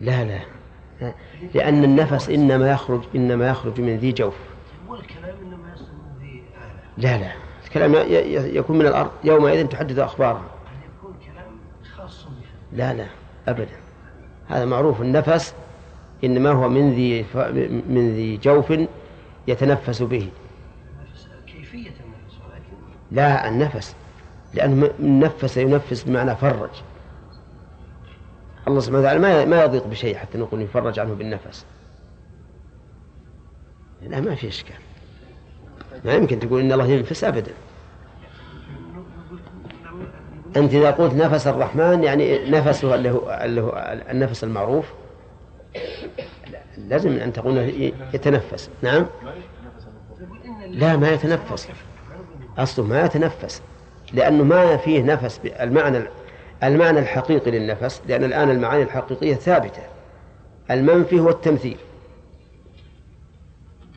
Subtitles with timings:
[0.00, 0.38] لا لا
[1.54, 4.34] لأن النفس إنما يخرج إنما يخرج من ذي جوف
[4.88, 6.42] والكلام إنما يصل من ذي
[6.98, 7.30] لا لا
[7.64, 7.94] الكلام
[8.54, 11.46] يكون من الأرض يومئذ تحدث أخبارها يعني يكون كلام
[11.96, 12.38] خاص بها
[12.86, 13.06] لا لا
[13.48, 13.76] أبدا
[14.48, 15.54] هذا معروف النفس
[16.24, 17.36] إنما هو من ذي ف...
[17.88, 18.72] من ذي جوف
[19.48, 20.28] يتنفس به
[21.46, 22.36] كيفية النفس
[23.12, 23.94] لا النفس
[24.54, 26.70] لأنه نفس ينفس بمعنى فرج
[28.68, 31.64] الله سبحانه وتعالى ما ما يضيق بشيء حتى نقول يفرج عنه بالنفس
[34.02, 34.76] لا ما في إشكال
[36.04, 37.52] ما يمكن تقول إن الله ينفس أبدا
[40.56, 44.84] أنت إذا قلت نفس الرحمن يعني نفسه اللي هو, اللي هو النفس المعروف
[46.78, 47.56] لازم أن تقول
[48.14, 49.06] يتنفس نعم
[50.68, 51.68] لا ما يتنفس
[52.58, 53.62] أصله ما يتنفس
[54.12, 56.00] لأنه ما فيه نفس المعنى
[56.62, 59.82] المعنى الحقيقي للنفس لأن الآن المعاني الحقيقية ثابتة
[60.70, 61.76] المنفي هو التمثيل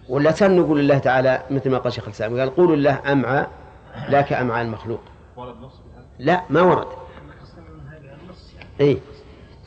[0.09, 3.45] ولا تن نقول الله تعالى مثل ما قال شيخ الإسلام قال قولوا الله أمعى
[4.09, 5.00] لا كأمعى المخلوق
[6.20, 6.88] لا ما ورد
[8.82, 8.98] أي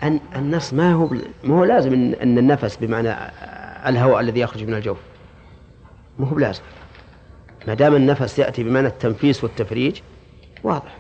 [0.03, 1.09] أن النص ما هو
[1.45, 3.09] ما هو لازم أن النفس بمعنى
[3.89, 4.99] الهواء الذي يخرج من الجوف
[6.19, 6.63] ما هو بلازم
[7.67, 10.01] ما دام النفس يأتي بمعنى التنفيس والتفريج
[10.63, 10.97] واضح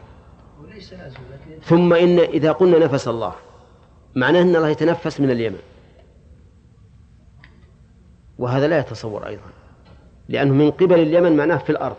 [0.62, 1.18] وليس لازم
[1.64, 3.32] ثم إن إذا قلنا نفس الله
[4.14, 5.58] معناه أن الله يتنفس من اليمن
[8.38, 9.42] وهذا لا يتصور أيضا
[10.28, 11.96] لأنه من قبل اليمن معناه في الأرض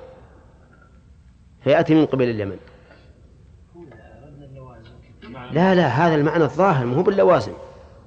[1.63, 2.57] فيأتي من قبل اليمن
[5.51, 7.53] لا لا هذا المعنى الظاهر مو باللوازم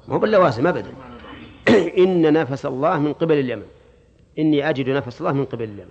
[0.09, 0.93] مو باللوازم أبدا
[2.05, 3.67] إن نفس الله من قبل اليمن
[4.39, 5.91] إني أجد نفس الله من قبل اليمن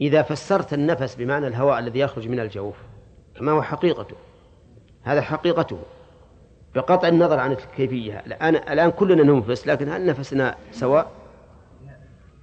[0.00, 2.74] إذا فسرت النفس بمعنى الهواء الذي يخرج من الجوف
[3.42, 4.14] ما هو حقيقته
[5.02, 5.78] هذا حقيقته
[6.74, 11.10] بقطع النظر عن الكيفية الآن الآن كلنا ننفس لكن هل نفسنا سواء؟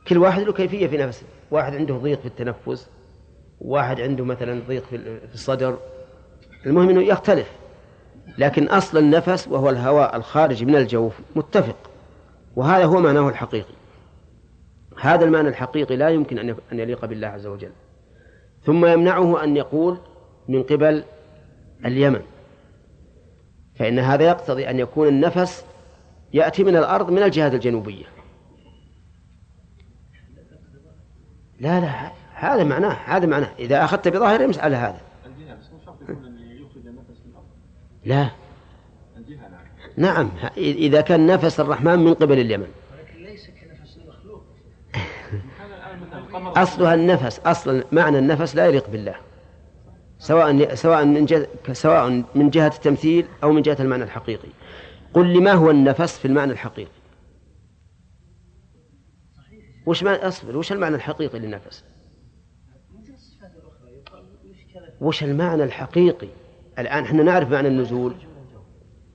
[0.07, 2.89] كل واحد له كيفية في نفسه واحد عنده ضيق في التنفس
[3.61, 5.77] واحد عنده مثلا ضيق في الصدر
[6.65, 7.51] المهم أنه يختلف
[8.37, 11.75] لكن أصل النفس وهو الهواء الخارج من الجوف متفق
[12.55, 13.73] وهذا هو معناه الحقيقي
[15.01, 16.39] هذا المعنى الحقيقي لا يمكن
[16.71, 17.71] أن يليق بالله عز وجل
[18.65, 19.97] ثم يمنعه أن يقول
[20.47, 21.03] من قبل
[21.85, 22.21] اليمن
[23.75, 25.65] فإن هذا يقتضي أن يكون النفس
[26.33, 28.05] يأتي من الأرض من الجهات الجنوبية
[31.59, 35.01] لا لا هذا معناه هذا معناه إذا أخذت بظاهر امس على هذا
[38.05, 38.29] لا نعم.
[39.97, 44.43] نعم إذا كان نفس الرحمن من قبل اليمن ولكن ليس كنفس المخلوق
[46.63, 49.15] أصلها النفس أصلا معنى النفس لا يليق بالله
[50.19, 54.47] سواء سواء من جهة سواء من جهة التمثيل أو من جهة المعنى الحقيقي
[55.13, 56.91] قل لي ما هو النفس في المعنى الحقيقي
[59.85, 61.83] وش ما أصبر وش المعنى الحقيقي للنفس
[65.01, 66.27] وش المعنى الحقيقي
[66.79, 68.13] الآن احنا نعرف معنى النزول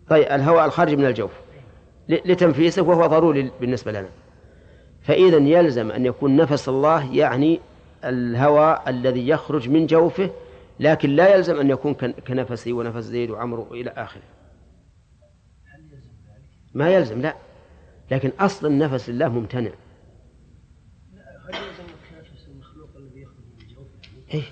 [0.08, 1.30] طيب الهواء الخارج من الجوف
[2.08, 4.08] لتنفيسه وهو ضروري بالنسبة لنا
[5.02, 7.60] فإذا يلزم أن يكون نفس الله يعني
[8.04, 10.30] الهواء الذي يخرج من جوفه
[10.82, 14.22] لكن لا يلزم أن يكون كنفسي ونفس زيد وعمرو إلى آخره
[16.75, 17.34] ما يلزم لا
[18.10, 19.70] لكن أصل النفس لله ممتنع
[21.48, 21.84] هل يلزم
[22.53, 24.43] المخلوق الذي يخرج من إيه؟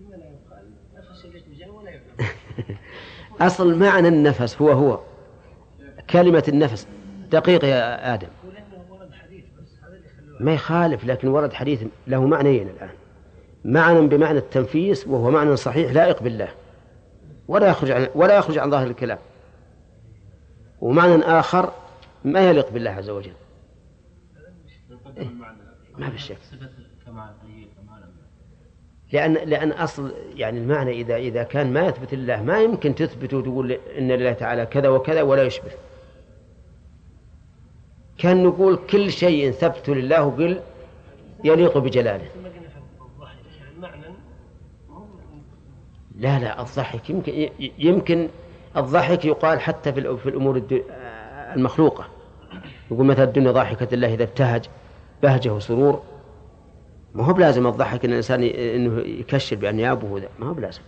[0.00, 1.26] لما لا يقال نفس
[1.72, 2.76] ولا يفهم
[3.40, 5.00] أصل معنى النفس هو هو
[6.10, 6.86] كلمة النفس
[7.30, 8.28] دقيق يا آدم
[10.40, 12.90] ما يخالف لكن ورد حديث له معنيين الآن
[13.64, 16.48] معنى بمعنى التنفيس وهو معنى صحيح لائق بالله
[17.48, 19.18] ولا يخرج عن ولا يخرج عن ظاهر الكلام
[20.80, 21.72] ومعنى آخر
[22.24, 23.32] ما يليق بالله عز وجل
[25.18, 25.28] إيه،
[25.98, 26.36] ما في شك
[29.12, 33.72] لأن لأن أصل يعني المعنى إذا إذا كان ما يثبت الله ما يمكن تثبته وتقول
[33.72, 35.70] إن الله تعالى كذا وكذا ولا يشبه
[38.18, 40.60] كان نقول كل شيء ثبت لله قل
[41.44, 42.28] يليق بجلاله
[46.20, 48.28] لا لا الضحك يمكن يمكن
[48.76, 50.62] الضحك يقال حتى في الامور
[51.56, 52.04] المخلوقه
[52.90, 54.64] يقول مثلا الدنيا ضاحكه الله اذا ابتهج
[55.22, 56.02] بهجه وسرور
[57.14, 60.80] ما هو بلازم الضحك ان الانسان انه يكشر بانيابه وذا ما هو بلازم.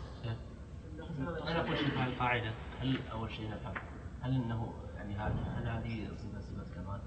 [1.48, 2.50] انا اقول شيء هذه القاعده
[2.82, 3.74] هل اول شيء نفهم
[4.20, 5.14] هل انه يعني
[5.56, 6.98] هل هذه صفه صفه كمال؟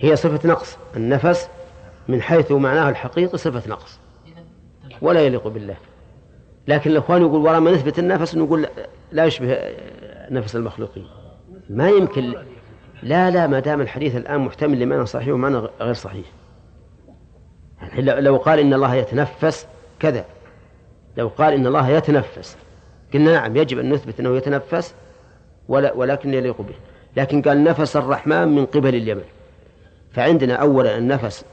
[0.00, 1.48] هي صفه نقص النفس
[2.08, 3.98] من حيث معناه الحقيقي صفه نقص
[5.02, 5.76] ولا يليق بالله.
[6.68, 8.66] لكن الإخوان يقول ورا ما نثبت النفس نقول
[9.12, 9.58] لا يشبه
[10.30, 11.06] نفس المخلوقين
[11.70, 12.34] ما يمكن
[13.02, 16.26] لا لا ما دام الحديث الآن محتمل لمعنى صحيح ومعنى غير صحيح
[17.82, 19.66] يعني لو قال إن الله يتنفس
[20.00, 20.24] كذا
[21.16, 22.56] لو قال إن الله يتنفس
[23.14, 24.94] قلنا نعم يجب أن نثبت أنه يتنفس
[25.68, 26.74] ولا ولكن يليق به
[27.16, 29.24] لكن قال نفس الرحمن من قبل اليمن
[30.12, 31.44] فعندنا أولا النفس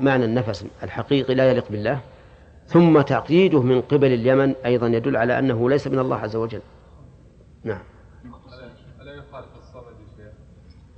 [0.00, 2.00] معنى النفس الحقيقي لا يليق بالله
[2.66, 6.60] ثم تعقيده من قبل اليمن أيضا يدل على أنه ليس من الله عز وجل
[7.64, 7.82] نعم
[9.00, 9.84] ألا يخالف الصمد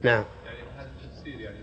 [0.02, 0.88] نعم يعني هذا
[1.40, 1.56] يعني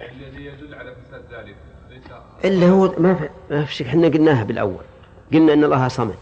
[0.00, 1.54] بأن الذي يدل على فساد ذلك
[2.44, 4.84] إلا هو ما في ما في شك احنا قلناها بالأول
[5.32, 6.14] قلنا أن الله صمد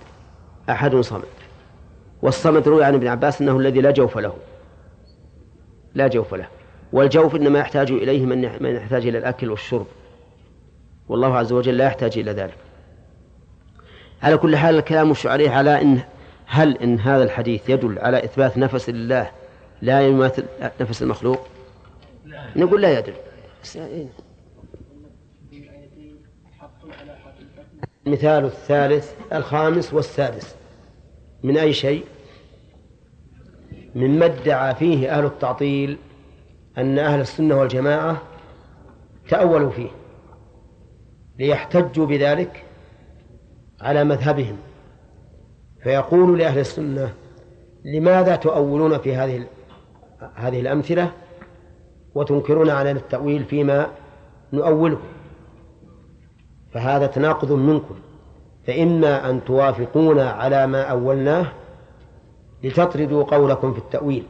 [0.71, 1.25] أحد صمد
[2.23, 4.37] والصمد روي عن ابن عباس أنه الذي لا جوف له
[5.95, 6.47] لا جوف له
[6.93, 9.87] والجوف إنما يحتاج إليه من يحتاج إلى الأكل والشرب
[11.09, 12.55] والله عز وجل لا يحتاج إلى ذلك
[14.23, 16.01] على كل حال الكلام مش عليه على إن
[16.47, 19.31] هل إن هذا الحديث يدل على إثبات نفس لله
[19.83, 20.45] لا يماثل
[20.81, 21.47] نفس المخلوق
[22.57, 23.15] نقول لا يدل
[28.07, 30.55] المثال الثالث الخامس والسادس
[31.43, 32.05] من أي شيء
[33.95, 35.99] مما ادعى فيه أهل التعطيل
[36.79, 38.23] أن أهل السنة والجماعة
[39.29, 39.89] تأولوا فيه
[41.39, 42.65] ليحتجوا بذلك
[43.81, 44.57] على مذهبهم
[45.83, 47.13] فيقول لأهل السنة
[47.85, 49.47] لماذا تؤولون في هذه
[50.35, 51.11] هذه الأمثلة
[52.15, 53.87] وتنكرون علينا التأويل فيما
[54.53, 54.99] نؤوله
[56.73, 57.95] فهذا تناقض منكم
[58.67, 61.47] فإما أن توافقونا على ما أولناه
[62.63, 64.27] لتطردوا قولكم في التأويل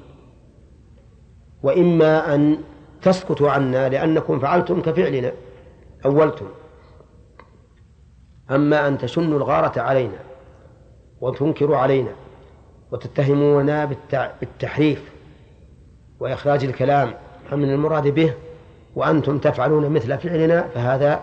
[1.62, 2.58] وإما أن
[3.02, 5.32] تسكتوا عنا لأنكم فعلتم كفعلنا
[6.04, 6.46] أولتم
[8.50, 10.18] أما أن تشنوا الغارة علينا
[11.20, 12.10] وتنكروا علينا
[12.92, 13.90] وتتهمونا
[14.40, 15.12] بالتحريف
[16.20, 17.14] وإخراج الكلام
[17.52, 18.34] عن المراد به
[18.96, 21.20] وأنتم تفعلون مثل فعلنا فهذا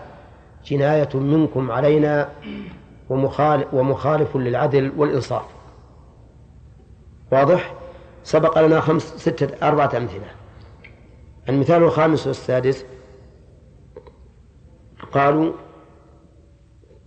[0.64, 2.28] جناية منكم علينا
[3.72, 5.44] ومخالف للعدل والإنصاف
[7.32, 7.74] واضح
[8.24, 10.26] سبق لنا خمس ستة أربعة أمثلة
[11.48, 12.84] المثال الخامس والسادس
[15.12, 15.52] قالوا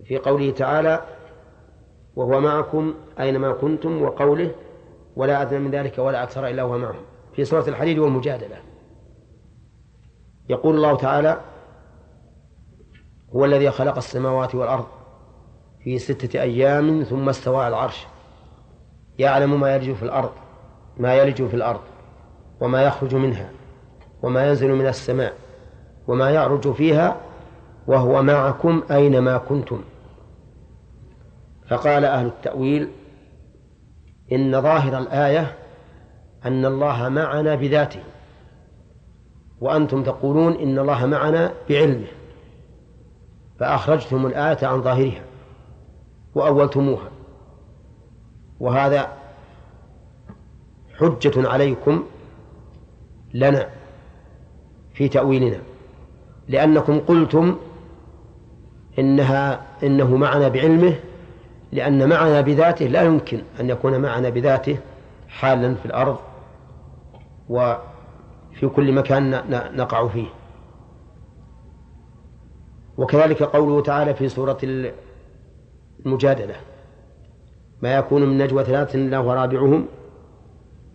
[0.08, 1.02] في قوله تعالى
[2.16, 4.50] وهو معكم أينما كنتم وقوله
[5.16, 7.00] ولا أدنى من ذلك ولا أكثر إلا هو معهم
[7.32, 8.56] في سورة الحديد والمجادلة
[10.48, 11.40] يقول الله تعالى
[13.36, 14.86] هو الذي خلق السماوات والأرض
[15.84, 18.06] في ستة أيام ثم استوى على العرش
[19.18, 20.30] يعلم ما يلج في الأرض
[20.96, 21.80] ما يلج في الأرض
[22.60, 23.50] وما يخرج منها
[24.22, 25.32] وما ينزل من السماء
[26.08, 27.16] وما يعرج فيها
[27.86, 29.80] وهو معكم أينما كنتم
[31.68, 32.88] فقال أهل التأويل
[34.32, 35.54] إن ظاهر الآية
[36.44, 38.00] أن الله معنا بذاته
[39.60, 42.06] وأنتم تقولون إن الله معنا بعلمه
[43.58, 45.20] فأخرجتم الآية عن ظاهرها
[46.34, 47.10] وأولتموها
[48.60, 49.08] وهذا
[50.98, 52.04] حجة عليكم
[53.34, 53.68] لنا
[54.94, 55.58] في تأويلنا
[56.48, 57.56] لأنكم قلتم
[58.98, 60.94] إنها إنه معنا بعلمه
[61.76, 64.78] لأن معنا بذاته لا يمكن أن يكون معنا بذاته
[65.28, 66.16] حالا في الأرض
[67.48, 69.30] وفي كل مكان
[69.76, 70.26] نقع فيه
[72.98, 74.58] وكذلك قوله تعالى في سورة
[76.06, 76.54] المجادلة
[77.82, 79.86] ما يكون من نجوى ثلاثة إلا هو رابعهم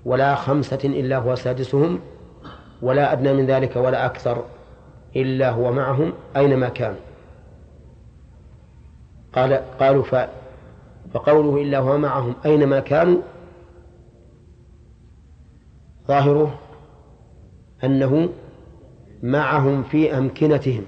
[0.06, 2.00] ولا خمسة إلا هو سادسهم
[2.82, 4.42] ولا أدنى من ذلك ولا أكثر
[5.16, 7.00] إلا هو معهم أينما كانوا
[9.36, 10.04] قال قالوا
[11.14, 13.22] فقوله إلا هو معهم أينما كانوا
[16.08, 16.60] ظاهره
[17.84, 18.30] أنه
[19.24, 20.84] معهم في أمكنتهم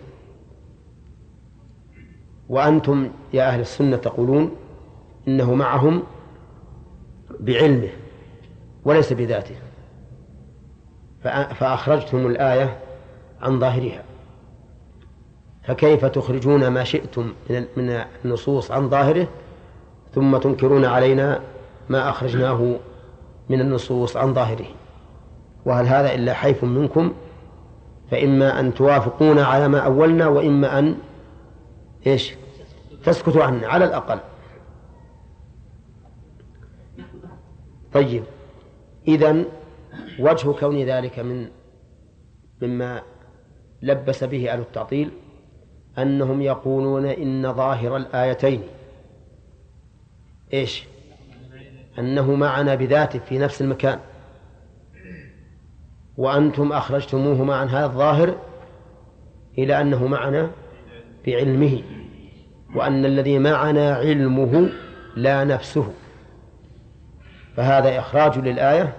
[2.49, 4.51] وأنتم يا أهل السنة تقولون
[5.27, 6.03] إنه معهم
[7.39, 7.89] بعلمه
[8.85, 9.55] وليس بذاته
[11.53, 12.79] فأخرجتم الآية
[13.41, 14.03] عن ظاهرها
[15.63, 17.33] فكيف تخرجون ما شئتم
[17.77, 19.27] من النصوص عن ظاهره
[20.15, 21.39] ثم تنكرون علينا
[21.89, 22.75] ما أخرجناه
[23.49, 24.65] من النصوص عن ظاهره
[25.65, 27.13] وهل هذا إلا حيف منكم
[28.11, 30.95] فإما أن توافقونا على ما أولنا وإما أن
[32.07, 32.35] إيش
[33.05, 34.19] تسكتوا عنا على الأقل
[37.93, 38.23] طيب
[39.07, 39.43] إذا
[40.19, 41.47] وجه كون ذلك من
[42.61, 43.01] مما
[43.81, 45.11] لبس به أهل التعطيل
[45.97, 48.63] أنهم يقولون إن ظاهر الآيتين
[50.53, 50.83] إيش
[51.99, 53.99] أنه معنا بذاته في نفس المكان
[56.17, 58.35] وأنتم أخرجتموهما عن هذا الظاهر
[59.57, 60.49] إلى أنه معنا
[61.27, 61.81] بعلمه
[62.75, 64.69] وأن الذي معنا علمه
[65.15, 65.93] لا نفسه
[67.57, 68.93] فهذا إخراج للآية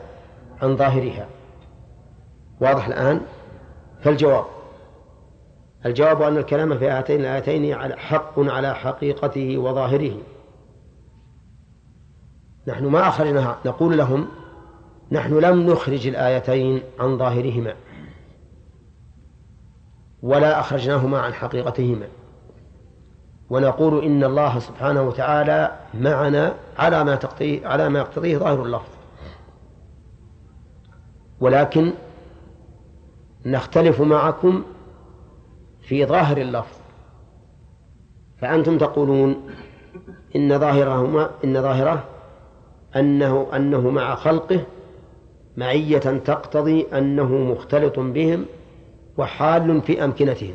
[0.63, 1.27] عن ظاهرها
[2.61, 3.21] واضح الآن
[4.03, 4.45] فالجواب
[5.87, 10.15] الجواب أن الكلام في هاتين الآيتين حق على حقيقته وظاهره
[12.67, 14.27] نحن ما أخرجناها نقول لهم
[15.13, 17.75] نحن لم نخرج الآيتين عن ظاهرهما
[20.23, 22.07] ولا أخرجناهما عن حقيقتهما
[23.51, 28.91] ونقول إن الله سبحانه وتعالى معنا على ما تقتضيه على ما يقتضيه ظاهر اللفظ
[31.41, 31.93] ولكن
[33.47, 34.65] نختلف معكم
[35.83, 36.77] في ظاهر اللفظ
[38.39, 39.51] فأنتم تقولون
[40.37, 42.05] إن ظاهرهما إن ظاهره
[42.97, 44.61] أنه أنه مع خلقه
[45.57, 48.45] معية تقتضي أنه مختلط بهم
[49.19, 50.55] وحال في أمكنتهم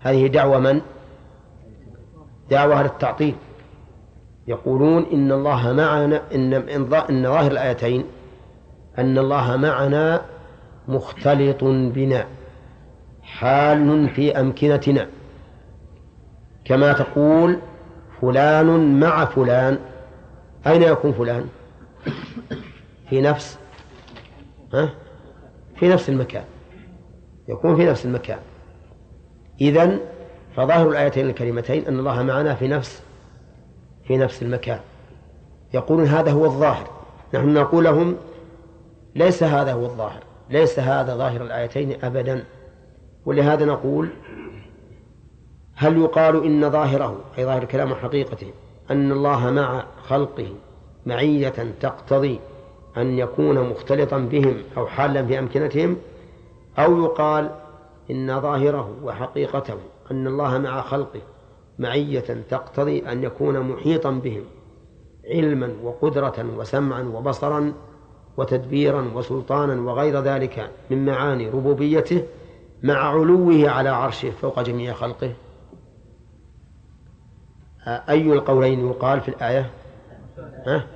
[0.00, 0.80] هذه دعوة من؟
[2.50, 3.34] دعوة أهل التعطيل
[4.48, 6.54] يقولون إن الله معنا إن
[7.10, 8.04] إن ظاهر الآيتين
[8.98, 10.22] أن الله معنا
[10.88, 12.26] مختلط بنا
[13.22, 15.08] حال في أمكنتنا
[16.66, 17.58] كما تقول
[18.22, 19.78] فلان مع فلان
[20.66, 21.46] أين يكون فلان
[23.10, 23.58] في نفس
[24.74, 24.94] ها؟
[25.76, 26.44] في نفس المكان
[27.48, 28.38] يكون في نفس المكان
[29.60, 30.00] إذن
[30.56, 33.02] فظاهر الآيتين الكريمتين أن الله معنا في نفس
[34.06, 34.80] في نفس المكان
[35.74, 36.88] يقولون هذا هو الظاهر
[37.34, 38.16] نحن نقول لهم
[39.14, 40.20] ليس هذا هو الظاهر
[40.50, 42.44] ليس هذا ظاهر الآيتين أبدا
[43.26, 44.08] ولهذا نقول
[45.78, 48.46] هل يقال إن ظاهره أي ظاهر الكلام وحقيقته
[48.90, 50.48] أن الله مع خلقه
[51.06, 52.40] معية تقتضي
[52.96, 55.96] أن يكون مختلطا بهم أو حالا في أمكنتهم
[56.78, 57.50] أو يقال
[58.10, 59.74] إن ظاهره وحقيقته
[60.10, 61.20] أن الله مع خلقه
[61.78, 64.42] معية تقتضي أن يكون محيطا بهم
[65.30, 67.72] علما وقدرة وسمعا وبصرا
[68.36, 72.22] وتدبيرا وسلطانا وغير ذلك من معاني ربوبيته
[72.82, 75.32] مع علوه على عرشه فوق جميع خلقه
[77.88, 79.70] أي القولين يقال في الآية
[80.66, 80.86] ها؟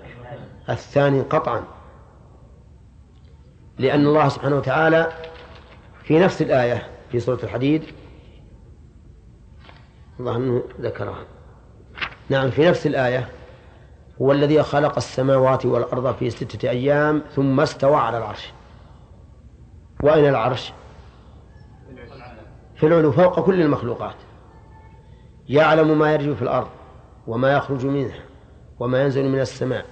[0.71, 1.63] الثاني قطعا
[3.79, 5.13] لأن الله سبحانه وتعالى
[6.03, 6.83] في نفس الآية
[7.13, 7.83] في سورة الحديد
[10.21, 11.25] الله أنه ذكرها
[12.29, 13.29] نعم في نفس الآية
[14.23, 18.53] هو الذي خلق السماوات والأرض في ستة أيام ثم استوى على العرش
[20.03, 20.73] وأين العرش
[22.77, 24.15] في العلو فوق كل المخلوقات
[25.49, 26.69] يعلم ما يرجو في الأرض
[27.27, 28.19] وما يخرج منها
[28.81, 29.85] وما ينزل من السماء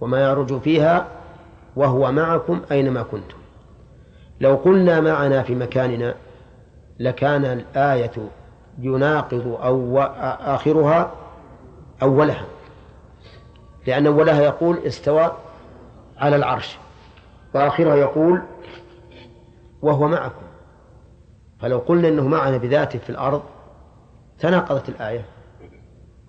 [0.00, 1.08] وما يعرج فيها
[1.76, 3.36] وهو معكم أينما كنتم
[4.40, 6.14] لو قلنا معنا في مكاننا
[6.98, 8.10] لكان الآية
[8.78, 9.98] يناقض أو
[10.54, 11.10] آخرها
[12.02, 12.44] أولها
[13.86, 15.32] لأن أولها يقول استوى
[16.18, 16.78] على العرش
[17.54, 18.42] وآخرها يقول
[19.82, 20.42] وهو معكم
[21.60, 23.42] فلو قلنا أنه معنا بذاته في الأرض
[24.38, 25.24] تناقضت الآية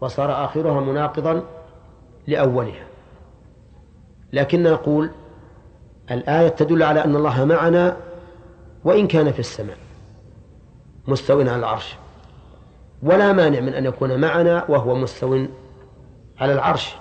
[0.02, 1.44] وصار آخرها مناقضا
[2.28, 2.86] لأولها
[4.34, 5.10] لكن نقول
[6.12, 7.98] الآية تدل على أن الله معنا
[8.84, 9.78] وإن كان في السماء
[11.08, 11.96] مستو على العرش
[13.04, 15.46] ولا مانع من أن يكون معنا وهو مستو
[16.40, 16.96] على العرش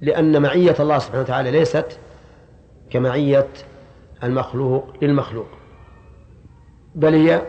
[0.00, 1.98] لأن معية الله سبحانه وتعالى ليست
[2.90, 3.46] كمعية
[4.22, 5.46] المخلوق للمخلوق
[6.94, 7.42] بل هي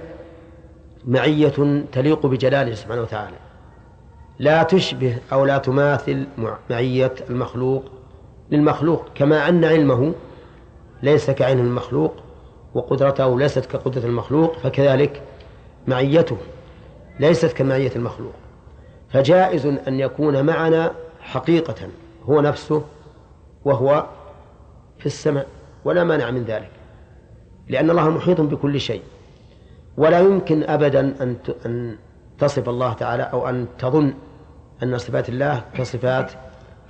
[1.05, 3.35] معية تليق بجلاله سبحانه وتعالى
[4.39, 6.25] لا تشبه أو لا تماثل
[6.69, 7.83] معية المخلوق
[8.51, 10.13] للمخلوق كما أن علمه
[11.03, 12.13] ليس كعلم المخلوق
[12.73, 15.21] وقدرته ليست كقدرة المخلوق فكذلك
[15.87, 16.37] معيته
[17.19, 18.33] ليست كمعية المخلوق
[19.09, 21.75] فجائز أن يكون معنا حقيقة
[22.29, 22.83] هو نفسه
[23.65, 24.05] وهو
[24.99, 25.47] في السماء
[25.85, 26.69] ولا مانع من ذلك
[27.69, 29.01] لأن الله محيط بكل شيء
[29.97, 30.99] ولا يمكن أبدا
[31.65, 31.95] أن
[32.39, 34.13] تصف الله تعالى أو أن تظن
[34.83, 36.31] أن صفات الله كصفات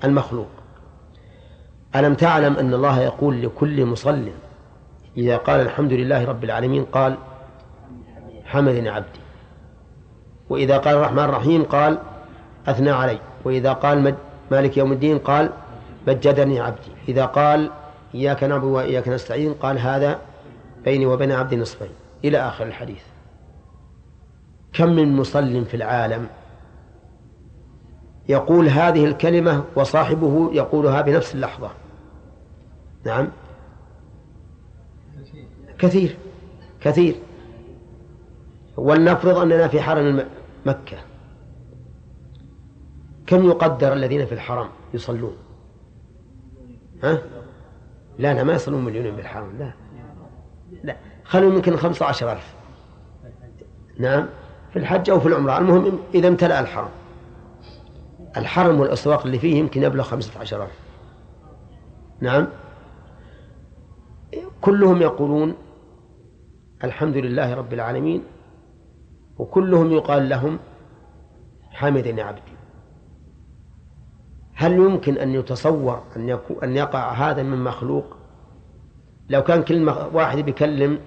[0.04, 0.48] المخلوق
[1.96, 4.30] ألم تعلم أن الله يقول لكل مصل
[5.18, 7.18] إذا قال الحمد لله رب العالمين قال
[8.46, 9.20] حمدني عبدي
[10.50, 11.98] وإذا قال الرحمن الرحيم قال
[12.68, 14.16] أثنى علي وإذا قال
[14.52, 15.50] مالك يوم الدين قال
[16.08, 17.72] مجدني عبدي إذا قال
[18.16, 20.20] إياك نعبد وإياك نستعين قال هذا
[20.86, 21.92] بيني وبين عبدي نصفين
[22.26, 23.02] إلى آخر الحديث
[24.74, 26.28] كم من مصل في العالم
[28.30, 31.70] يقول هذه الكلمة وصاحبه يقولها بنفس اللحظة
[33.06, 33.28] نعم
[35.80, 36.18] كثير
[36.82, 37.16] كثير
[38.78, 40.26] ولنفرض أننا في حرم
[40.66, 40.98] مكة
[43.28, 45.36] كم يقدر الذين في الحرم يصلون
[47.04, 47.18] ها؟
[48.20, 49.74] لا لا ما يصلون مليونين بالحرم لا
[50.84, 52.54] لا خلوا يمكن خمسة عشر ألف
[54.00, 54.28] نعم
[54.74, 56.90] في الحج أو في العمرة المهم إذا امتلأ الحرم
[58.38, 60.72] الحرم والأسواق اللي فيه يمكن يبلغ خمسة عشر ألف
[62.22, 62.48] نعم
[64.62, 65.56] كلهم يقولون
[66.84, 68.24] الحمد لله رب العالمين
[69.38, 70.60] وكلهم يقال لهم
[71.72, 72.42] حامد يا عبدي
[74.54, 78.16] هل يمكن أن يتصور أن, يكو أن يقع هذا من مخلوق
[79.30, 81.00] لو كان كل واحد بيكلم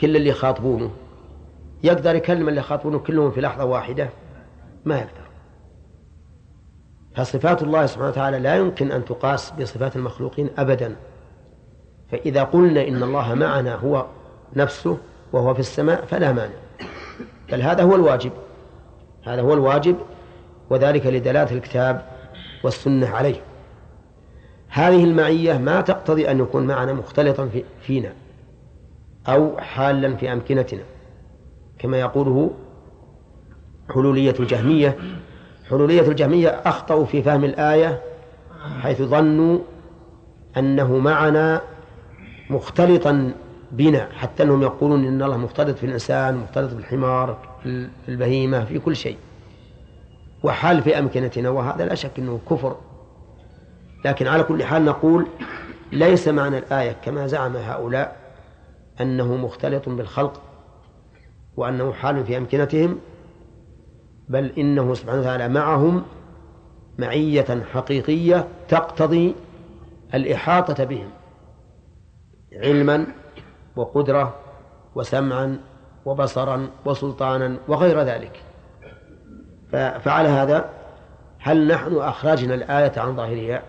[0.00, 0.90] كل اللي يخاطبونه
[1.84, 4.08] يقدر يكلم اللي يخاطبونه كلهم في لحظة واحدة
[4.84, 5.24] ما يقدر
[7.16, 10.96] فصفات الله سبحانه وتعالى لا يمكن أن تقاس بصفات المخلوقين أبدا
[12.12, 14.06] فإذا قلنا إن الله معنا هو
[14.56, 14.98] نفسه
[15.32, 16.54] وهو في السماء فلا مانع
[17.52, 18.30] بل هذا هو الواجب
[19.24, 19.96] هذا هو الواجب
[20.70, 22.04] وذلك لدلالة الكتاب
[22.64, 23.40] والسنة عليه
[24.68, 27.50] هذه المعية ما تقتضي أن يكون معنا مختلطا
[27.80, 28.12] فينا
[29.28, 30.82] أو حالا في أمكنتنا
[31.84, 32.50] كما يقوله
[33.94, 34.96] حلولية الجهمية
[35.70, 38.00] حلولية الجهمية أخطأوا في فهم الآية
[38.80, 39.58] حيث ظنوا
[40.56, 41.60] أنه معنا
[42.50, 43.30] مختلطا
[43.72, 48.78] بنا حتى أنهم يقولون إن الله مختلط في الإنسان مختلط في الحمار في البهيمة في
[48.78, 49.16] كل شيء
[50.42, 52.76] وحال في أمكنتنا وهذا لا شك أنه كفر
[54.04, 55.26] لكن على كل حال نقول
[55.92, 58.16] ليس معنى الآية كما زعم هؤلاء
[59.00, 60.42] أنه مختلط بالخلق
[61.56, 62.98] وأنه حال في أمكنتهم
[64.28, 66.02] بل إنه سبحانه وتعالى معهم
[66.98, 69.34] معية حقيقية تقتضي
[70.14, 71.10] الإحاطة بهم
[72.52, 73.06] علما
[73.76, 74.34] وقدرة
[74.94, 75.58] وسمعا
[76.04, 78.42] وبصرا وسلطانا وغير ذلك
[80.02, 80.68] فعلى هذا
[81.38, 83.62] هل نحن أخرجنا الآية عن ظاهرها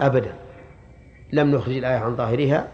[0.00, 0.32] أبدا
[1.32, 2.68] لم نخرج الآية عن ظاهرها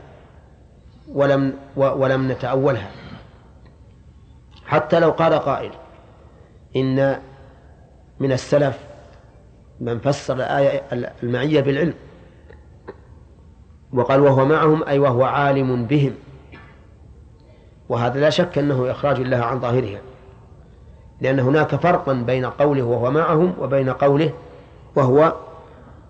[1.09, 2.91] ولم ولم نتأولها
[4.67, 5.71] حتى لو قال قائل
[6.77, 7.19] إن
[8.21, 8.79] من السلف
[9.81, 10.83] من فسر الآية
[11.23, 11.95] المعية بالعلم
[13.93, 16.15] وقال وهو معهم أي وهو عالم بهم
[17.89, 19.99] وهذا لا شك أنه إخراج الله عن ظاهرها
[21.21, 24.31] لأن هناك فرقا بين قوله وهو معهم وبين قوله
[24.97, 25.33] وهو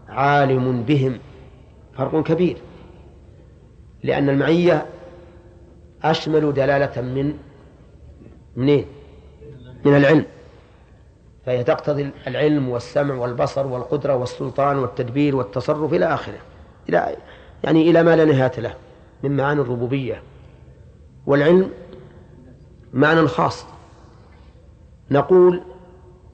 [0.08, 1.18] عالم بهم
[1.98, 2.56] فرق كبير
[4.04, 4.86] لأن المعية
[6.02, 7.36] أشمل دلالة من
[8.56, 8.86] منين
[9.84, 10.24] من العلم
[11.46, 16.38] فهي تقتضي العلم والسمع والبصر والقدرة والسلطان والتدبير والتصرف إلى آخره
[16.88, 17.16] إلى
[17.64, 18.74] يعني إلى ما لا نهاية له
[19.22, 20.22] من معاني الربوبية
[21.26, 21.70] والعلم
[22.94, 23.66] معنى خاص
[25.10, 25.62] نقول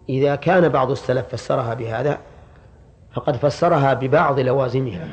[0.09, 2.19] إذا كان بعض السلف فسرها بهذا
[3.13, 5.09] فقد فسرها ببعض لوازمها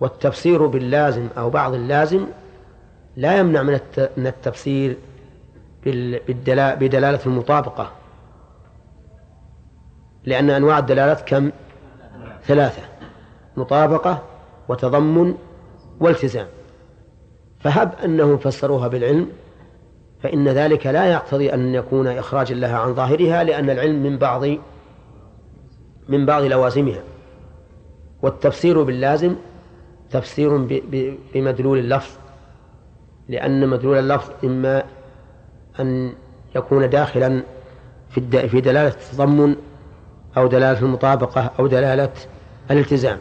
[0.00, 2.26] والتفسير باللازم أو بعض اللازم
[3.16, 3.80] لا يمنع من
[4.18, 4.96] التفسير
[5.86, 7.90] بدلالة المطابقة
[10.24, 11.50] لأن أنواع الدلالات كم
[12.42, 12.82] ثلاثة
[13.56, 14.22] مطابقة
[14.68, 15.34] وتضمن
[16.00, 16.46] والتزام
[17.60, 19.28] فهب أنهم فسروها بالعلم
[20.22, 24.44] فإن ذلك لا يقتضي أن يكون إخراجا لها عن ظاهرها لأن العلم من بعض
[26.08, 27.02] من بعض لوازمها
[28.22, 29.36] والتفسير باللازم
[30.10, 30.56] تفسير
[31.34, 32.10] بمدلول اللفظ
[33.28, 34.82] لأن مدلول اللفظ إما
[35.80, 36.12] أن
[36.56, 37.42] يكون داخلا
[38.10, 39.56] في في دلالة التضمن
[40.36, 42.10] أو دلالة المطابقة أو دلالة
[42.70, 43.18] الالتزام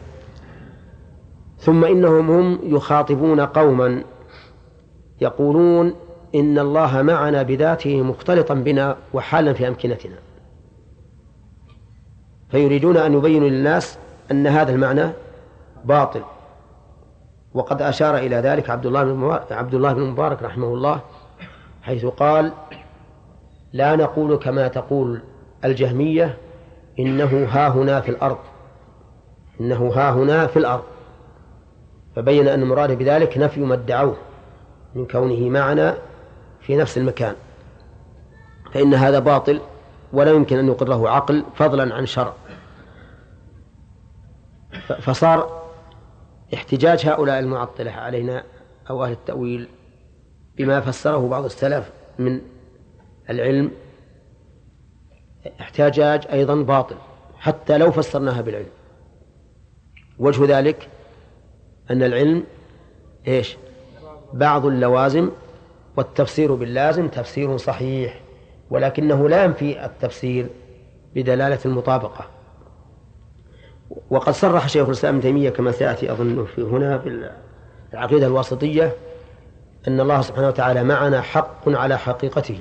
[1.60, 4.04] ثم إنهم هم يخاطبون قوما
[5.22, 5.94] يقولون
[6.36, 10.16] إن الله معنا بذاته مختلطا بنا وحالا في أمكنتنا
[12.50, 13.98] فيريدون أن يبينوا للناس
[14.32, 15.12] أن هذا المعنى
[15.86, 16.22] باطل
[17.54, 21.02] وقد أشار إلى ذلك عبد الله بن عبد الله بن المبارك رحمه الله
[21.88, 22.52] حيث قال
[23.74, 25.22] لا نقول كما تقول
[25.66, 26.38] الجهمية
[27.00, 28.38] إنه ها هنا في الأرض
[29.62, 30.84] إنه ها هنا في الأرض
[32.16, 34.16] فبين أن المراد بذلك نفي ما ادعوه
[34.96, 35.98] من كونه معنا
[36.62, 37.36] في نفس المكان
[38.74, 39.62] فإن هذا باطل
[40.14, 42.34] ولا يمكن أن يقره عقل فضلا عن شرع
[45.02, 45.64] فصار
[46.54, 48.44] احتجاج هؤلاء المعطلة علينا
[48.90, 49.70] أو أهل التأويل
[50.58, 51.90] بما فسره بعض السلف
[52.20, 52.42] من
[53.30, 53.72] العلم
[55.60, 56.96] احتجاج أيضا باطل
[57.38, 58.70] حتى لو فسرناها بالعلم
[60.20, 60.88] وجه ذلك
[61.92, 62.44] أن العلم
[63.28, 63.58] إيش
[64.34, 65.30] بعض اللوازم
[65.98, 68.20] والتفسير باللازم تفسير صحيح
[68.70, 70.48] ولكنه لا ينفي التفسير
[71.16, 72.26] بدلالة المطابقة
[74.10, 77.32] وقد صرح شيخ الإسلام ابن تيمية كما سيأتي أظن في هنا في
[77.94, 78.94] العقيدة الواسطية
[79.88, 82.60] أن الله سبحانه وتعالى معنا حق على حقيقته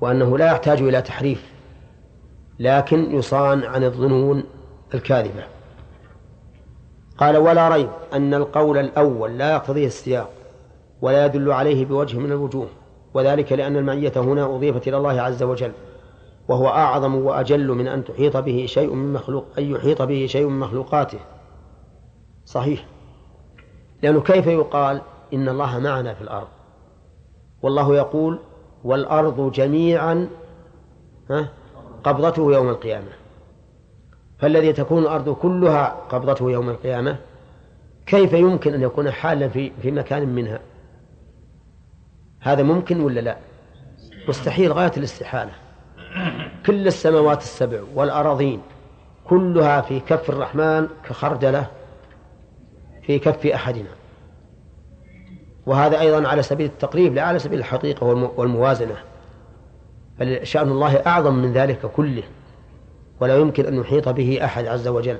[0.00, 1.52] وأنه لا يحتاج إلى تحريف
[2.58, 4.44] لكن يصان عن الظنون
[4.94, 5.44] الكاذبة
[7.18, 10.30] قال ولا ريب أن القول الأول لا يقتضيه السياق
[11.02, 12.66] ولا يدل عليه بوجه من الوجوه
[13.14, 15.72] وذلك لأن المعية هنا أضيفت إلى الله عز وجل
[16.48, 20.60] وهو أعظم وأجل من أن تحيط به شيء من مخلوق أن يحيط به شيء من
[20.60, 21.18] مخلوقاته
[22.46, 22.84] صحيح
[24.02, 25.00] لأنه كيف يقال
[25.34, 26.48] إن الله معنا في الأرض
[27.62, 28.38] والله يقول
[28.84, 30.28] والأرض جميعا
[32.04, 33.10] قبضته يوم القيامة
[34.38, 37.16] فالذي تكون الأرض كلها قبضته يوم القيامة
[38.06, 40.60] كيف يمكن أن يكون حالا في, في مكان منها
[42.40, 43.36] هذا ممكن ولا لا
[44.28, 45.50] مستحيل غاية الاستحالة
[46.66, 48.60] كل السماوات السبع والأراضين
[49.28, 51.66] كلها في كف الرحمن كخردلة
[53.02, 53.88] في كف أحدنا
[55.70, 58.04] وهذا أيضا على سبيل التقريب لا على سبيل الحقيقة
[58.36, 58.94] والموازنة
[60.18, 62.22] بل شأن الله أعظم من ذلك كله
[63.20, 65.16] ولا يمكن أن يحيط به أحد عز وجل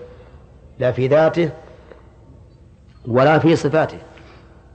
[0.78, 1.50] لا في ذاته
[3.08, 3.98] ولا في صفاته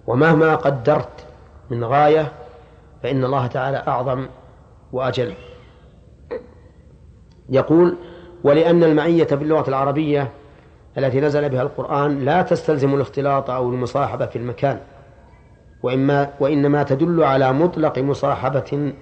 [0.07, 1.25] ومهما قدرت
[1.69, 2.31] من غاية
[3.03, 4.27] فإن الله تعالى أعظم
[4.91, 5.33] وأجل
[7.49, 7.95] يقول
[8.43, 10.31] ولأن المعية باللغة العربية
[10.97, 14.79] التي نزل بها القرآن لا تستلزم الاختلاط أو المصاحبة في المكان
[15.85, 18.93] وإما وإنما تدل على مطلق مصاحبة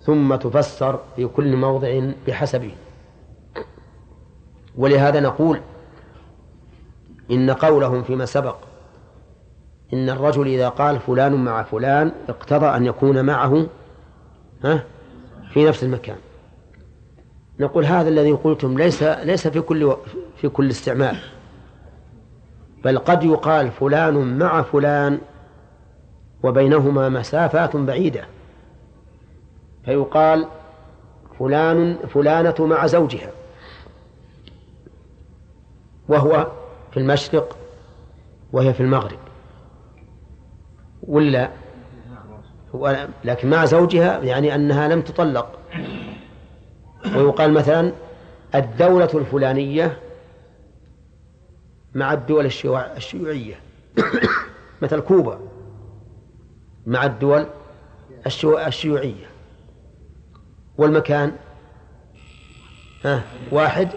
[0.00, 2.74] ثم تفسر في كل موضع بحسبه
[4.76, 5.60] ولهذا نقول
[7.30, 8.56] إن قولهم فيما سبق
[9.94, 13.66] إن الرجل إذا قال فلان مع فلان اقتضى أن يكون معه
[14.64, 14.84] ها
[15.52, 16.16] في نفس المكان
[17.60, 19.96] نقول هذا الذي قلتم ليس ليس في كل
[20.36, 21.16] في كل استعمال
[22.84, 25.18] بل قد يقال فلان مع فلان
[26.42, 28.24] وبينهما مسافات بعيدة
[29.84, 30.46] فيقال
[31.38, 33.30] فلان فلانة مع زوجها
[36.08, 36.46] وهو
[36.92, 37.56] في المشرق
[38.52, 39.18] وهي في المغرب
[41.02, 41.50] ولا
[43.24, 45.58] لكن مع زوجها يعني أنها لم تطلق
[47.16, 47.92] ويقال مثلا
[48.54, 49.98] الدولة الفلانية
[51.94, 53.60] مع الدول الشيوعية
[54.82, 55.38] مثل كوبا
[56.86, 57.46] مع الدول
[58.66, 59.26] الشيوعية
[60.78, 61.32] والمكان
[63.04, 63.88] ها واحد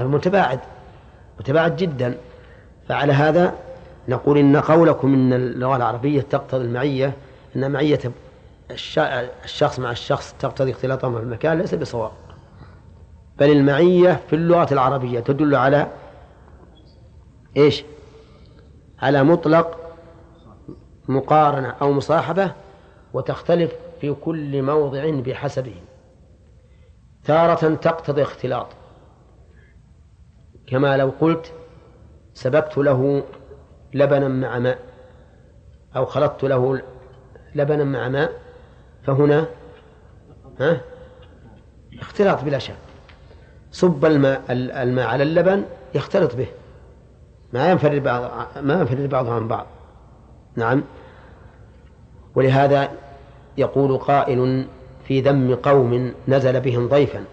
[0.00, 0.60] متباعد
[1.40, 2.16] متباعد جدا
[2.88, 3.54] فعلى هذا
[4.08, 7.14] نقول إن قولكم إن اللغة العربية تقتضي المعية
[7.56, 7.98] أن معية
[9.44, 12.10] الشخص مع الشخص تقتضي اختلاطهم في المكان ليس بصواب
[13.38, 15.86] بل المعية في اللغة العربية تدل على
[17.56, 17.84] إيش
[18.98, 19.77] على مطلق
[21.08, 22.52] مقارنة أو مصاحبة
[23.12, 25.74] وتختلف في كل موضع بحسبه
[27.24, 28.66] تارة تقتضي اختلاط
[30.66, 31.52] كما لو قلت
[32.34, 33.22] سببت له
[33.94, 34.78] لبنا مع ماء
[35.96, 36.80] أو خلطت له
[37.54, 38.32] لبنا مع ماء
[39.02, 39.46] فهنا
[40.60, 40.80] ها
[42.00, 42.76] اختلاط بلا شك
[43.72, 44.42] صب الماء
[44.82, 46.46] الماء على اللبن يختلط به
[47.52, 49.66] ما ينفرد بعض ما ينفرد بعضه عن بعض
[50.56, 50.82] نعم
[52.38, 52.90] ولهذا
[53.56, 54.66] يقول قائل
[55.04, 57.24] في ذم قوم نزل بهم ضيفا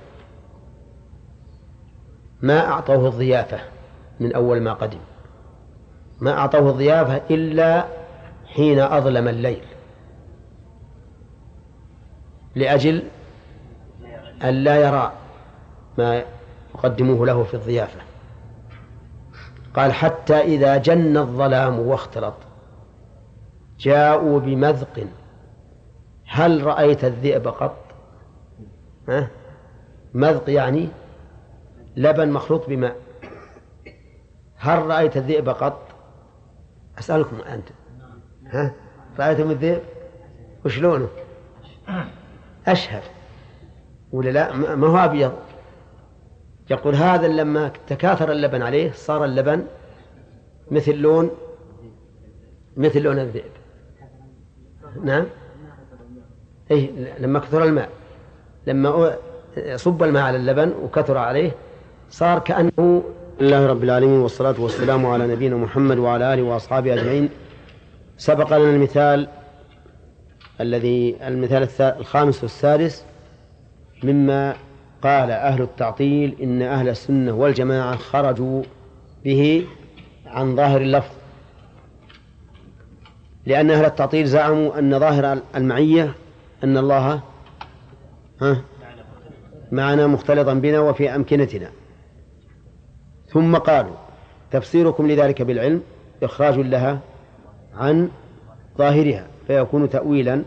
[2.41, 3.59] ما أعطوه الضيافة
[4.19, 4.97] من أول ما قدم
[6.19, 7.85] ما أعطوه الضيافة إلا
[8.55, 9.63] حين أظلم الليل
[12.55, 13.03] لأجل
[14.43, 15.11] أن لا يرى
[15.97, 16.23] ما
[16.75, 17.99] يقدموه له في الضيافة
[19.75, 22.33] قال حتى إذا جن الظلام واختلط
[23.79, 25.07] جاءوا بمذق
[26.27, 27.77] هل رأيت الذئب قط
[29.09, 29.27] ها؟
[30.13, 30.89] مذق يعني
[31.95, 32.95] لبن مخلوط بماء
[34.57, 35.79] هل رأيت الذئب قط
[36.99, 37.69] أسألكم أنت
[38.45, 38.73] ها
[39.19, 39.81] رأيتم الذئب
[40.65, 41.07] وش لونه
[42.67, 43.03] أشهب
[44.11, 45.31] ولا لا ما هو أبيض
[46.69, 49.65] يقول هذا لما تكاثر اللبن عليه صار اللبن
[50.71, 51.29] مثل لون
[52.77, 53.51] مثل لون الذئب
[55.03, 55.23] نعم
[56.71, 57.89] اي لما كثر الماء
[58.67, 59.15] لما
[59.75, 61.51] صب الماء على اللبن وكثر عليه
[62.09, 63.03] صار كأنه
[63.41, 67.29] الله رب العالمين والصلاة والسلام على نبينا محمد وعلى آله وأصحابه أجمعين
[68.17, 69.27] سبق لنا المثال
[70.61, 73.05] الذي المثال الخامس والسادس
[74.03, 74.55] مما
[75.01, 78.61] قال أهل التعطيل إن أهل السنة والجماعة خرجوا
[79.25, 79.67] به
[80.25, 81.13] عن ظاهر اللفظ
[83.45, 86.13] لأن أهل التعطيل زعموا أن ظاهر المعية
[86.63, 87.21] أن الله
[88.41, 88.61] ها
[89.71, 91.69] معنا مختلطا بنا وفي أمكنتنا
[93.27, 93.95] ثم قالوا
[94.51, 95.81] تفسيركم لذلك بالعلم
[96.23, 96.99] إخراج لها
[97.77, 98.09] عن
[98.77, 100.43] ظاهرها فيكون تأويلا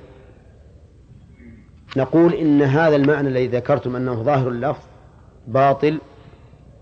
[1.96, 4.82] نقول إن هذا المعنى الذي ذكرتم أنه ظاهر اللفظ
[5.46, 5.98] باطل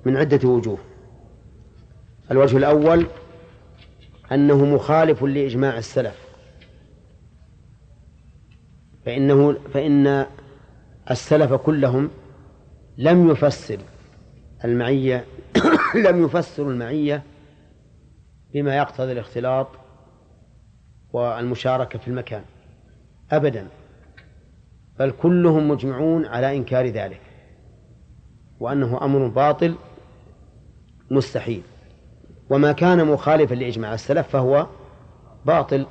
[0.05, 0.79] من عدة وجوه
[2.31, 3.07] الوجه الأول
[4.33, 6.27] أنه مخالف لإجماع السلف
[9.07, 10.27] فإنه فإن
[11.11, 12.11] السلف كلهم
[12.99, 13.79] لم يفسر
[14.65, 15.25] المعية
[16.07, 17.23] لم يفسروا المعية
[18.55, 19.69] بما يقتضي الاختلاط
[21.13, 22.43] والمشاركة في المكان
[23.31, 23.69] أبدا
[24.99, 27.21] بل كلهم مجمعون على إنكار ذلك
[28.61, 29.75] وأنه أمر باطل
[31.11, 31.63] مستحيل
[32.51, 34.67] وما كان مخالفا لإجماع السلف فهو
[35.47, 35.87] باطل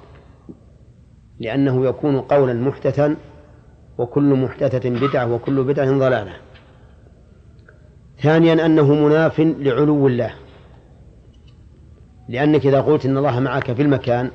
[1.39, 3.15] لأنه يكون قولا محدثا
[3.97, 6.33] وكل محدثة بدعة وكل بدعة ضلالة
[8.21, 10.33] ثانيا أنه مناف لعلو الله
[12.29, 14.31] لأنك إذا قلت إن الله معك في المكان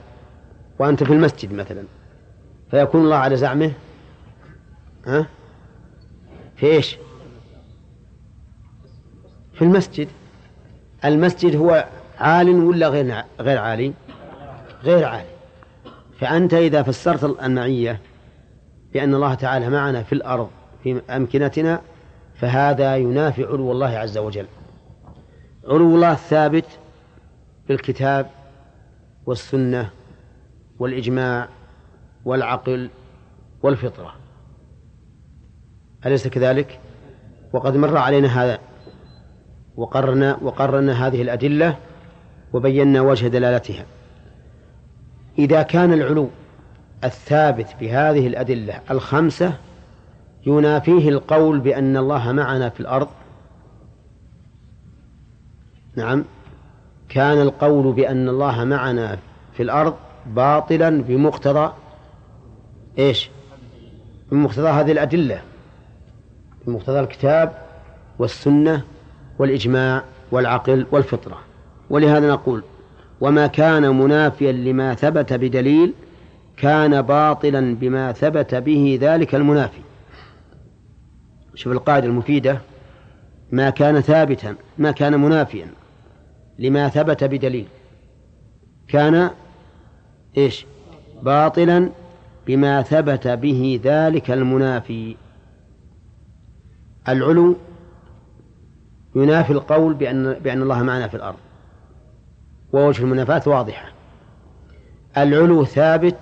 [0.78, 1.82] وأنت في المسجد مثلا
[2.70, 3.72] فيكون الله على زعمه
[5.06, 5.26] ها
[6.56, 6.96] في إيش
[9.54, 10.08] في المسجد
[11.04, 11.84] المسجد هو
[12.20, 13.92] عال ولا غير غير عالي
[14.82, 15.30] غير عالي
[16.18, 18.00] فأنت إذا فسرت المعية
[18.92, 20.50] بأن الله تعالى معنا في الأرض
[20.82, 21.80] في أمكنتنا
[22.34, 24.46] فهذا ينافي علو الله عز وجل
[25.64, 26.64] علو الله ثابت
[27.68, 28.26] بالكتاب
[29.26, 29.90] والسنة
[30.78, 31.48] والإجماع
[32.24, 32.90] والعقل
[33.62, 34.12] والفطرة
[36.06, 36.80] أليس كذلك؟
[37.52, 38.58] وقد مر علينا هذا
[39.76, 41.76] وقرنا وقرنا هذه الأدلة
[42.52, 43.84] وبينا وجه دلالتها
[45.38, 46.28] إذا كان العلو
[47.04, 49.54] الثابت بهذه الأدلة الخمسة
[50.46, 53.08] ينافيه القول بأن الله معنا في الأرض
[55.96, 56.24] نعم
[57.08, 59.18] كان القول بأن الله معنا
[59.52, 59.94] في الأرض
[60.26, 61.72] باطلا بمقتضى
[62.98, 63.30] إيش
[64.32, 65.42] بمقتضى هذه الأدلة
[66.66, 67.58] بمقتضى الكتاب
[68.18, 68.82] والسنة
[69.38, 71.40] والإجماع والعقل والفطرة
[71.90, 72.62] ولهذا نقول
[73.20, 75.92] وما كان منافيا لما ثبت بدليل
[76.56, 79.80] كان باطلا بما ثبت به ذلك المنافي
[81.54, 82.58] شوف القاعدة المفيدة
[83.52, 85.66] ما كان ثابتا ما كان منافيا
[86.58, 87.66] لما ثبت بدليل
[88.88, 89.30] كان
[90.36, 90.66] ايش
[91.22, 91.90] باطلا
[92.46, 95.16] بما ثبت به ذلك المنافي
[97.08, 97.56] العلو
[99.14, 101.36] ينافي القول بأن بأن الله معنا في الأرض
[102.72, 103.88] ووجه المنافاة واضحة
[105.16, 106.18] العلو ثابت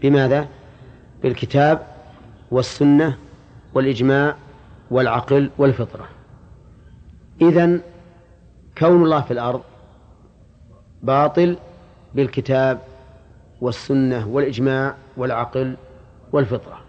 [0.00, 0.48] بماذا؟
[1.22, 1.86] بالكتاب
[2.50, 3.16] والسنة
[3.74, 4.34] والإجماع
[4.90, 6.08] والعقل والفطرة
[7.40, 7.78] إذا
[8.78, 9.62] كون الله في الأرض
[11.02, 11.56] باطل
[12.14, 12.78] بالكتاب
[13.60, 15.76] والسنة والإجماع والعقل
[16.32, 16.80] والفطرة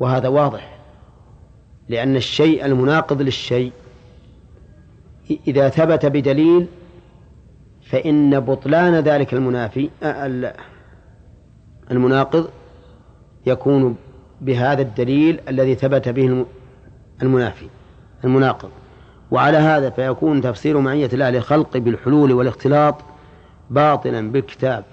[0.00, 0.76] وهذا واضح
[1.88, 3.72] لأن الشيء المناقض للشيء
[5.46, 6.66] إذا ثبت بدليل
[7.82, 10.52] فإن بطلان ذلك المنافي آه،
[11.90, 12.48] المناقض
[13.46, 13.96] يكون
[14.40, 16.46] بهذا الدليل الذي ثبت به
[17.22, 17.66] المنافي
[18.24, 18.70] المناقض
[19.30, 22.94] وعلى هذا فيكون تفسير معية الله للخلق بالحلول والاختلاط
[23.70, 24.84] باطلا بالكتاب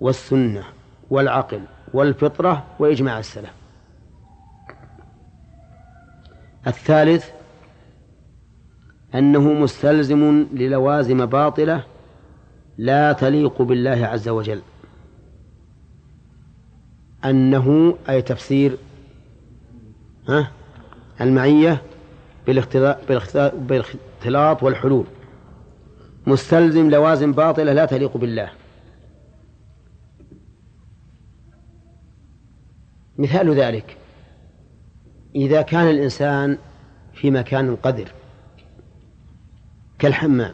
[0.00, 0.62] والسنة
[1.10, 1.60] والعقل
[1.94, 3.50] والفطرة وإجماع السلف
[6.66, 7.30] الثالث
[9.18, 11.84] أنه مستلزم للوازم باطلة
[12.78, 14.62] لا تليق بالله عز وجل
[17.24, 18.76] أنه أي تفسير
[20.28, 20.50] ها
[21.20, 21.82] المعية
[22.46, 25.04] بالاختلاط والحلول
[26.26, 28.50] مستلزم لوازم باطلة لا تليق بالله
[33.18, 33.96] مثال ذلك
[35.34, 36.58] إذا كان الإنسان
[37.14, 38.10] في مكان قذر
[39.98, 40.52] كالحمام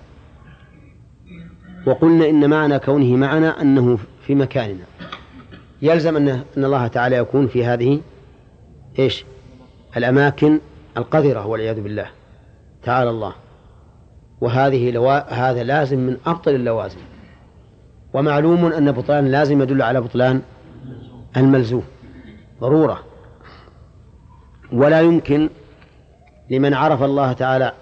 [1.87, 4.85] وقلنا إن معنى كونه معنا أنه في مكاننا
[5.83, 8.00] يلزم أن أن الله تعالى يكون في هذه
[8.98, 9.24] إيش
[9.96, 10.59] الأماكن
[10.96, 12.07] القذرة والعياذ بالله
[12.83, 13.33] تعالى الله
[14.40, 15.09] وهذه لو...
[15.11, 16.98] هذا لازم من أبطل اللوازم
[18.14, 20.42] ومعلوم أن بطلان لازم يدل على بطلان
[21.37, 21.85] الملزوم
[22.61, 23.02] ضرورة
[24.72, 25.50] ولا يمكن
[26.50, 27.72] لمن عرف الله تعالى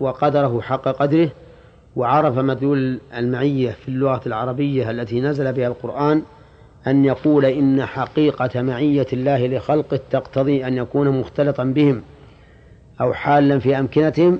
[0.00, 1.28] وقدره حق قدره
[1.96, 6.22] وعرف مدلول المعية في اللغة العربية التي نزل بها القرآن
[6.86, 12.02] أن يقول إن حقيقة معية الله لخلقه تقتضي أن يكون مختلطا بهم
[13.00, 14.38] أو حالا في أمكنتهم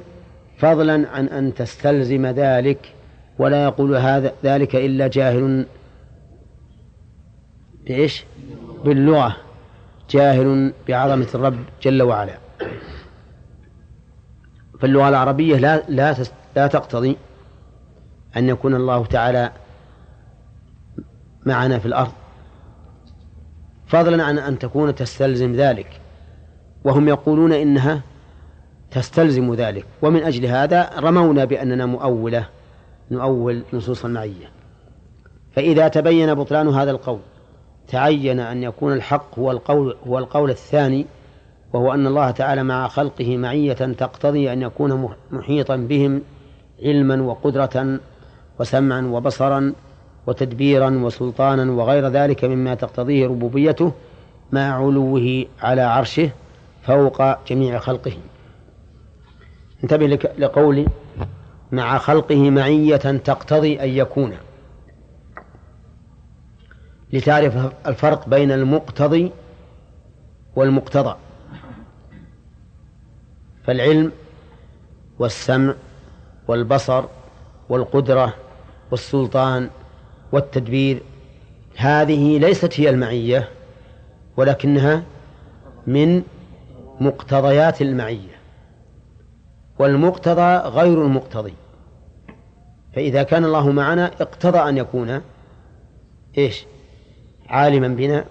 [0.59, 2.79] فضلا عن أن تستلزم ذلك
[3.39, 5.67] ولا يقول هذا ذلك إلا جاهل
[7.87, 8.25] بإيش؟
[8.85, 9.37] باللغة
[10.11, 12.35] جاهل بعظمة الرب جل وعلا
[14.81, 16.15] فاللغة العربية لا لا
[16.57, 17.17] لا تقتضي
[18.37, 19.51] أن يكون الله تعالى
[21.47, 22.13] معنا في الأرض
[23.87, 26.01] فضلا عن أن تكون تستلزم ذلك
[26.85, 28.01] وهم يقولون إنها
[28.91, 32.47] تستلزم ذلك ومن أجل هذا رمونا بأننا مؤولة
[33.11, 34.49] نؤول نصوص المعية
[35.53, 37.21] فإذا تبين بطلان هذا القول
[37.89, 41.07] تعين أن يكون الحق هو القول هو القول الثاني
[41.73, 46.23] وهو أن الله تعالى مع خلقه معية تقتضي أن يكون محيطا بهم
[46.83, 47.99] علما وقدرة
[48.61, 49.73] وسمعا وبصرا
[50.27, 53.93] وتدبيرا وسلطانا وغير ذلك مما تقتضيه ربوبيته
[54.53, 56.31] مع علوه على عرشه
[56.83, 58.13] فوق جميع خلقه
[59.83, 60.07] انتبه
[60.39, 60.87] لقولي
[61.73, 64.33] مع خلقه معية تقتضي أن يكون
[67.13, 69.31] لتعرف الفرق بين المقتضي
[70.57, 71.15] والمقتضى
[73.67, 74.13] فالعلم
[75.19, 75.75] والسمع
[76.49, 77.05] والبصر
[77.69, 78.35] والقدرة
[78.91, 79.71] والسلطان
[80.33, 81.03] والتدبير
[81.77, 83.49] هذه ليست هي المعية
[84.37, 85.03] ولكنها
[85.87, 86.23] من
[87.01, 88.41] مقتضيات المعية
[89.79, 91.55] والمقتضى غير المقتضي
[92.95, 95.21] فإذا كان الله معنا اقتضى أن يكون
[96.39, 96.65] إيش
[97.49, 98.25] عالما بنا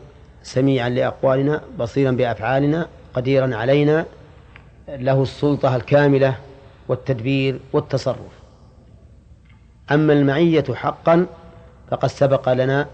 [0.43, 4.05] سميعا لأقوالنا بصيرا بأفعالنا قديرا علينا
[4.89, 6.35] له السلطة الكاملة
[6.87, 8.39] والتدبير والتصرف
[9.91, 11.25] أما المعية حقا
[11.91, 12.87] فقد سبق لنا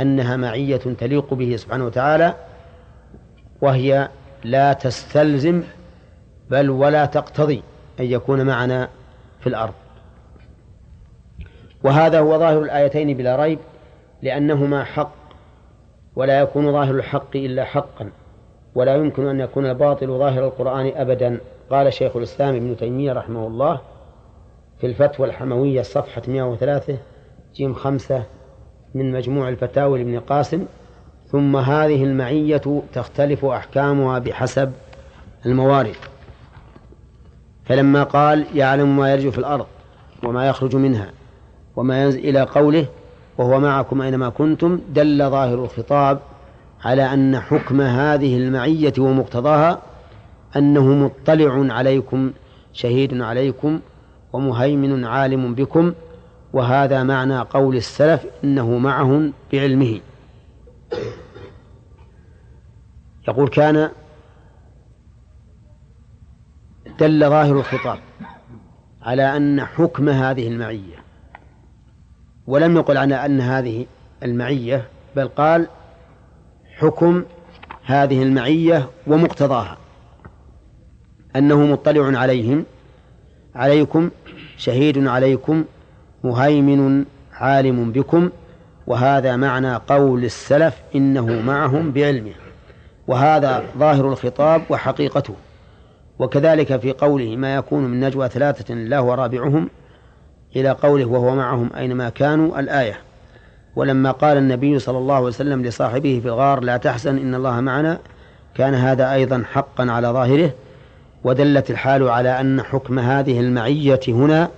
[0.00, 2.34] أنها معية تليق به سبحانه وتعالى
[3.60, 4.08] وهي
[4.44, 5.62] لا تستلزم
[6.50, 7.62] بل ولا تقتضي
[8.00, 8.88] أن يكون معنا
[9.40, 9.74] في الأرض
[11.84, 13.58] وهذا هو ظاهر الآيتين بلا ريب
[14.22, 15.12] لأنهما حق
[16.16, 18.10] ولا يكون ظاهر الحق إلا حقا
[18.74, 21.38] ولا يمكن أن يكون الباطل ظاهر القرآن أبدا
[21.70, 23.80] قال شيخ الإسلام ابن تيمية رحمه الله
[24.80, 26.96] في الفتوى الحموية صفحة 103
[27.54, 28.22] جيم خمسة
[28.94, 30.66] من مجموع الفتاوي لابن قاسم
[31.26, 34.72] ثم هذه المعية تختلف أحكامها بحسب
[35.46, 35.94] الموارد
[37.64, 39.66] فلما قال يعلم ما يرجو في الأرض
[40.24, 41.10] وما يخرج منها
[41.76, 42.86] وما ينزل إلى قوله
[43.38, 46.18] وهو معكم أينما كنتم دل ظاهر الخطاب
[46.84, 49.82] على أن حكم هذه المعية ومقتضاها
[50.56, 52.32] أنه مطلع عليكم
[52.72, 53.80] شهيد عليكم
[54.32, 55.92] ومهيمن عالم بكم
[56.52, 60.00] وهذا معنى قول السلف إنه معهم بعلمه
[63.28, 63.90] يقول كان
[67.00, 67.98] دل ظاهر الخطاب
[69.02, 70.96] على أن حكم هذه المعية
[72.46, 73.86] ولم يقل عنها أن هذه
[74.22, 75.66] المعية بل قال
[76.78, 77.24] حكم
[77.84, 79.76] هذه المعية ومقتضاها
[81.36, 82.64] أنه مطلع عليهم
[83.54, 84.10] عليكم
[84.56, 85.64] شهيد عليكم
[86.24, 87.04] مهيمن
[87.34, 88.30] عالم بكم
[88.86, 92.32] وهذا معنى قول السلف إنه معهم بعلمه
[93.08, 95.34] وهذا ظاهر الخطاب وحقيقته
[96.18, 99.70] وكذلك في قوله ما يكون من نجوى ثلاثة الله ورابعهم
[100.56, 102.98] إلى قوله وهو معهم أينما كانوا الآية
[103.76, 107.98] ولما قال النبي صلى الله عليه وسلم لصاحبه في الغار لا تحزن إن الله معنا
[108.54, 110.50] كان هذا أيضا حقا على ظاهره
[111.24, 114.50] ودلت الحال على أن حكم هذه المعية هنا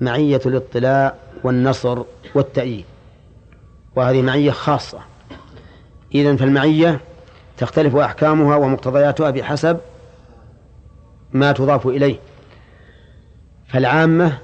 [0.00, 1.14] معية الاطلاع
[1.44, 2.02] والنصر
[2.34, 2.84] والتأييد
[3.96, 4.98] وهذه معية خاصة
[6.14, 7.00] إذن فالمعية
[7.56, 9.78] تختلف أحكامها ومقتضياتها بحسب
[11.32, 12.16] ما تضاف إليه
[13.68, 14.38] فالعامة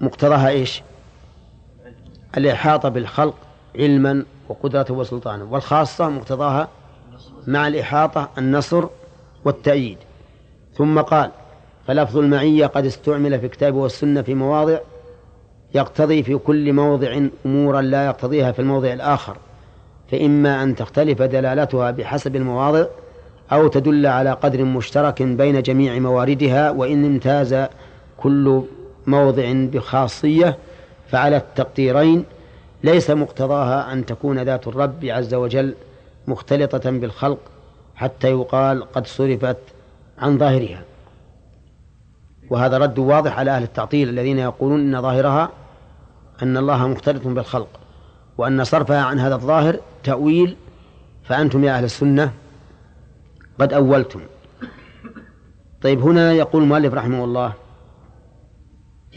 [0.00, 0.82] مقتضاها إيش؟
[2.36, 3.34] الإحاطة بالخلق
[3.78, 6.68] علما وقدرة وسلطانا والخاصة مقتضاها
[7.46, 8.84] مع الإحاطة النصر
[9.44, 9.98] والتأييد
[10.74, 11.30] ثم قال
[11.86, 14.78] فلفظ المعية قد استعمل في الكتاب والسنة في مواضع
[15.74, 19.36] يقتضي في كل موضع أمورا لا يقتضيها في الموضع الآخر
[20.12, 22.84] فإما أن تختلف دلالتها بحسب المواضع
[23.52, 27.66] أو تدل على قدر مشترك بين جميع مواردها وإن امتاز
[28.16, 28.62] كل
[29.06, 30.56] موضع بخاصية
[31.08, 32.24] فعلى التقديرين
[32.84, 35.74] ليس مقتضاها أن تكون ذات الرب عز وجل
[36.26, 37.38] مختلطة بالخلق
[37.96, 39.56] حتى يقال قد صرفت
[40.18, 40.82] عن ظاهرها
[42.50, 45.48] وهذا رد واضح على أهل التعطيل الذين يقولون أن ظاهرها
[46.42, 47.68] أن الله مختلط بالخلق
[48.38, 50.56] وأن صرفها عن هذا الظاهر تأويل
[51.24, 52.32] فأنتم يا أهل السنة
[53.58, 54.20] قد أولتم
[55.82, 57.52] طيب هنا يقول المؤلف رحمه الله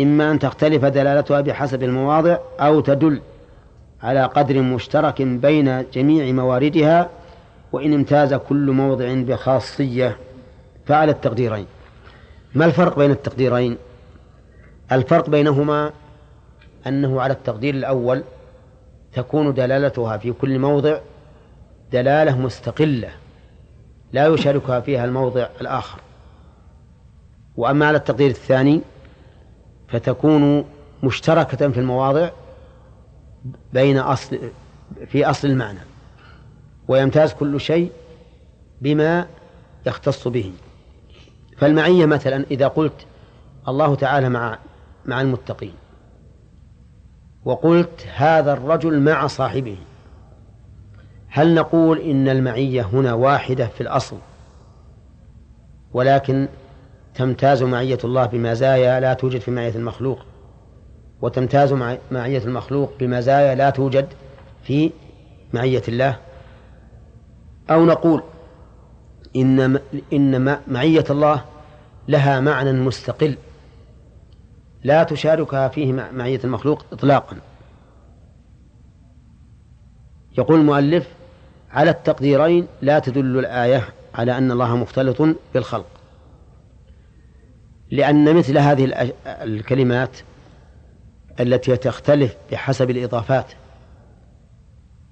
[0.01, 3.21] إما أن تختلف دلالتها بحسب المواضع أو تدل
[4.03, 7.09] على قدر مشترك بين جميع مواردها
[7.71, 10.17] وإن امتاز كل موضع بخاصية
[10.85, 11.65] فعلى التقديرين
[12.55, 13.77] ما الفرق بين التقديرين
[14.91, 15.91] الفرق بينهما
[16.87, 18.23] أنه على التقدير الأول
[19.13, 20.97] تكون دلالتها في كل موضع
[21.91, 23.09] دلالة مستقلة
[24.13, 25.99] لا يشاركها فيها الموضع الآخر
[27.57, 28.81] وأما على التقدير الثاني
[29.91, 30.65] فتكون
[31.03, 32.29] مشتركة في المواضع
[33.73, 34.39] بين أصل
[35.07, 35.79] في أصل المعنى
[36.87, 37.91] ويمتاز كل شيء
[38.81, 39.27] بما
[39.87, 40.51] يختص به
[41.57, 43.05] فالمعية مثلا إذا قلت
[43.67, 44.57] الله تعالى مع
[45.05, 45.73] مع المتقين
[47.45, 49.77] وقلت هذا الرجل مع صاحبه
[51.27, 54.17] هل نقول إن المعية هنا واحدة في الأصل
[55.93, 56.47] ولكن
[57.19, 60.19] تمتاز معية الله بمزايا لا توجد في معية المخلوق
[61.21, 61.73] وتمتاز
[62.11, 64.07] معية المخلوق بمزايا لا توجد
[64.63, 64.91] في
[65.53, 66.17] معية الله
[67.69, 68.23] أو نقول
[69.35, 69.79] إن
[70.13, 71.41] إن معية الله
[72.07, 73.37] لها معنى مستقل
[74.83, 77.35] لا تشاركها فيه معية المخلوق إطلاقا
[80.37, 81.07] يقول المؤلف
[81.71, 83.83] على التقديرين لا تدل الآية
[84.15, 85.17] على أن الله مختلط
[85.53, 85.85] بالخلق
[87.91, 90.17] لأن مثل هذه الكلمات
[91.39, 93.45] التي تختلف بحسب الإضافات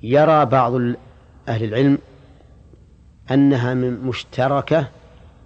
[0.03, 0.73] يرى بعض
[1.47, 1.97] أهل العلم
[3.31, 4.87] أنها من مشتركة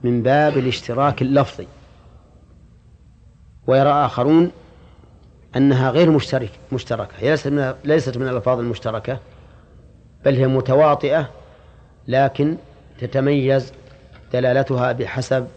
[0.03, 1.67] من باب الاشتراك اللفظي
[3.67, 4.51] ويرى آخرون
[5.55, 9.19] أنها غير مشترك مشتركة ليست من ليست من الألفاظ المشتركة
[10.25, 11.29] بل هي متواطئة
[12.07, 12.57] لكن
[12.99, 13.73] تتميز
[14.34, 15.47] دلالتها بحسب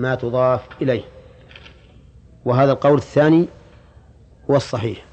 [0.00, 1.02] ما تضاف إليه
[2.44, 3.46] وهذا القول الثاني
[4.50, 5.04] هو الصحيح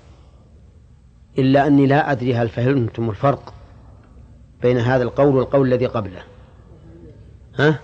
[1.38, 3.54] إلا أني لا أدري هل فهمتم الفرق
[4.62, 6.24] بين هذا القول والقول الذي قبله
[7.60, 7.80] ها؟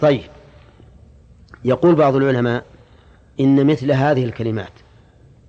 [0.00, 0.20] طيب
[1.64, 2.64] يقول بعض العلماء
[3.40, 4.72] إن مثل هذه الكلمات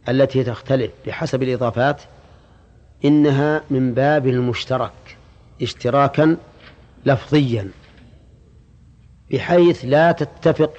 [0.09, 2.01] التي تختلف بحسب الإضافات
[3.05, 5.17] إنها من باب المشترك
[5.61, 6.37] اشتراكا
[7.05, 7.69] لفظيا
[9.31, 10.71] بحيث لا تتفق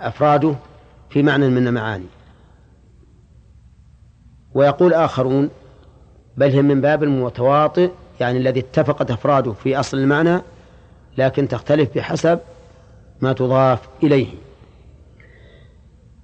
[0.00, 0.54] أفراده
[1.10, 2.06] في معنى من المعاني
[4.54, 5.50] ويقول آخرون
[6.36, 7.90] بل هي من باب المتواطئ
[8.20, 10.40] يعني الذي اتفقت أفراده في أصل المعنى
[11.18, 12.40] لكن تختلف بحسب
[13.20, 14.26] ما تضاف إليه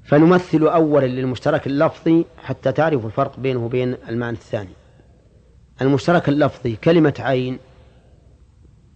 [0.04, 4.70] فنمثل أولا للمشترك اللفظي حتى تعرفوا الفرق بينه وبين المعنى الثاني
[5.82, 7.58] المشترك اللفظي كلمة عين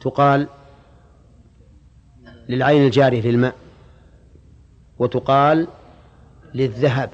[0.01, 0.47] تقال
[2.49, 3.55] للعين الجارية للماء
[4.99, 5.67] وتقال
[6.55, 7.11] للذهب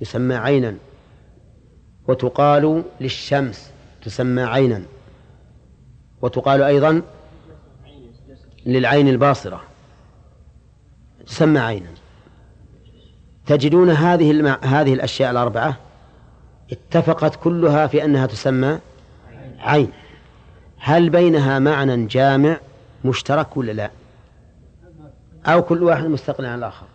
[0.00, 0.76] يسمى عينا
[2.08, 3.70] وتقال للشمس
[4.04, 4.82] تسمى عينا
[6.22, 7.02] وتقال أيضا
[8.66, 9.60] للعين الباصرة
[11.26, 11.90] تسمى عينا
[13.46, 14.46] تجدون هذه الم...
[14.46, 15.76] هذه الأشياء الأربعة
[16.72, 18.78] اتفقت كلها في أنها تسمى
[19.58, 19.88] عين
[20.86, 22.60] هل بينها معنى جامع
[23.04, 23.90] مشترك ولا لا
[25.46, 26.86] أو كل واحد مستقل عن الآخر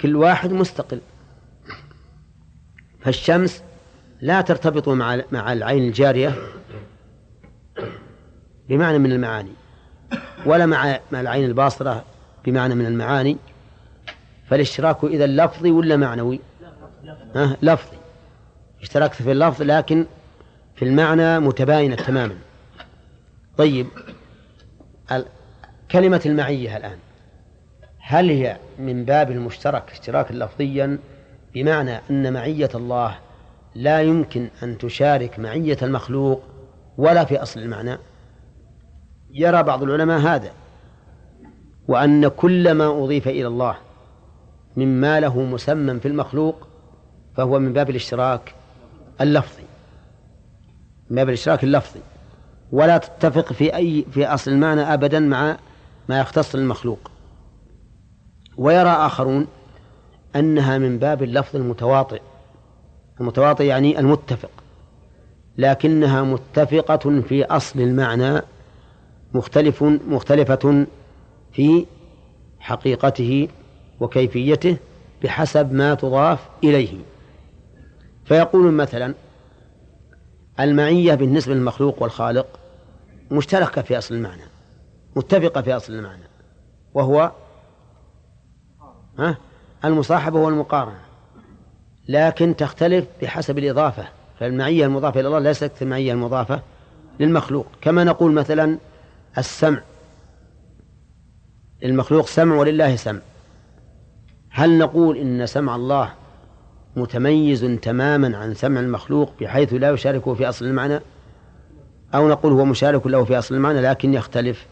[0.00, 1.00] كل واحد مستقل
[3.00, 3.62] فالشمس
[4.20, 6.34] لا ترتبط مع مع العين الجارية
[8.68, 9.52] بمعنى من المعاني
[10.46, 12.04] ولا مع مع العين الباصرة
[12.44, 13.36] بمعنى من المعاني
[14.50, 16.40] فالاشتراك إذا لفظي ولا معنوي؟
[17.34, 17.96] ها لفظي
[18.82, 20.06] اشتركت في اللفظ لكن
[20.76, 22.36] في المعنى متباينة تماما
[23.56, 23.86] طيب
[25.90, 26.98] كلمة المعية الآن
[27.98, 30.98] هل هي من باب المشترك اشتراكا لفظيا
[31.54, 33.18] بمعنى أن معية الله
[33.74, 36.42] لا يمكن أن تشارك معية المخلوق
[36.98, 37.96] ولا في أصل المعنى
[39.30, 40.50] يرى بعض العلماء هذا
[41.88, 43.76] وأن كل ما أضيف إلى الله
[44.76, 46.68] مما له مسمى في المخلوق
[47.36, 48.54] فهو من باب الاشتراك
[49.20, 49.62] اللفظي
[51.10, 52.00] من باب الاشتراك اللفظي
[52.72, 55.56] ولا تتفق في أي في أصل المعنى أبدا مع
[56.08, 57.10] ما يختص المخلوق
[58.56, 59.46] ويرى آخرون
[60.36, 62.20] أنها من باب اللفظ المتواطئ
[63.20, 64.50] المتواطئ يعني المتفق
[65.58, 68.40] لكنها متفقة في أصل المعنى
[69.34, 70.86] مختلف مختلفة
[71.52, 71.86] في
[72.58, 73.48] حقيقته
[74.00, 74.76] وكيفيته
[75.22, 76.96] بحسب ما تضاف إليه
[78.24, 79.14] فيقول مثلا
[80.60, 82.46] المعية بالنسبة للمخلوق والخالق
[83.30, 84.42] مشتركة في أصل المعنى
[85.16, 86.22] متفقة في أصل المعنى
[86.94, 87.32] وهو
[89.18, 89.36] ها
[89.84, 91.00] المصاحبة والمقارنة
[92.08, 94.04] لكن تختلف بحسب الإضافة
[94.40, 96.62] فالمعية المضافة إلى الله ليست كالمعية المضافة
[97.20, 98.78] للمخلوق كما نقول مثلا
[99.38, 99.80] السمع
[101.82, 103.20] للمخلوق سمع ولله سمع
[104.50, 106.10] هل نقول إن سمع الله
[106.96, 110.98] متميز تماما عن سمع المخلوق بحيث لا يشاركه في أصل المعنى
[112.14, 114.66] أو نقول هو مشارك له في أصل المعنى لكن يختلف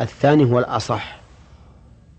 [0.00, 1.20] الثاني هو الأصح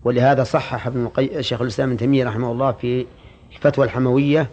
[0.04, 1.10] ولهذا صحح ابن
[1.40, 3.06] شيخ الإسلام ابن تيمية رحمه الله في
[3.52, 4.50] الفتوى الحموية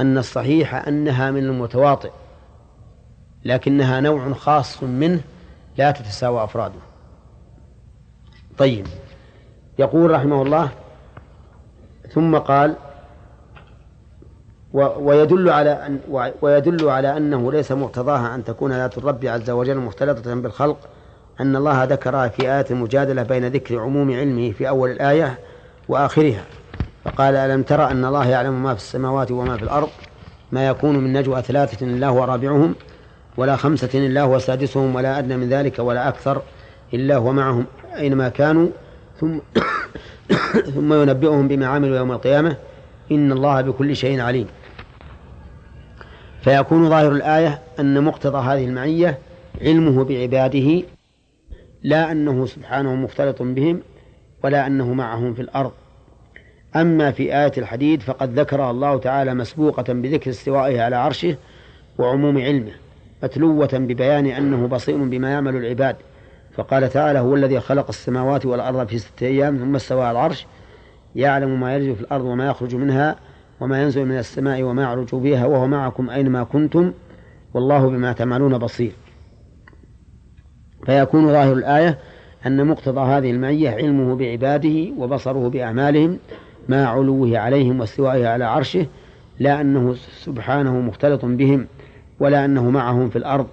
[0.00, 2.10] أن الصحيح أنها من المتواطئ
[3.44, 5.20] لكنها نوع خاص منه
[5.76, 6.78] لا تتساوى أفراده
[8.58, 8.86] طيب
[9.78, 10.68] يقول رحمه الله
[12.14, 12.76] ثم قال
[14.74, 15.98] ويدل على أن
[16.42, 20.76] ويدل على أنه ليس مقتضاها أن تكون آيات الرب عز وجل مختلطة بالخلق
[21.40, 25.38] أن الله ذكرها في آية المجادلة بين ذكر عموم علمه في أول الآية
[25.88, 26.44] وآخرها
[27.04, 29.88] فقال ألم ترى أن الله يعلم ما في السماوات وما في الأرض
[30.52, 32.74] ما يكون من نجوى ثلاثة إلا هو رابعهم
[33.36, 36.42] ولا خمسة إلا هو سادسهم ولا أدنى من ذلك ولا أكثر
[36.94, 37.64] إلا هو معهم
[37.96, 38.68] أينما كانوا
[39.20, 39.38] ثم
[40.74, 42.56] ثم ينبئهم بما عملوا يوم القيامة
[43.12, 44.46] إن الله بكل شيء عليم
[46.42, 49.18] فيكون ظاهر الآية أن مقتضى هذه المعية
[49.60, 50.82] علمه بعباده
[51.82, 53.80] لا أنه سبحانه مختلط بهم
[54.44, 55.72] ولا أنه معهم في الأرض
[56.76, 61.36] أما في آية الحديد فقد ذكرها الله تعالى مسبوقة بذكر استوائه على عرشه
[61.98, 62.72] وعموم علمه
[63.22, 65.96] متلوة ببيان أنه بصير بما يعمل العباد
[66.56, 70.46] فقال تعالى هو الذي خلق السماوات والأرض في ستة أيام ثم استوى على العرش
[71.16, 73.16] يعلم ما يرجو في الأرض وما يخرج منها
[73.62, 76.92] وما ينزل من السماء وما يعرج بها وهو معكم أينما كنتم
[77.54, 78.92] والله بما تعملون بصير
[80.86, 81.98] فيكون ظاهر الآية
[82.46, 86.18] أن مقتضى هذه المعية علمه بعباده وبصره بأعمالهم
[86.68, 88.86] مع علوه عليهم واستوائه على عرشه
[89.38, 91.66] لا أنه سبحانه مختلط بهم
[92.20, 93.46] ولا أنه معهم في الأرض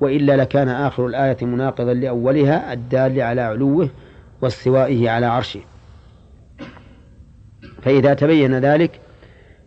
[0.00, 3.88] وإلا لكان آخر الآية مناقضا لأولها الدال على علوه
[4.42, 5.60] واستوائه على عرشه
[7.82, 9.00] فإذا تبين ذلك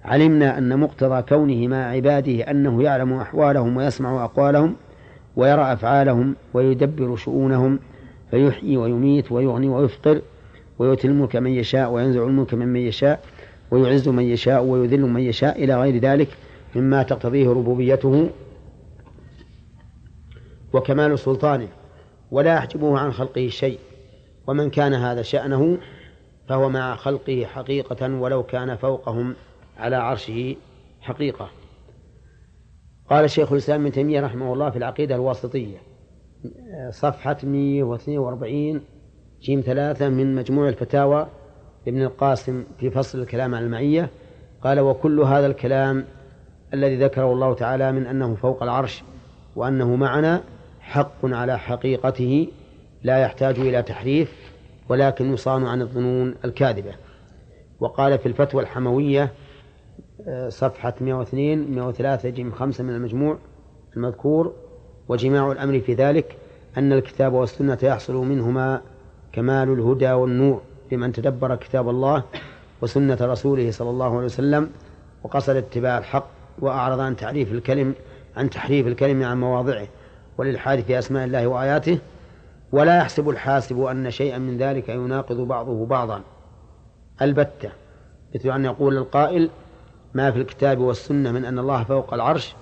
[0.05, 4.75] علمنا أن مقتضى كونه مع عباده أنه يعلم أحوالهم ويسمع أقوالهم
[5.35, 7.79] ويرى أفعالهم ويدبر شؤونهم
[8.31, 10.21] فيحيي ويميت ويغني ويفقر
[10.79, 13.19] ويؤتي الملك من يشاء وينزع الملك ممن يشاء
[13.71, 16.27] ويعز من يشاء ويذل من يشاء إلى غير ذلك
[16.75, 18.29] مما تقتضيه ربوبيته
[20.73, 21.67] وكمال سلطانه
[22.31, 23.79] ولا يحجبه عن خلقه شيء
[24.47, 25.77] ومن كان هذا شأنه
[26.47, 29.33] فهو مع خلقه حقيقة ولو كان فوقهم
[29.79, 30.55] على عرشه
[31.01, 31.49] حقيقة
[33.09, 35.77] قال شيخ الإسلام ابن تيمية رحمه الله في العقيدة الواسطية
[36.89, 38.81] صفحة 142
[39.41, 41.27] جيم ثلاثة من مجموع الفتاوى
[41.87, 44.09] لابن القاسم في فصل الكلام عن المعية
[44.63, 46.05] قال وكل هذا الكلام
[46.73, 49.03] الذي ذكره الله تعالى من أنه فوق العرش
[49.55, 50.43] وأنه معنا
[50.79, 52.47] حق على حقيقته
[53.03, 54.51] لا يحتاج إلى تحريف
[54.89, 56.91] ولكن يصان عن الظنون الكاذبة
[57.79, 59.31] وقال في الفتوى الحموية
[60.49, 63.37] صفحة 102 103 جيم 5 من المجموع
[63.97, 64.53] المذكور
[65.09, 66.37] وجماع الأمر في ذلك
[66.77, 68.81] أن الكتاب والسنة يحصل منهما
[69.33, 70.61] كمال الهدى والنور
[70.91, 72.23] لمن تدبر كتاب الله
[72.81, 74.69] وسنة رسوله صلى الله عليه وسلم
[75.23, 76.27] وقصد اتباع الحق
[76.59, 77.93] وأعرض عن تعريف الكلم
[78.37, 79.87] عن تحريف الكلم عن مواضعه
[80.37, 81.99] والإلحاد في أسماء الله وآياته
[82.71, 86.21] ولا يحسب الحاسب أن شيئا من ذلك يناقض بعضه بعضا
[87.21, 87.69] البتة
[88.35, 89.49] مثل أن يقول القائل
[90.13, 92.55] ما في الكتاب والسنة من أن الله فوق العرش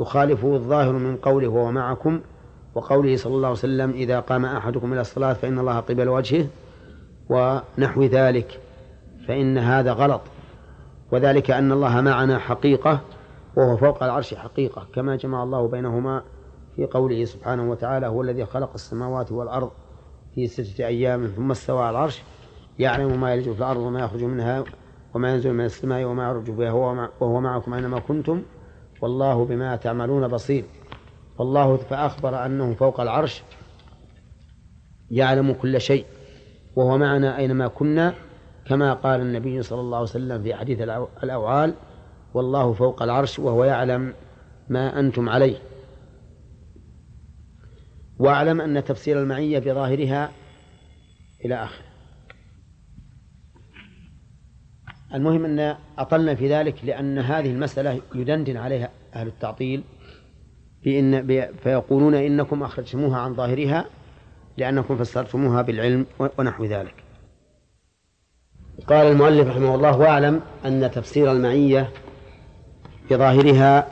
[0.00, 2.20] يخالفه الظاهر من قوله وهو معكم
[2.74, 6.46] وقوله صلى الله عليه وسلم إذا قام أحدكم إلى الصلاة فإن الله قبل وجهه
[7.28, 8.60] ونحو ذلك
[9.28, 10.20] فإن هذا غلط
[11.12, 13.00] وذلك أن الله معنا حقيقة
[13.56, 16.22] وهو فوق العرش حقيقة كما جمع الله بينهما
[16.76, 19.70] في قوله سبحانه وتعالى هو الذي خلق السماوات والأرض
[20.34, 22.22] في ستة أيام ثم استوى على العرش
[22.78, 24.64] يعلم ما يلج في الأرض وما يخرج منها
[25.14, 26.72] وما ينزل من السماء وما يعرج بها
[27.20, 28.42] وهو معكم أينما كنتم
[29.02, 30.64] والله بما تعملون بصير
[31.38, 33.42] والله فأخبر أنه فوق العرش
[35.10, 36.04] يعلم كل شيء
[36.76, 38.14] وهو معنا أينما كنا
[38.68, 40.80] كما قال النبي صلى الله عليه وسلم في حديث
[41.24, 41.74] الأوعال
[42.34, 44.14] والله فوق العرش وهو يعلم
[44.68, 45.56] ما أنتم عليه
[48.18, 50.30] واعلم أن تفسير المعية بظاهرها
[51.44, 51.89] إلى آخره
[55.14, 59.82] المهم أن أطلنا في ذلك لأن هذه المسألة يدندن عليها أهل التعطيل
[60.84, 61.26] بإن
[61.62, 63.84] فيقولون إنكم أخرجتموها عن ظاهرها
[64.56, 66.06] لأنكم فسرتموها بالعلم
[66.38, 66.94] ونحو ذلك
[68.86, 71.88] قال المؤلف رحمه الله واعلم أن تفسير المعية
[73.10, 73.86] بظاهرها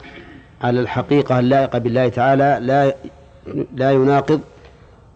[0.60, 2.94] على الحقيقة اللائقة بالله تعالى لا
[3.74, 4.40] لا يناقض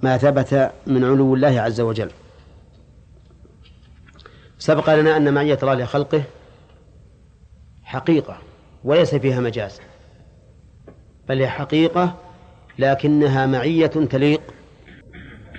[0.02, 2.10] ما ثبت من علو الله عز وجل
[4.64, 6.22] سبق لنا أن معية الله لخلقه
[7.82, 8.36] حقيقة
[8.84, 9.80] وليس فيها مجاز
[11.28, 12.14] بل هي حقيقة
[12.78, 14.40] لكنها معية تليق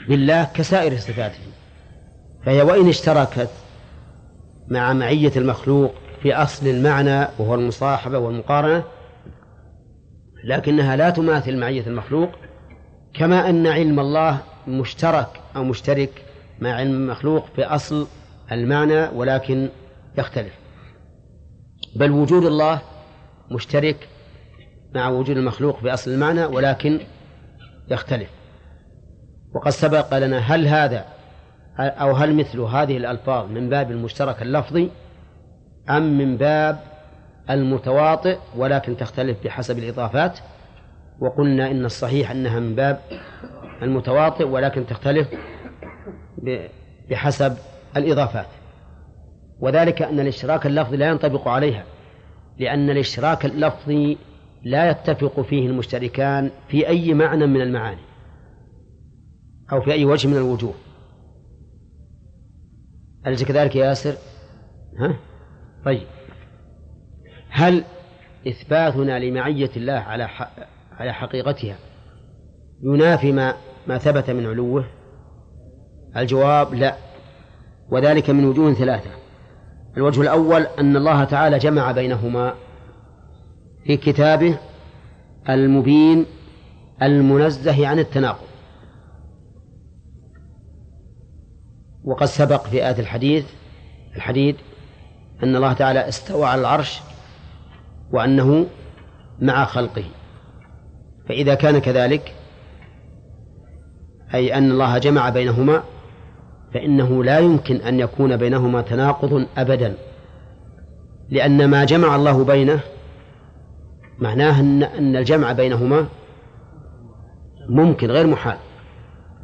[0.07, 1.39] بالله كسائر صفاته
[2.45, 3.49] فهي وإن اشتركت
[4.67, 8.83] مع معية المخلوق في أصل المعنى وهو المصاحبة والمقارنة
[10.43, 12.29] لكنها لا تماثل معية المخلوق
[13.13, 16.23] كما أن علم الله مشترك أو مشترك
[16.59, 18.07] مع علم المخلوق في أصل
[18.51, 19.69] المعنى ولكن
[20.17, 20.53] يختلف
[21.95, 22.81] بل وجود الله
[23.51, 24.07] مشترك
[24.95, 26.99] مع وجود المخلوق في أصل المعنى ولكن
[27.91, 28.29] يختلف
[29.53, 31.05] وقد سبق لنا هل هذا
[31.79, 34.89] أو هل مثل هذه الألفاظ من باب المشترك اللفظي
[35.89, 36.79] أم من باب
[37.49, 40.39] المتواطئ ولكن تختلف بحسب الإضافات
[41.19, 42.99] وقلنا إن الصحيح أنها من باب
[43.81, 45.27] المتواطئ ولكن تختلف
[47.09, 47.57] بحسب
[47.97, 48.47] الإضافات
[49.59, 51.83] وذلك أن الاشتراك اللفظي لا ينطبق عليها
[52.57, 54.17] لأن الاشتراك اللفظي
[54.63, 58.01] لا يتفق فيه المشتركان في أي معنى من المعاني
[59.71, 60.73] أو في أي وجه من الوجوه
[63.27, 64.13] أليس كذلك يا ياسر؟
[64.99, 65.15] ها؟
[65.85, 66.07] طيب
[67.49, 67.83] هل
[68.47, 70.27] إثباتنا لمعية الله على
[70.99, 71.75] على حقيقتها
[72.83, 73.53] ينافي ما
[73.87, 74.85] ما ثبت من علوه؟
[76.17, 76.95] الجواب لا
[77.91, 79.09] وذلك من وجوه ثلاثة
[79.97, 82.53] الوجه الأول أن الله تعالى جمع بينهما
[83.85, 84.59] في كتابه
[85.49, 86.25] المبين
[87.01, 88.47] المنزه عن التناقض
[92.03, 93.45] وقد سبق في آية الحديث
[94.15, 94.55] الحديث
[95.43, 97.01] أن الله تعالى استوى على العرش
[98.11, 98.65] وأنه
[99.39, 100.03] مع خلقه
[101.29, 102.33] فإذا كان كذلك
[104.33, 105.83] أي أن الله جمع بينهما
[106.73, 109.93] فإنه لا يمكن أن يكون بينهما تناقض أبدا
[111.29, 112.79] لأن ما جمع الله بينه
[114.19, 114.59] معناه
[114.99, 116.05] أن الجمع بينهما
[117.69, 118.57] ممكن غير محال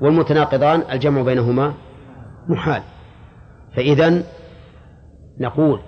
[0.02, 1.74] والمتناقضان الجمع بينهما
[2.48, 2.82] محال
[3.76, 4.24] فإذا
[5.40, 5.80] نقول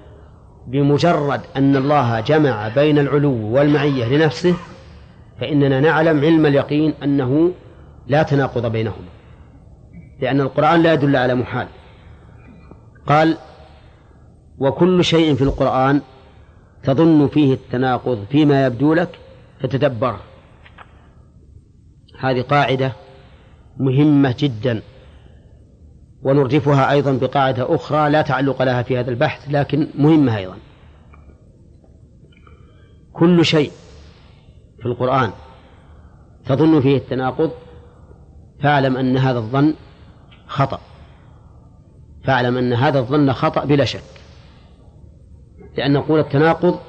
[0.67, 4.53] بمجرد أن الله جمع بين العلو والمعية لنفسه
[5.39, 7.51] فإننا نعلم علم اليقين أنه
[8.07, 9.07] لا تناقض بينهما
[10.21, 11.67] لأن القرآن لا يدل على محال
[13.07, 13.37] قال
[14.57, 16.01] وكل شيء في القرآن
[16.83, 19.19] تظن فيه التناقض فيما يبدو لك
[19.61, 20.21] فتدبره
[22.19, 22.93] هذه قاعدة
[23.77, 24.81] مهمة جدا
[26.23, 30.55] ونرجفها أيضا بقاعدة أخرى لا تعلق لها في هذا البحث لكن مهمة أيضا
[33.13, 33.71] كل شيء
[34.79, 35.31] في القرآن
[36.45, 37.51] تظن فيه التناقض
[38.63, 39.73] فاعلم أن هذا الظن
[40.51, 40.79] خطأ
[42.23, 44.03] فاعلم أن هذا الظن خطأ بلا شك
[45.77, 46.79] لأن نقول التناقض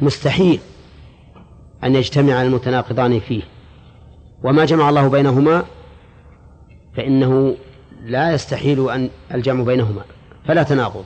[0.00, 0.60] مستحيل
[1.84, 3.42] أن يجتمع المتناقضان فيه
[4.42, 5.64] وما جمع الله بينهما
[6.96, 7.56] فإنه
[8.02, 10.02] لا يستحيل أن الجمع بينهما
[10.44, 11.04] فلا تناقض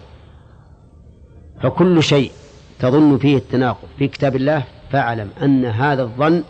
[1.62, 2.30] فكل شيء
[2.78, 4.62] تظن فيه التناقض في كتاب الله
[4.92, 6.44] فاعلم أن هذا الظن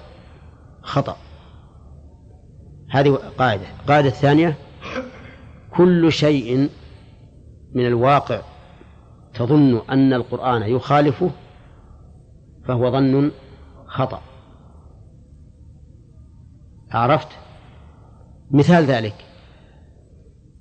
[0.83, 1.17] خطأ
[2.89, 4.55] هذه قاعدة قاعدة الثانية
[5.77, 6.71] كل شيء
[7.73, 8.41] من الواقع
[9.35, 11.31] تظن أن القرآن يخالفه
[12.69, 13.31] فهو ظن
[13.87, 14.23] خطأ
[16.91, 17.29] عرفت
[18.51, 19.15] مثال ذلك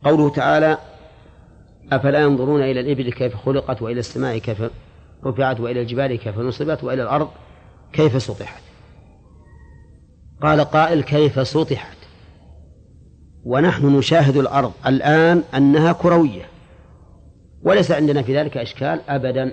[0.04, 0.78] قوله تعالى
[1.92, 4.64] أفلا ينظرون إلى الإبل كيف خلقت وإلى السماء كيف
[5.26, 7.30] رفعت وإلى الجبال كيف نصبت وإلى الأرض
[7.94, 8.64] كيف سطحت
[10.42, 11.98] قال قائل كيف سطحت
[13.46, 16.46] ونحن نشاهد الأرض الآن أنها كروية
[17.64, 19.52] وليس عندنا في ذلك إشكال أبدا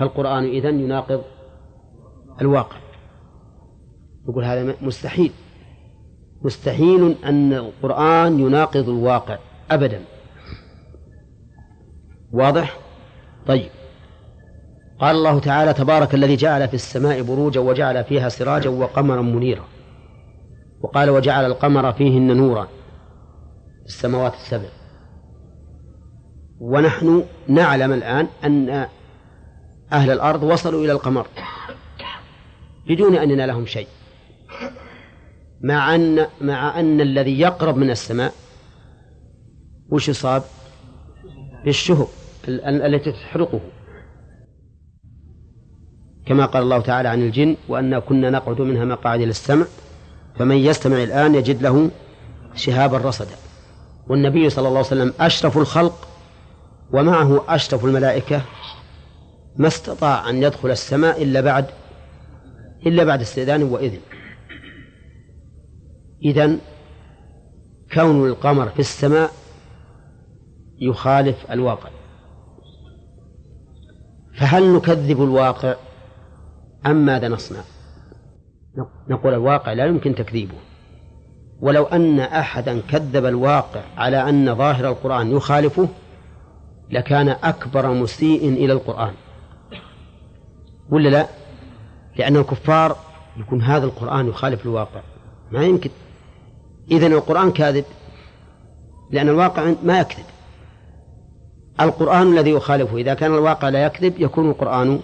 [0.00, 1.22] فالقرآن إذن يناقض
[2.40, 2.76] الواقع
[4.28, 5.32] يقول هذا مستحيل
[6.42, 9.38] مستحيل أن القرآن يناقض الواقع
[9.70, 10.00] أبدا
[12.32, 12.78] واضح؟
[13.46, 13.70] طيب
[15.00, 19.64] قال الله تعالى تبارك الذي جعل في السماء بروجا وجعل فيها سراجا وقمرا منيرا
[20.82, 22.64] وقال وجعل القمر فيهن نورا
[23.78, 24.68] في السماوات السبع
[26.60, 28.86] ونحن نعلم الآن أن
[29.92, 31.26] أهل الأرض وصلوا إلى القمر
[32.86, 33.86] بدون أننا لهم شيء
[35.60, 38.32] مع أن مع أن الذي يقرب من السماء
[39.90, 40.42] وش يصاب؟
[41.64, 42.06] بالشهب
[42.64, 43.60] التي تحرقه
[46.26, 49.66] كما قال الله تعالى عن الجن وأنا كنا نقعد منها مقاعد للسمع
[50.38, 51.90] فمن يستمع الآن يجد له
[52.54, 53.36] شهابا رصدا
[54.08, 56.08] والنبي صلى الله عليه وسلم أشرف الخلق
[56.92, 58.42] ومعه أشرف الملائكة
[59.56, 61.66] ما استطاع أن يدخل السماء إلا بعد
[62.86, 64.00] إلا بعد استئذان وإذن
[66.24, 66.58] إذن
[67.94, 69.30] كون القمر في السماء
[70.80, 71.90] يخالف الواقع
[74.38, 75.74] فهل نكذب الواقع
[76.86, 77.60] أم ماذا نصنع؟
[79.08, 80.54] نقول الواقع لا يمكن تكذيبه
[81.60, 85.88] ولو أن أحدا كذب الواقع على أن ظاهر القرآن يخالفه
[86.90, 89.12] لكان أكبر مسيء إلى القرآن
[90.90, 91.26] ولا لا؟
[92.16, 92.96] لأن الكفار
[93.36, 95.00] يكون هذا القرآن يخالف الواقع
[95.50, 95.90] ما يمكن
[96.90, 97.84] إذا القرآن كاذب
[99.10, 100.24] لأن الواقع ما يكذب
[101.80, 105.00] القرآن الذي يخالفه إذا كان الواقع لا يكذب يكون القرآن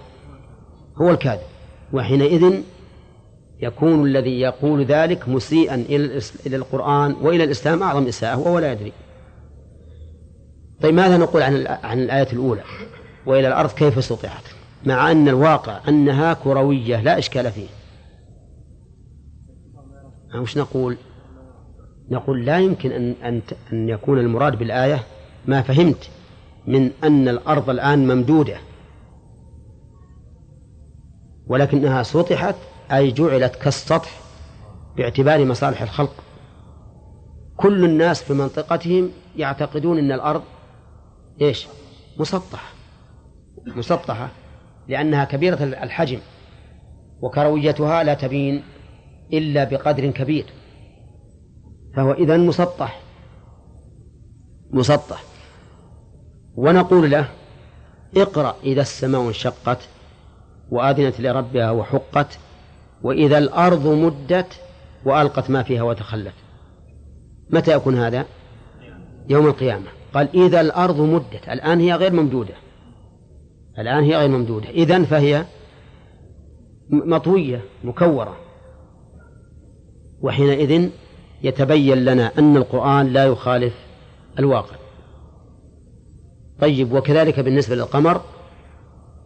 [1.01, 1.43] هو الكاذب
[1.93, 2.63] وحينئذ
[3.61, 5.75] يكون الذي يقول ذلك مسيئا
[6.47, 8.93] إلى القرآن وإلى الإسلام أعظم إساءة وهو لا يدري
[10.83, 12.63] طيب ماذا نقول عن عن الآية الأولى
[13.27, 14.45] وإلى الأرض كيف سطحت
[14.87, 17.67] مع أن الواقع أنها كروية لا إشكال فيه
[20.35, 20.97] وش نقول
[22.11, 23.43] نقول لا يمكن أن, أن,
[23.73, 25.03] أن يكون المراد بالآية
[25.47, 26.11] ما فهمت
[26.67, 28.57] من أن الأرض الآن ممدودة
[31.47, 32.55] ولكنها سطحت
[32.93, 34.21] أي جعلت كالسطح
[34.97, 36.15] باعتبار مصالح الخلق
[37.57, 40.43] كل الناس في منطقتهم يعتقدون أن الأرض
[41.41, 41.67] إيش
[42.19, 42.73] مسطحة
[43.67, 44.29] مسطحة
[44.89, 46.19] لأنها كبيرة الحجم
[47.21, 48.63] وكرويتها لا تبين
[49.33, 50.47] إلا بقدر كبير
[51.97, 53.01] فهو إذا مسطح
[54.71, 55.25] مسطح
[56.55, 57.29] ونقول له
[58.17, 59.89] اقرأ إذا السماء انشقت
[60.71, 62.39] وآذنت لربها وحقت
[63.03, 64.61] وإذا الأرض مدت
[65.05, 66.33] وألقت ما فيها وتخلت
[67.51, 68.25] متى يكون هذا
[69.29, 72.55] يوم القيامة قال إذا الأرض مدت الآن هي غير ممدودة
[73.79, 75.45] الآن هي غير ممدودة إذا فهي
[76.91, 78.37] مطوية مكورة
[80.21, 80.89] وحينئذ
[81.43, 83.75] يتبين لنا أن القرآن لا يخالف
[84.39, 84.77] الواقع
[86.61, 88.21] طيب وكذلك بالنسبة للقمر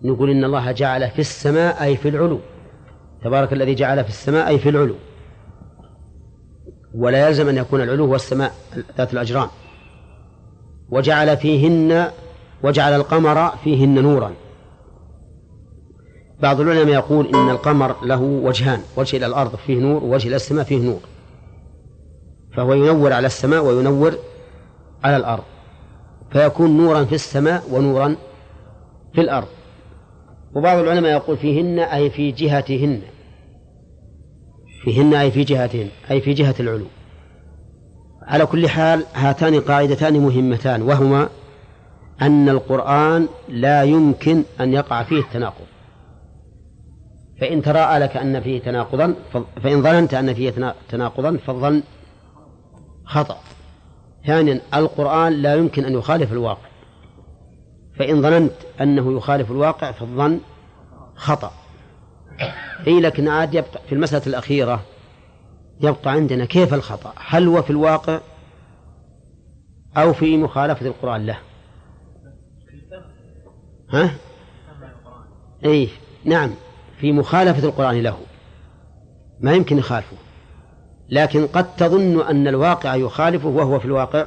[0.02, 2.38] نقول إن الله جعل في السماء أي في العلو
[3.24, 4.94] تبارك الذي جعل في السماء أي في العلو
[6.94, 8.52] ولا يلزم أن يكون العلو هو السماء
[8.98, 9.48] ذات الأجران
[10.90, 12.10] وجعل فيهن
[12.62, 14.32] وجعل القمر فيهن نورا
[16.40, 20.64] بعض العلماء يقول إن القمر له وجهان وجه إلى الأرض فيه نور ووجه إلى السماء
[20.64, 21.00] فيه نور
[22.56, 24.12] فهو ينور على السماء وينور
[25.04, 25.42] على الأرض
[26.32, 28.14] فيكون نورا في السماء ونورا
[29.14, 29.48] في الأرض
[30.54, 33.00] وبعض العلماء يقول فيهن أي في جهتهن
[34.84, 36.86] فيهن أي في جهتهن أي في جهة العلو
[38.22, 41.28] على كل حال هاتان قاعدتان مهمتان وهما
[42.22, 45.64] أن القرآن لا يمكن أن يقع فيه التناقض
[47.40, 49.14] فإن تراءى لك أن فيه تناقضا
[49.62, 51.82] فإن ظننت أن فيه تناقضا فالظن
[53.04, 53.36] خطأ
[54.26, 56.71] ثانيا القرآن لا يمكن أن يخالف الواقع
[57.96, 60.40] فإن ظننت أنه يخالف الواقع فالظن
[61.16, 61.52] خطأ
[62.86, 64.82] أي لكن عاد يبقى في المسألة الأخيرة
[65.80, 68.20] يبقى عندنا كيف الخطأ هل هو في الواقع
[69.96, 71.38] أو في مخالفة القرآن له
[73.90, 74.10] ها؟
[75.64, 75.88] أي
[76.24, 76.50] نعم
[77.00, 78.18] في مخالفة القرآن له
[79.40, 80.16] ما يمكن يخالفه
[81.08, 84.26] لكن قد تظن أن الواقع يخالفه وهو في الواقع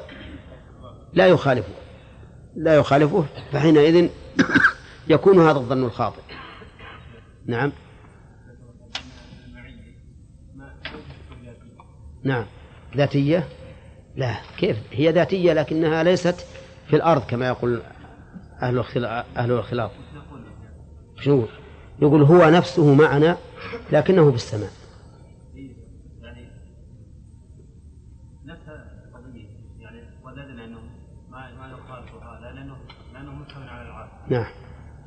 [1.13, 1.69] لا يخالفه
[2.55, 4.09] لا يخالفه فحينئذ
[5.07, 6.21] يكون هذا الظن الخاطئ
[7.45, 7.71] نعم
[12.23, 12.45] نعم
[12.97, 13.47] ذاتية
[14.15, 16.35] لا كيف هي ذاتية لكنها ليست
[16.87, 17.81] في الأرض كما يقول
[18.61, 18.83] أهل
[19.37, 19.91] أهل الخلاف
[21.23, 21.47] شنو
[22.01, 23.37] يقول هو نفسه معنا
[23.91, 24.69] لكنه في السماء
[34.29, 34.45] نعم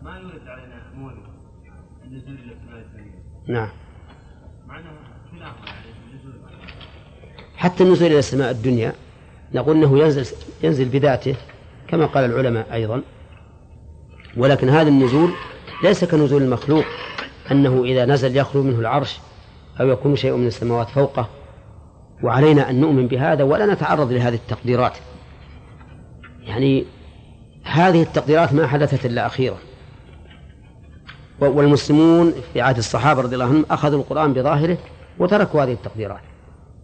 [0.03, 1.15] ما يورد علينا مورد
[2.05, 3.13] النزول الى السماء الدنيا
[3.49, 3.69] نعم
[4.69, 4.91] مع انه
[5.31, 6.73] كلاهما يعني
[7.57, 8.93] حتى النزول الى السماء الدنيا
[9.55, 11.37] نقول انه ينزل ينزل بذاته
[11.89, 13.03] كما قال العلماء ايضا
[14.37, 15.31] ولكن هذا النزول
[15.83, 16.85] ليس كنزول المخلوق
[17.51, 19.19] انه اذا نزل يخلو منه العرش
[19.81, 21.29] او يكون شيء من السماوات فوقه
[22.23, 24.97] وعلينا ان نؤمن بهذا ولا نتعرض لهذه التقديرات
[26.41, 26.85] يعني
[27.69, 29.57] هذه التقديرات ما حدثت إلا أخيرا
[31.41, 34.79] والمسلمون في عهد الصحابة رضي الله عنهم أخذوا القرآن بظاهره
[35.19, 36.21] وتركوا هذه التقديرات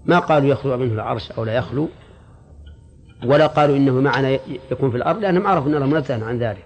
[0.06, 1.88] ما قالوا يخلو منه العرش أو لا يخلو
[3.24, 4.28] ولا قالوا إنه معنا
[4.70, 6.64] يكون في الأرض لأنهم عرفوا أن الله منزه عن ذلك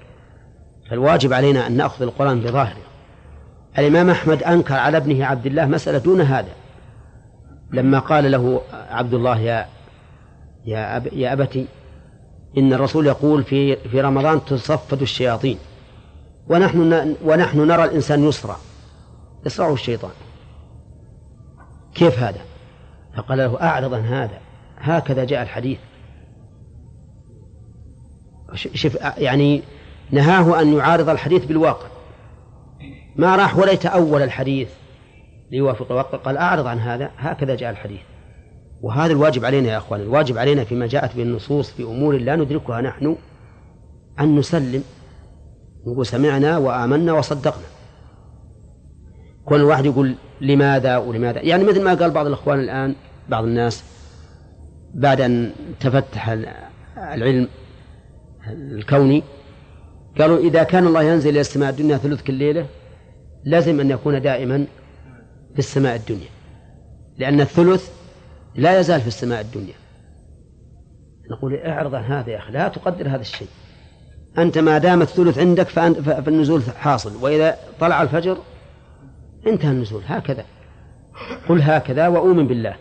[0.90, 2.82] فالواجب علينا أن نأخذ القرآن بظاهره
[3.78, 6.48] الإمام أحمد أنكر على ابنه عبد الله مسألة دون هذا
[7.72, 9.66] لما قال له عبد الله يا
[10.66, 11.66] يا, أب يا أبتي
[12.56, 15.58] إن الرسول يقول في في رمضان تصفد الشياطين
[16.48, 18.56] ونحن ونحن نرى الإنسان يسرع
[19.46, 20.10] يسرعه الشيطان
[21.94, 22.40] كيف هذا؟
[23.16, 24.38] فقال له أعرض عن هذا
[24.78, 25.78] هكذا جاء الحديث
[28.54, 29.62] شف يعني
[30.10, 31.86] نهاه أن يعارض الحديث بالواقع
[33.16, 34.68] ما راح ولا يتأول الحديث
[35.50, 38.00] ليوافق الواقع قال أعرض عن هذا هكذا جاء الحديث
[38.82, 42.80] وهذا الواجب علينا يا أخوان الواجب علينا فيما جاءت به النصوص في أمور لا ندركها
[42.80, 43.16] نحن
[44.20, 44.82] أن نسلم
[45.86, 47.62] نقول سمعنا وآمنا وصدقنا
[49.44, 52.94] كون الواحد يقول لماذا ولماذا يعني مثل ما قال بعض الإخوان الآن
[53.28, 53.84] بعض الناس
[54.94, 56.30] بعد أن تفتح
[56.98, 57.48] العلم
[58.50, 59.22] الكوني
[60.18, 62.66] قالوا إذا كان الله ينزل إلى السماء الدنيا ثلث كل ليلة
[63.44, 64.66] لازم أن يكون دائما
[65.52, 66.28] في السماء الدنيا
[67.18, 67.97] لأن الثلث
[68.54, 69.74] لا يزال في السماء الدنيا
[71.30, 73.48] نقول اعرض عن هذا يا أخي لا تقدر هذا الشيء
[74.38, 78.36] أنت ما دام الثلث عندك فأنت فالنزول حاصل وإذا طلع الفجر
[79.46, 80.44] انتهى النزول هكذا
[81.48, 82.76] قل هكذا وأؤمن بالله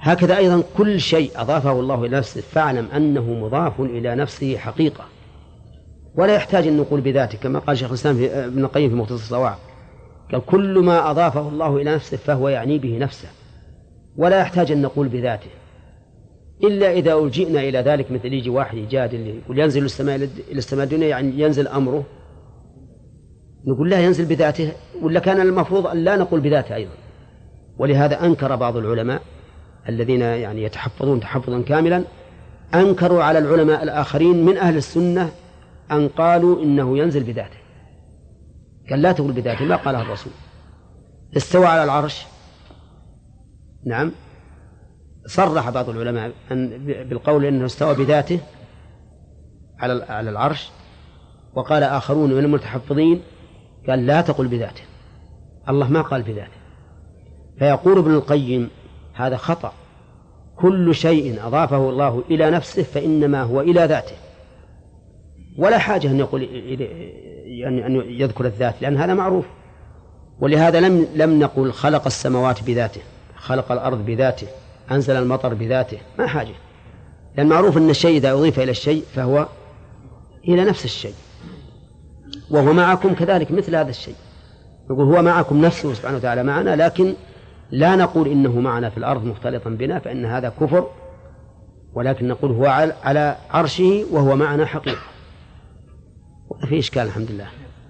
[0.00, 5.04] هكذا أيضا كل شيء أضافه الله إلى نفسه فاعلم أنه مضاف إلى نفسه حقيقة
[6.14, 8.16] ولا يحتاج أن نقول بذاته كما قال شيخ الإسلام
[8.46, 9.58] ابن القيم في مختصر الصواعق
[10.32, 13.28] قال كل ما أضافه الله إلى نفسه فهو يعني به نفسه
[14.18, 15.50] ولا يحتاج أن نقول بذاته
[16.64, 20.16] إلا إذا ألجئنا إلى ذلك مثل يجي واحد يجادل يقول ينزل السماء
[20.50, 22.04] إلى السماء الدنيا يعني ينزل أمره
[23.64, 26.92] نقول لا ينزل بذاته ولا كان المفروض أن لا نقول بذاته أيضا
[27.78, 29.22] ولهذا أنكر بعض العلماء
[29.88, 32.02] الذين يعني يتحفظون تحفظا كاملا
[32.74, 35.30] أنكروا على العلماء الآخرين من أهل السنة
[35.92, 37.56] أن قالوا إنه ينزل بذاته
[38.90, 40.32] قال لا تقول بذاته ما قاله الرسول
[41.36, 42.22] استوى على العرش
[43.86, 44.12] نعم
[45.26, 48.40] صرح بعض العلماء أن بالقول أنه استوى بذاته
[49.78, 50.70] على على العرش
[51.54, 53.20] وقال آخرون من المتحفظين
[53.88, 54.82] قال لا تقل بذاته
[55.68, 56.52] الله ما قال بذاته
[57.58, 58.70] فيقول ابن القيم
[59.14, 59.72] هذا خطأ
[60.56, 64.16] كل شيء أضافه الله إلى نفسه فإنما هو إلى ذاته
[65.58, 69.44] ولا حاجة أن يقول يعني أن يذكر الذات لأن هذا معروف
[70.40, 73.00] ولهذا لم لم نقل خلق السماوات بذاته
[73.46, 74.46] خلق الأرض بذاته
[74.90, 76.54] أنزل المطر بذاته ما حاجة
[77.36, 79.46] لأن معروف أن الشيء إذا أضيف إلى الشيء فهو
[80.48, 81.14] إلى نفس الشيء
[82.50, 84.14] وهو معكم كذلك مثل هذا الشيء
[84.90, 87.14] يقول هو معكم نفسه سبحانه وتعالى معنا لكن
[87.70, 90.90] لا نقول إنه معنا في الأرض مختلطا بنا فإن هذا كفر
[91.94, 92.66] ولكن نقول هو
[93.02, 95.02] على عرشه وهو معنا حقيقة
[96.68, 97.46] في إشكال الحمد لله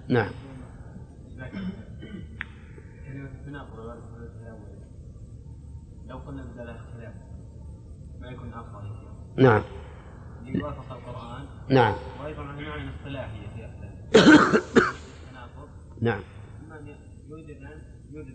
[0.08, 0.30] نعم
[9.36, 9.62] نعم
[10.54, 14.80] القرآن نعم وأيضا المعنى الاصطلاحي في
[16.06, 16.20] نعم
[17.30, 17.56] يوجد
[18.12, 18.34] يوجد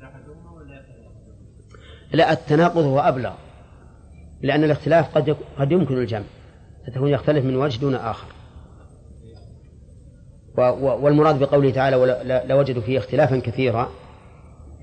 [0.53, 0.81] ولا
[2.13, 3.33] لا التناقض هو أبلغ
[4.41, 6.25] لأن الاختلاف قد قد يمكن الجمع
[6.87, 8.27] فتكون يختلف من وجه دون آخر
[10.81, 13.91] والمراد بقوله تعالى لوجدوا فيه اختلافا كثيرا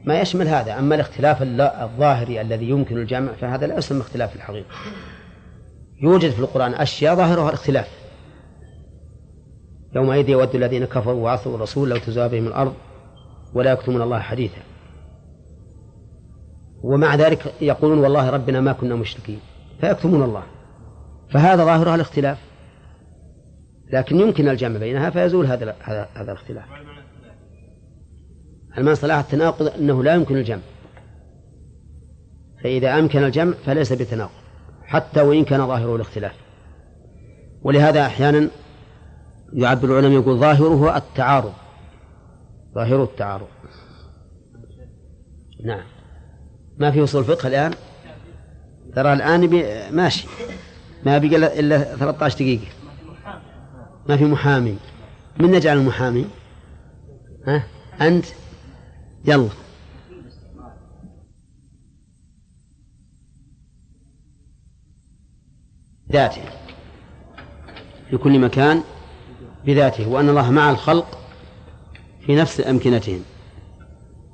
[0.04, 1.42] ما يشمل هذا أما الاختلاف
[1.82, 4.66] الظاهري الذي يمكن الجمع فهذا لا يسمى اختلاف الحقيقة
[6.00, 7.88] يوجد في القرآن أشياء ظاهرها الاختلاف
[9.96, 12.74] يومئذ يود الذين كفروا وعصوا الرسول لو تزوى بهم الأرض
[13.54, 14.60] ولا يكتمون الله حديثا
[16.82, 19.40] ومع ذلك يقولون والله ربنا ما كنا مشركين
[19.80, 20.42] فيكتمون الله
[21.30, 22.38] فهذا ظاهرها الاختلاف
[23.92, 25.76] لكن يمكن الجمع بينها فيزول هذا
[26.14, 26.64] هذا الاختلاف
[28.78, 30.62] المعنى صلاح التناقض أنه لا يمكن الجمع
[32.64, 34.47] فإذا أمكن الجمع فليس بتناقض
[34.88, 36.34] حتى وإن كان ظاهره الاختلاف
[37.62, 38.48] ولهذا أحيانا
[39.52, 41.52] يعبر العلماء يقول ظاهره التعارض
[42.74, 43.46] ظاهره التعارض
[45.64, 45.82] نعم
[46.78, 47.72] ما في وصول فقه الآن
[48.96, 49.50] ترى الآن
[49.96, 50.28] ماشي
[51.06, 52.64] ما بقى إلا 13 دقيقة
[54.08, 54.76] ما في محامي
[55.40, 56.24] من نجعل المحامي
[57.46, 57.64] ها
[58.00, 58.26] أنت
[59.24, 59.48] يلا
[66.12, 66.42] ذاته
[68.10, 68.82] في كل مكان
[69.66, 71.18] بذاته وأن الله مع الخلق
[72.20, 73.20] في نفس أمكنتهم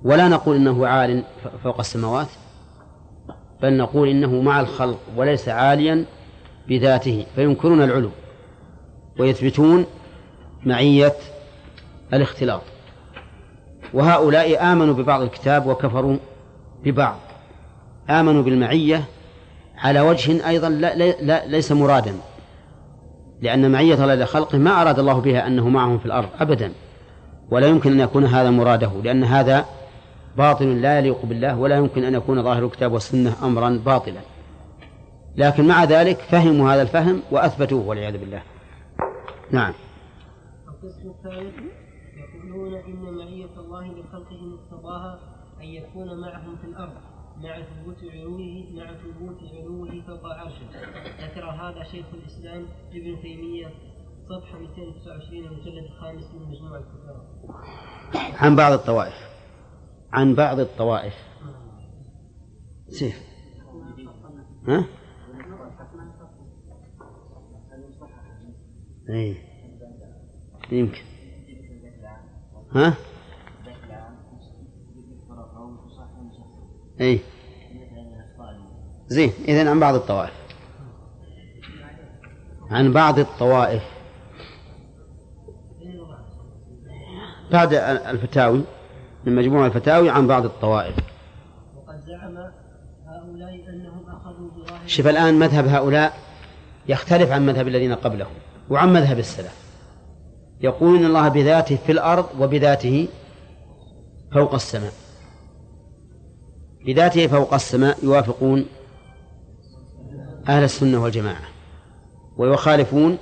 [0.03, 1.25] ولا نقول إنه عال
[1.65, 2.27] فوق السماوات
[3.63, 6.05] بل نقول إنه مع الخلق وليس عاليا
[6.69, 8.11] بذاته فينكرون العلو
[9.19, 9.87] ويثبتون
[10.67, 11.13] معية
[12.15, 12.63] الاختلاط
[13.95, 16.17] وهؤلاء آمنوا ببعض الكتاب وكفروا
[16.85, 17.17] ببعض
[18.11, 19.05] آمنوا بالمعية
[19.79, 22.15] على وجه أيضا لا لا ليس مرادا
[23.41, 26.73] لأن معية الله لخلقه ما أراد الله بها أنه معهم في الأرض أبدا
[27.51, 29.65] ولا يمكن أن يكون هذا مراده لأن هذا
[30.37, 34.21] باطل لا يليق بالله ولا يمكن أن يكون ظاهر الكتاب والسنة أمرا باطلا
[35.37, 38.43] لكن مع ذلك فهموا هذا الفهم وأثبتوه والعياذ بالله
[39.51, 39.73] نعم
[40.69, 41.55] القسم الثالث
[42.35, 45.19] يقولون إن معية الله لخلقه مقتضاها
[45.61, 46.93] أن يكون معهم في الأرض
[47.43, 50.67] مع ثبوت علوه مع ثبوت علوه فوق عرشه
[51.27, 53.67] ذكر هذا شيخ الاسلام ابن تيميه
[54.29, 57.25] صفحه 229 المجلد الخامس من مجموع الفتاوى
[58.37, 59.15] عن بعض الطوائف
[60.13, 61.15] عن بعض الطوائف
[62.89, 63.23] سيف
[64.69, 64.87] ها؟
[69.11, 69.37] اي
[70.73, 71.03] يمكن
[72.75, 72.95] ها؟
[77.01, 77.21] اي
[79.09, 80.33] زين اذا عن بعض الطوائف
[82.71, 83.83] عن بعض الطوائف
[87.53, 87.73] بعد
[88.09, 88.61] الفتاوي
[89.25, 90.97] من مجموع الفتاوي عن بعض الطوائف
[91.77, 92.37] وقد زعم
[93.07, 96.13] هؤلاء انهم اخذوا بظاهر شوف الان مذهب هؤلاء
[96.89, 98.35] يختلف عن مذهب الذين قبلهم
[98.71, 99.65] وعن مذهب السلف
[100.61, 103.09] يقول ان الله بذاته في الارض وبذاته
[104.35, 104.93] فوق السماء
[106.87, 108.67] بذاته فوق السماء يوافقون
[110.49, 111.43] أهل السنة والجماعة
[112.37, 113.19] ويخالفون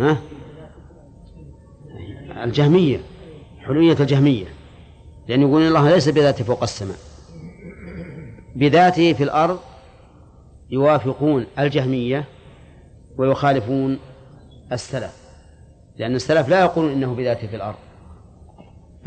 [0.00, 0.18] ها
[2.44, 3.00] الجهمية
[3.60, 4.46] حلوية الجهمية
[5.28, 6.96] لأن يقولون الله ليس بذاته فوق السماء
[8.56, 9.58] بذاته في الأرض
[10.70, 12.24] يوافقون الجهمية
[13.16, 13.98] ويخالفون
[14.72, 15.16] السلف
[15.96, 17.76] لأن السلف لا يقولون إنه بذاته في الأرض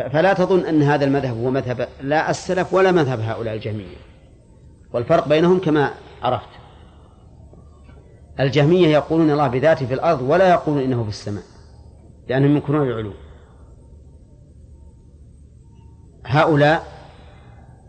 [0.10, 3.98] فلا تظن أن هذا المذهب هو مذهب لا السلف ولا مذهب هؤلاء الجهمية
[4.94, 5.92] والفرق بينهم كما
[6.22, 6.48] عرفت
[8.40, 11.44] الجهمية يقولون الله بذاته في الأرض ولا يقولون إنه في السماء
[12.30, 13.14] لأنهم يمكنون العلو
[16.26, 16.84] هؤلاء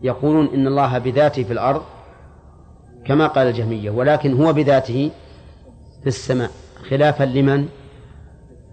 [0.01, 1.81] يقولون إن الله بذاته في الأرض
[3.07, 5.11] كما قال الجهمية ولكن هو بذاته
[6.01, 6.49] في السماء
[6.89, 7.69] خلافا لمن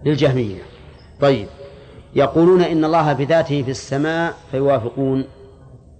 [0.05, 0.61] للجهمية
[1.21, 1.47] طيب
[2.15, 5.25] يقولون إن الله بذاته في السماء فيوافقون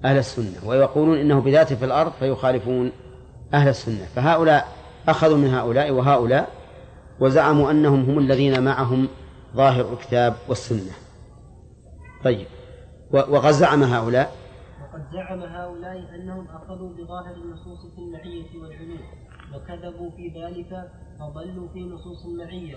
[0.06, 2.92] أهل السنة ويقولون إنه بذاته في الأرض فيخالفون
[3.54, 4.68] أهل السنة فهؤلاء
[5.08, 6.50] أخذوا من هؤلاء وهؤلاء
[7.20, 9.08] وزعموا أنهم هم الذين معهم
[9.56, 10.92] ظاهر الكتاب والسنة
[12.24, 12.48] طيب
[13.12, 14.32] وقد زعم هؤلاء
[14.82, 19.00] وقد زعم هؤلاء أنهم أخذوا بظاهر النصوص في المعية والعلوم
[19.56, 20.90] وكذبوا في ذلك
[21.20, 22.76] فضلوا في نصوص المعية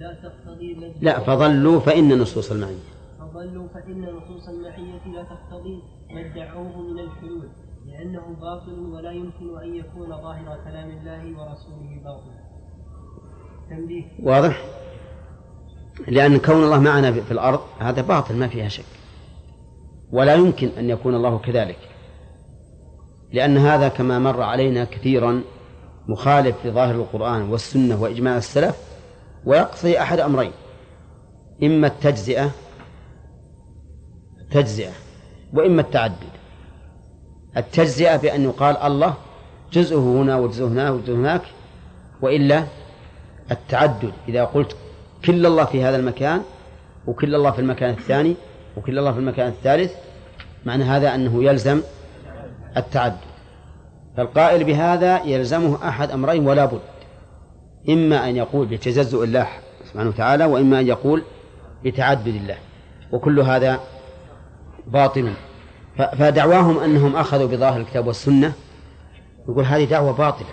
[0.00, 2.74] لا تقتضي لا فضلوا فإن نصوص المعية
[3.20, 7.48] فضلوا فإن نصوص المعية لا تقتضي ما ادعوه من الحلول
[7.86, 12.38] لأنه باطل ولا يمكن أن يكون ظاهر كلام الله ورسوله باطلا
[13.70, 14.64] تنبيه واضح؟
[16.08, 18.84] لأن كون الله معنا في الأرض هذا باطل ما فيها شك
[20.12, 21.78] ولا يمكن أن يكون الله كذلك
[23.32, 25.42] لأن هذا كما مر علينا كثيرا
[26.08, 28.89] مخالف لظاهر القرآن والسنة وإجماع السلف
[29.46, 30.52] ويقضي أحد أمرين
[31.62, 32.50] إما التجزئة
[34.40, 34.90] التجزئة
[35.52, 36.30] وإما التعدد
[37.56, 39.14] التجزئة بأن يقال الله
[39.72, 41.42] جزءه هنا وجزءه هنا وجزءه هناك
[42.22, 42.64] وإلا
[43.50, 44.76] التعدد إذا قلت
[45.24, 46.40] كل الله في هذا المكان
[47.06, 48.36] وكل الله في المكان الثاني
[48.76, 49.92] وكل الله في المكان الثالث
[50.64, 51.80] معنى هذا أنه يلزم
[52.76, 53.18] التعدد
[54.16, 56.80] فالقائل بهذا يلزمه أحد أمرين ولا بد
[57.88, 59.48] إما أن يقول بتجزؤ الله
[59.90, 61.22] سبحانه وتعالى وإما أن يقول
[61.84, 62.58] بتعدد الله
[63.12, 63.80] وكل هذا
[64.86, 65.32] باطل
[66.18, 68.52] فدعواهم أنهم أخذوا بظاهر الكتاب والسنة
[69.48, 70.46] يقول هذه دعوة باطلة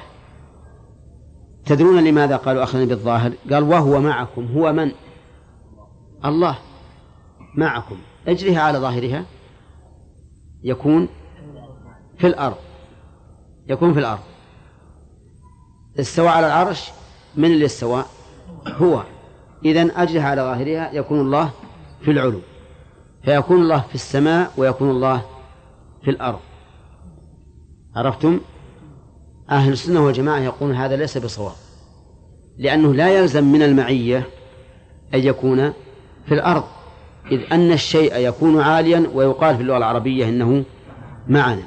[1.65, 4.91] تدرون لماذا قالوا أخذنا بالظاهر قال وهو معكم هو من
[6.25, 6.57] الله
[7.57, 7.97] معكم
[8.27, 9.25] اجرها على ظاهرها
[10.63, 11.07] يكون
[12.17, 12.57] في الأرض
[13.67, 14.19] يكون في الأرض
[15.99, 16.91] استوى على العرش
[17.37, 18.05] من اللي استوى
[18.67, 19.03] هو
[19.65, 21.49] إذا أجلها على ظاهرها يكون الله
[22.01, 22.39] في العلو
[23.23, 25.21] فيكون الله في السماء ويكون الله
[26.03, 26.39] في الأرض
[27.95, 28.39] عرفتم
[29.49, 31.53] أهل السنة والجماعة يقولون هذا ليس بصواب
[32.57, 34.17] لأنه لا يلزم من المعية
[35.13, 35.69] أن يكون
[36.25, 36.63] في الأرض
[37.31, 40.63] إذ أن الشيء يكون عاليا ويقال في اللغة العربية إنه
[41.27, 41.63] معنا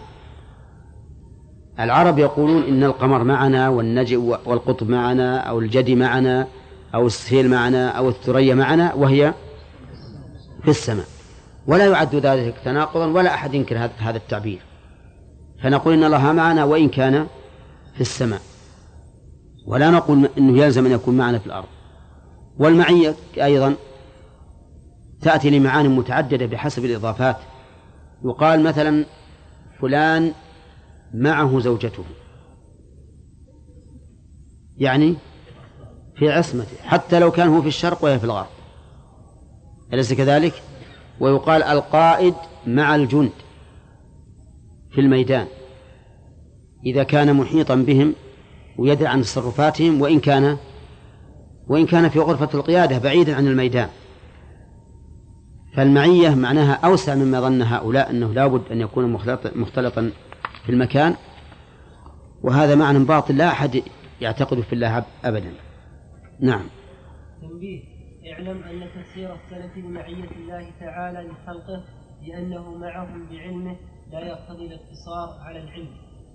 [1.79, 6.47] العرب يقولون إن القمر معنا والنجم والقطب معنا أو الجدي معنا
[6.95, 9.35] أو السهيل معنا أو الثريا معنا وهي
[10.63, 11.05] في السماء
[11.67, 14.63] ولا يعد ذلك تناقضا ولا أحد ينكر هذا التعبير
[15.63, 17.27] فنقول إن الله معنا وإن كان
[17.95, 18.41] في السماء
[19.67, 21.67] ولا نقول أنه يلزم أن يكون معنا في الأرض
[22.59, 23.75] والمعية أيضا
[25.23, 27.37] تأتي لمعان متعددة بحسب الإضافات
[28.25, 29.05] يقال مثلا
[29.81, 30.33] فلان
[31.15, 32.05] معه زوجته
[34.79, 35.17] يعني
[36.17, 38.47] في عصمته حتى لو كان هو في الشرق وهي في الغرب
[39.93, 40.63] أليس كذلك؟
[41.21, 42.35] ويقال القائد
[42.67, 43.31] مع الجند
[44.91, 45.47] في الميدان
[46.87, 48.15] إذا كان محيطا بهم
[48.79, 50.59] ويدري عن تصرفاتهم وإن كان
[51.69, 53.89] وإن كان في غرفة القيادة بعيدا عن الميدان
[55.77, 59.13] فالمعية معناها أوسع مما ظن هؤلاء أنه لابد أن يكون
[59.57, 60.11] مختلطا
[60.71, 61.15] في المكان
[62.43, 63.83] وهذا معنى باطل لا أحد
[64.21, 65.53] يعتقد في الله أبدا
[66.41, 66.67] نعم
[67.41, 67.81] تنبيه
[68.33, 71.85] اعلم أن تفسير السلف لمعية الله تعالى لخلقه
[72.27, 73.77] لأنه معهم بعلمه
[74.13, 75.89] لا يقتضي الاقتصار على العلم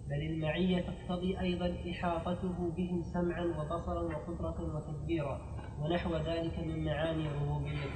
[0.07, 5.41] بل المعية تقتضي أيضا إحاطته بهم سمعا وبصرا وقدرة وتدبيرا
[5.81, 7.89] ونحو ذلك من معاني ربوبيته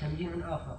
[0.00, 0.76] تنبيه آخر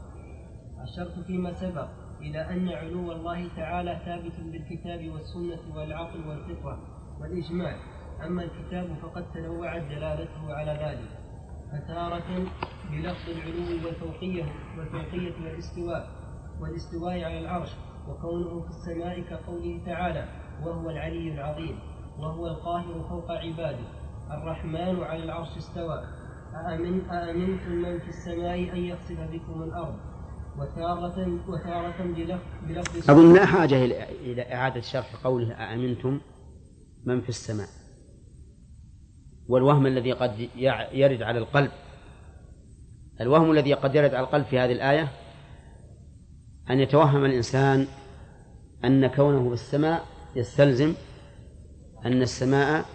[0.84, 1.90] أشرت فيما سبق
[2.22, 6.80] إلى أن علو الله تعالى ثابت بالكتاب والسنة والعقل والفطرة
[7.22, 7.76] والإجماع
[8.26, 11.10] أما الكتاب فقد تنوعت دلالته على ذلك
[11.72, 12.46] فتارة
[12.92, 14.46] بلفظ العلو والفوقية
[14.78, 16.10] والفوقية والاستواء
[16.62, 17.70] والاستواء على العرش
[18.10, 20.26] وكونه في السماء كقوله تعالى
[20.64, 21.80] وهو العلي العظيم
[22.20, 23.88] وهو القاهر فوق عباده
[24.32, 26.04] الرحمن على العرش استوى
[26.56, 29.96] أأمن أأمنتم من في السماء أن يخسف بكم الأرض
[30.60, 32.04] وتارة وتارة
[32.68, 36.22] بلفظ أظن لا حاجة إلى إعادة شرح قوله أأمنتم
[37.06, 37.68] من في السماء
[39.48, 40.50] والوهم الذي قد
[40.94, 41.72] يرد على القلب
[43.22, 45.12] الوهم الذي قد يرد على القلب في هذه الآية
[46.70, 47.88] أن يتوهم الإنسان
[48.86, 50.06] أن كونه في السماء
[50.36, 50.94] يستلزم
[52.06, 52.86] أن السماء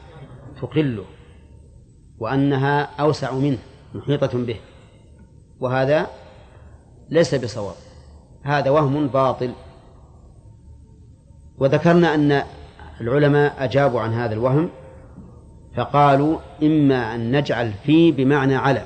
[0.62, 1.04] تقله
[2.18, 3.58] وأنها أوسع منه
[3.94, 4.56] محيطة به
[5.60, 6.06] وهذا
[7.10, 7.74] ليس بصواب
[8.42, 9.52] هذا وهم باطل
[11.58, 12.42] وذكرنا أن
[13.00, 14.68] العلماء أجابوا عن هذا الوهم
[15.76, 18.84] فقالوا إما أن نجعل في بمعنى على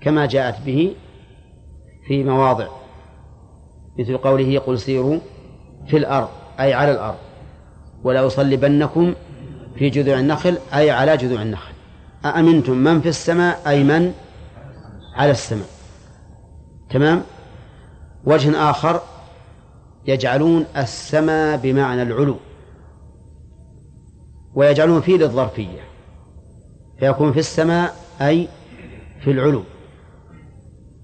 [0.00, 0.94] كما جاءت به
[2.06, 2.66] في مواضع
[3.98, 5.18] مثل قوله قل سيروا
[5.86, 6.28] في الأرض
[6.60, 7.18] أي على الأرض
[8.04, 9.14] ولا أصلبنكم
[9.76, 11.72] في جذوع النخل أي على جذوع النخل
[12.24, 14.12] أأمنتم من في السماء أي من
[15.16, 15.77] على السماء
[16.90, 17.22] تمام
[18.24, 19.00] وجه آخر
[20.06, 22.36] يجعلون السماء بمعنى العلو
[24.54, 25.80] ويجعلون فيه للظرفية
[26.98, 28.48] فيكون في السماء أي
[29.24, 29.62] في العلو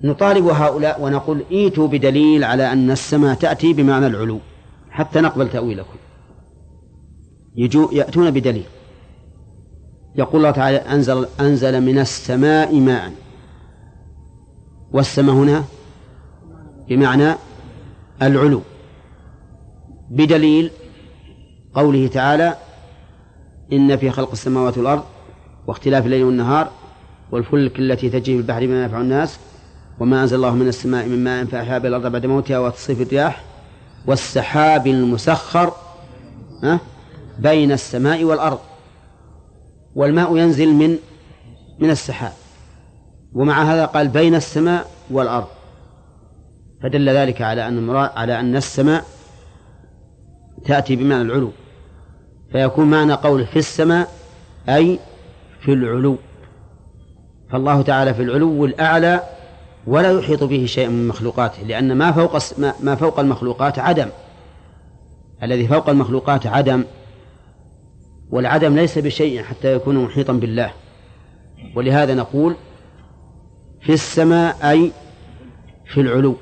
[0.04, 4.38] نطالب هؤلاء ونقول ايتوا بدليل على أن السماء تأتي بمعنى العلو
[4.90, 5.96] حتى نقبل تأويلكم
[7.56, 8.64] يجو يأتون بدليل
[10.16, 13.12] يقول الله تعالى أنزل, أنزل من السماء ماءً
[14.94, 15.64] والسماء هنا
[16.88, 17.34] بمعنى
[18.22, 18.60] العلو
[20.10, 20.70] بدليل
[21.74, 22.54] قوله تعالى
[23.72, 25.02] إن في خلق السماوات والأرض
[25.66, 26.70] واختلاف الليل والنهار
[27.32, 29.38] والفلك التي تجري في البحر بما ينفع الناس
[30.00, 33.44] وما أنزل الله من السماء من ماء فأحيا به الأرض بعد موتها وتصيف الرياح
[34.06, 35.72] والسحاب المسخر
[37.38, 38.58] بين السماء والأرض
[39.94, 40.98] والماء ينزل من
[41.78, 42.32] من السحاب
[43.34, 45.46] ومع هذا قال بين السماء والأرض
[46.82, 49.04] فدل ذلك على أن على أن السماء
[50.64, 51.50] تأتي بمعنى العلو
[52.52, 54.08] فيكون معنى قول في السماء
[54.68, 54.98] أي
[55.64, 56.16] في العلو
[57.52, 59.20] فالله تعالى في العلو الأعلى
[59.86, 62.38] ولا يحيط به شيء من مخلوقاته لأن ما فوق
[62.82, 64.08] ما فوق المخلوقات عدم
[65.42, 66.84] الذي فوق المخلوقات عدم
[68.30, 70.72] والعدم ليس بشيء حتى يكون محيطا بالله
[71.76, 72.56] ولهذا نقول
[73.84, 74.92] في السماء أي
[75.92, 76.34] في العلو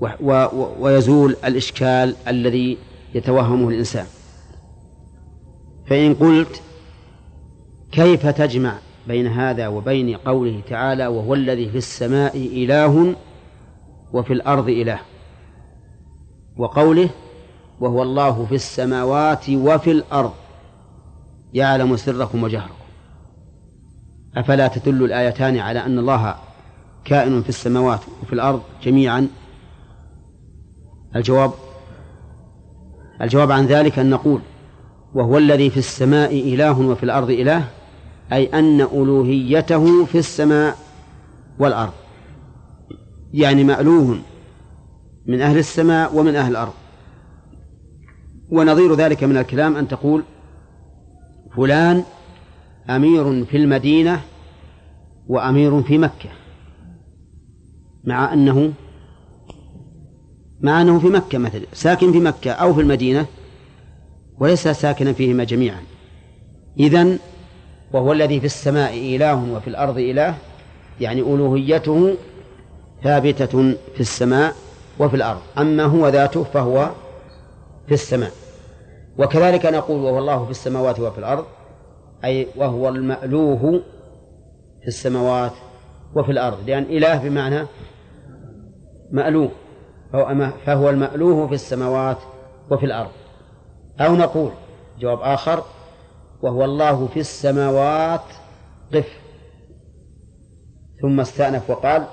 [0.00, 2.78] و و ويزول الإشكال الذي
[3.14, 4.06] يتوهمه الإنسان
[5.86, 6.62] فإن قلت
[7.92, 13.14] كيف تجمع بين هذا وبين قوله تعالى وهو الذي في السماء إله
[14.12, 15.00] وفي الأرض إله
[16.56, 17.08] وقوله
[17.80, 20.32] وهو الله في السماوات وفي الأرض
[21.54, 22.83] يعلم سركم وجهركم
[24.36, 26.34] أفلا تدل الآيتان على أن الله
[27.04, 29.28] كائن في السماوات وفي الأرض جميعا
[31.16, 31.52] الجواب
[33.22, 34.40] الجواب عن ذلك أن نقول
[35.14, 37.64] وهو الذي في السماء إله وفي الأرض إله
[38.32, 40.76] أي أن ألوهيته في السماء
[41.58, 41.92] والأرض
[43.32, 44.18] يعني مألوه
[45.26, 46.72] من أهل السماء ومن أهل الأرض
[48.50, 50.22] ونظير ذلك من الكلام أن تقول
[51.56, 52.04] فلان
[52.90, 54.20] أمير في المدينة
[55.28, 56.28] وأمير في مكة
[58.04, 58.72] مع أنه
[60.60, 63.26] مع أنه في مكة مثلا ساكن في مكة أو في المدينة
[64.38, 65.80] وليس ساكنا فيهما جميعا
[66.78, 67.18] إذن
[67.92, 70.38] وهو الذي في السماء إله وفي الأرض إله
[71.00, 72.14] يعني ألوهيته
[73.04, 74.54] ثابتة في السماء
[74.98, 76.90] وفي الأرض أما هو ذاته فهو
[77.88, 78.32] في السماء
[79.18, 81.44] وكذلك نقول وهو الله في السماوات وفي الأرض
[82.24, 83.80] أي وهو المألوه
[84.82, 85.52] في السماوات
[86.16, 87.66] وفي الأرض لأن إله بمعنى
[89.10, 89.48] مألوه
[90.66, 92.16] فهو المألوه في السماوات
[92.70, 93.10] وفي الأرض
[94.00, 94.50] أو نقول
[95.00, 95.62] جواب آخر
[96.42, 98.20] وهو الله في السماوات
[98.94, 99.08] قف
[101.02, 102.04] ثم استأنف وقال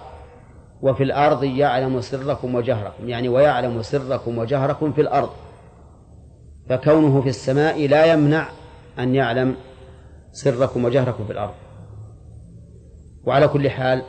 [0.81, 5.29] وفي الأرض يعلم سركم وجهركم يعني ويعلم سركم وجهركم في الأرض
[6.69, 8.49] فكونه في السماء لا يمنع
[8.99, 9.55] أن يعلم
[10.31, 11.53] سركم وجهركم في الأرض
[13.23, 14.03] وعلى كل حال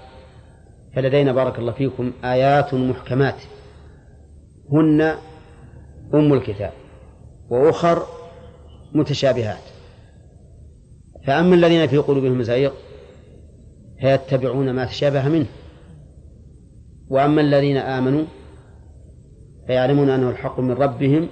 [0.96, 3.36] فلدينا بارك الله فيكم آيات محكمات
[4.72, 5.00] هن
[6.14, 6.72] أم الكتاب
[7.50, 8.02] وأخر
[8.92, 9.62] متشابهات
[11.26, 12.70] فأما الذين في قلوبهم زيغ
[14.00, 15.46] فيتبعون ما تشابه منه
[17.08, 18.24] وأما الذين آمنوا
[19.66, 21.28] فيعلمون أنه الحق من ربهم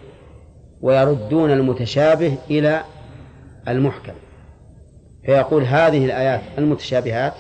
[0.81, 2.85] ويردون المتشابه إلى
[3.69, 4.13] المحكم
[5.27, 7.35] فيقول هذه الآيات المتشابهات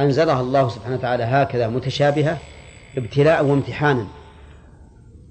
[0.00, 2.38] أنزلها الله سبحانه وتعالى هكذا متشابهة
[2.96, 4.06] ابتلاء وامتحانا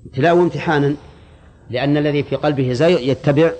[0.05, 0.95] ابتلاء وامتحانا
[1.69, 3.51] لأن الذي في قلبه زيغ يتبع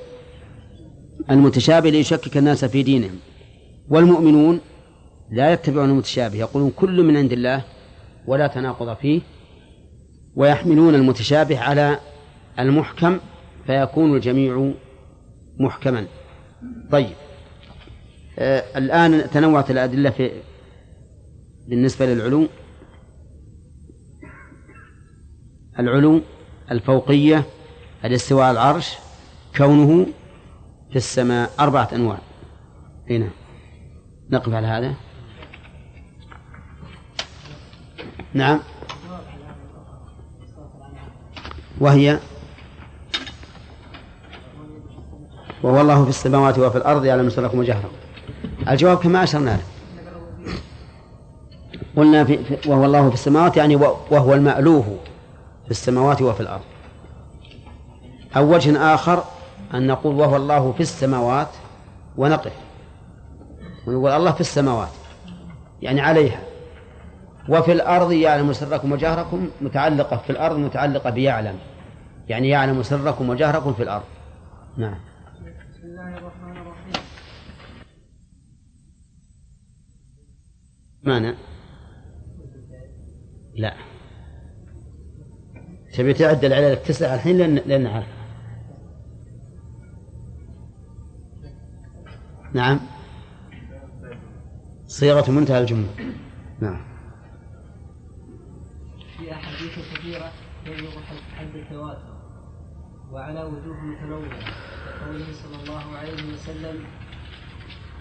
[1.31, 3.15] المتشابه ليشكك الناس في دينهم
[3.89, 4.59] والمؤمنون
[5.31, 7.61] لا يتبعون المتشابه يقولون كل من عند الله
[8.27, 9.21] ولا تناقض فيه
[10.35, 11.99] ويحملون المتشابه على
[12.59, 13.19] المحكم
[13.67, 14.71] فيكون الجميع
[15.59, 16.05] محكما
[16.91, 17.15] طيب
[18.39, 20.31] آه، الآن تنوعت الأدلة في
[21.67, 22.47] بالنسبة للعلو
[25.79, 26.21] العلو
[26.71, 27.43] الفوقية
[28.05, 28.95] الاستواء العرش
[29.57, 30.05] كونه
[30.89, 32.17] في السماء أربعة أنواع
[33.09, 33.29] هنا نعم.
[34.29, 34.93] نقف على هذا
[38.33, 38.59] نعم
[41.79, 42.19] وهي
[45.63, 47.91] وهو الله في السماوات وفي الأرض يعلم سركم وجهركم
[48.69, 49.59] الجواب كما أشرنا له
[51.97, 53.75] قلنا في وهو الله في السماوات يعني
[54.11, 54.97] وهو المألوه
[55.65, 56.61] في السماوات وفي الأرض
[58.37, 59.23] أو وجه آخر
[59.73, 61.47] أن نقول وهو الله في السماوات
[62.17, 62.53] ونقف
[63.87, 64.89] ونقول الله في السماوات
[65.81, 66.39] يعني عليها
[67.49, 71.55] وفي الأرض يعلم سركم وجهركم متعلقة في الأرض متعلقة بيعلم
[72.27, 74.03] يعني يعلم سركم وجهركم في الأرض
[74.77, 74.95] نعم
[75.41, 76.40] بسم الله الرحمن
[81.03, 81.35] معنى
[83.55, 83.75] لا
[85.97, 88.07] تبي تعدل على التسعة الحين لأن لأن عارف
[92.53, 92.79] نعم
[94.87, 95.89] صيغة منتهى الجملة
[96.59, 96.81] نعم
[99.19, 100.31] في أحاديث كثيرة
[100.65, 100.91] تبلغ
[101.35, 102.21] حد التواتر
[103.11, 104.29] وعلى وجوه متنوعة
[104.85, 106.83] كقوله صلى الله عليه وسلم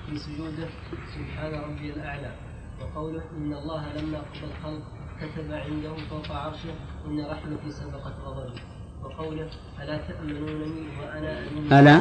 [0.07, 0.69] في سجوده
[1.15, 2.50] سبحان ربي الأعلى
[2.83, 4.83] وقوله إن الله لما قضى الخلق
[5.21, 6.73] كتب عنده فوق عرشه
[7.07, 8.61] إن رحمتي سبقت غضبي
[9.03, 9.49] وقوله
[9.83, 11.97] ألا تأمنونني وأنا أمين ألا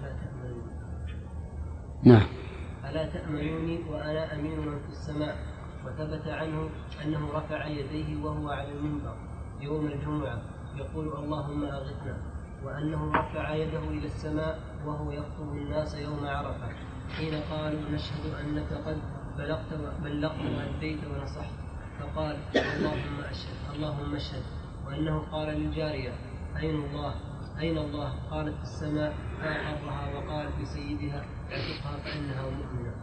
[0.00, 0.70] ألا تأمنوني
[2.02, 2.26] نعم
[2.84, 5.36] ألا تأمنوني وأنا أمين من في السماء
[5.86, 6.68] وثبت عنه
[7.04, 9.16] أنه رفع يديه وهو على المنبر
[9.60, 10.42] يوم الجمعة
[10.76, 12.16] يقول اللهم أغثنا
[12.64, 16.68] وأنه رفع يده إلى السماء وهو يخطب الناس يوم عرفة
[17.16, 18.98] حين قالوا نشهد أنك قد
[19.38, 21.52] بلغت بلغت وأديت ونصحت
[22.00, 24.42] فقال اللهم أشهد اللهم أشهد
[24.86, 26.12] وأنه قال للجارية
[26.56, 27.14] أين الله
[27.58, 32.94] أين الله قالت في السماء فأقرها وقال سيدها اعتقها فإنها مؤمنة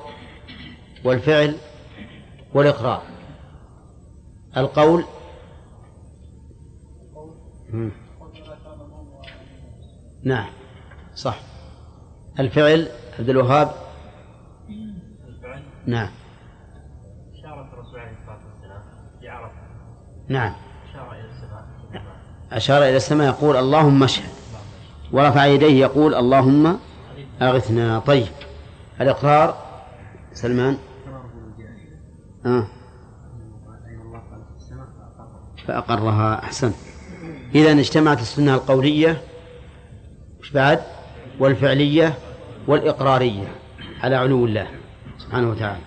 [1.06, 1.56] والفعل
[2.54, 3.04] والإقرار
[4.58, 5.06] القول
[7.74, 7.92] مم.
[10.24, 10.50] نعم
[11.16, 11.38] صح
[12.40, 12.88] الفعل
[13.20, 13.70] عبد الوهاب
[15.86, 16.10] نعم
[17.40, 18.82] إشارة الرسول عليه الصلاة والسلام
[19.36, 19.52] عرفه
[20.28, 20.54] نعم
[20.94, 22.10] أشار إلى السماء
[22.52, 24.30] أشار إلى السماء يقول اللهم اشهد
[25.12, 26.78] ورفع يديه يقول اللهم
[27.42, 28.28] أغثنا طيب
[29.02, 29.58] الإقرار
[30.34, 30.78] سلمان
[32.46, 32.68] آه.
[35.68, 36.74] فأقرها أحسن
[37.56, 39.22] إذا اجتمعت السنة القولية
[40.56, 40.80] بعد
[41.40, 42.16] والفعلية
[42.68, 43.48] والإقرارية
[44.04, 44.68] على علو الله
[45.18, 45.82] سبحانه وتعالى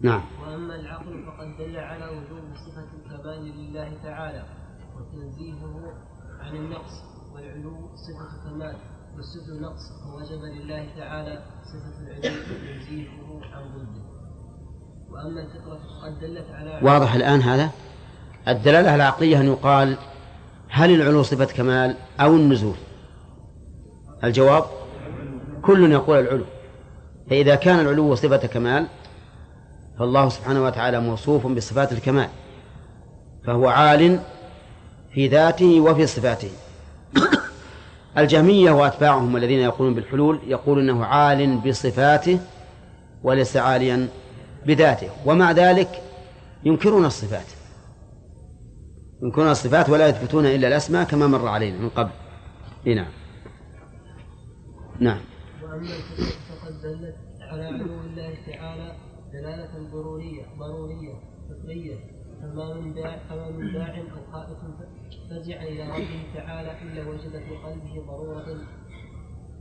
[0.00, 4.42] نعم وأما العقل فقد دل على وجوب صفة الكمال لله تعالى
[4.96, 5.92] وتنزيهه
[6.40, 6.92] عن النقص
[7.34, 8.76] والعلو صفة كمال
[9.16, 14.08] والسفل نقص فوجب لله تعالى صفة العلو وتنزيهه عن ضده
[15.10, 17.70] وأما الفطرة فقد دلت على واضح الآن هذا
[18.48, 19.96] الدلالة العقلية أن يقال
[20.68, 22.74] هل العلو صفة كمال أو النزول
[24.24, 24.64] الجواب
[25.62, 26.44] كل يقول العلو
[27.30, 28.86] فإذا كان العلو صفة كمال
[29.98, 32.28] فالله سبحانه وتعالى موصوف بصفات الكمال
[33.46, 34.20] فهو عال
[35.12, 36.50] في ذاته وفي صفاته
[38.18, 42.40] الجهمية وأتباعهم الذين يقولون بالحلول يقول أنه عال بصفاته
[43.22, 44.08] وليس عاليا
[44.66, 45.88] بذاته ومع ذلك
[46.64, 47.46] ينكرون الصفات
[49.22, 52.10] ينكرون الصفات ولا يثبتون إلا الأسماء كما مر علينا من قبل
[52.86, 53.17] إيه نعم
[55.00, 55.20] نعم
[55.62, 58.92] وأما الكتب فقد دلت على علو الله تعالى
[59.32, 61.14] دلالة ضرورية ضرورية
[61.48, 61.94] فطرية
[62.42, 64.58] فما من داع فما من داع أو خائف
[65.30, 68.56] فزع إلى ربه تعالى إلا وجد في قلبه ضرورة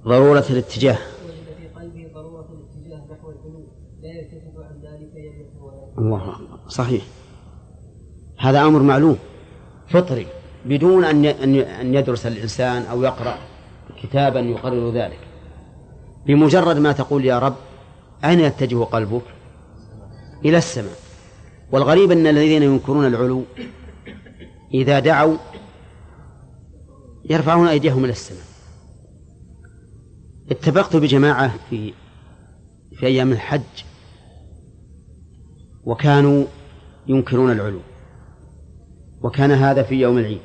[0.03, 3.67] ضرورة الاتجاه وجد في قلبه ضرورة الاتجاه نحو العلو
[4.01, 7.03] لا يلتفت عن ذلك يملك ولا الله أكبر صحيح
[8.37, 9.17] هذا أمر معلوم
[9.87, 10.27] فطري
[10.65, 11.25] بدون أن
[11.59, 13.37] أن يدرس الإنسان أو يقرأ
[14.03, 15.26] كتابا يقرر ذلك
[16.27, 17.55] بمجرد ما تقول يا رب
[18.25, 19.21] أين يتجه قلبك
[20.45, 20.95] إلى السماء
[21.71, 23.43] والغريب أن الذين ينكرون العلو
[24.73, 25.37] إذا دعوا
[27.29, 28.45] يرفعون أيديهم إلى السماء
[30.51, 31.93] اتفقت بجماعة في
[32.99, 33.83] في أيام الحج
[35.83, 36.45] وكانوا
[37.07, 37.79] ينكرون العلو
[39.21, 40.39] وكان هذا في يوم العيد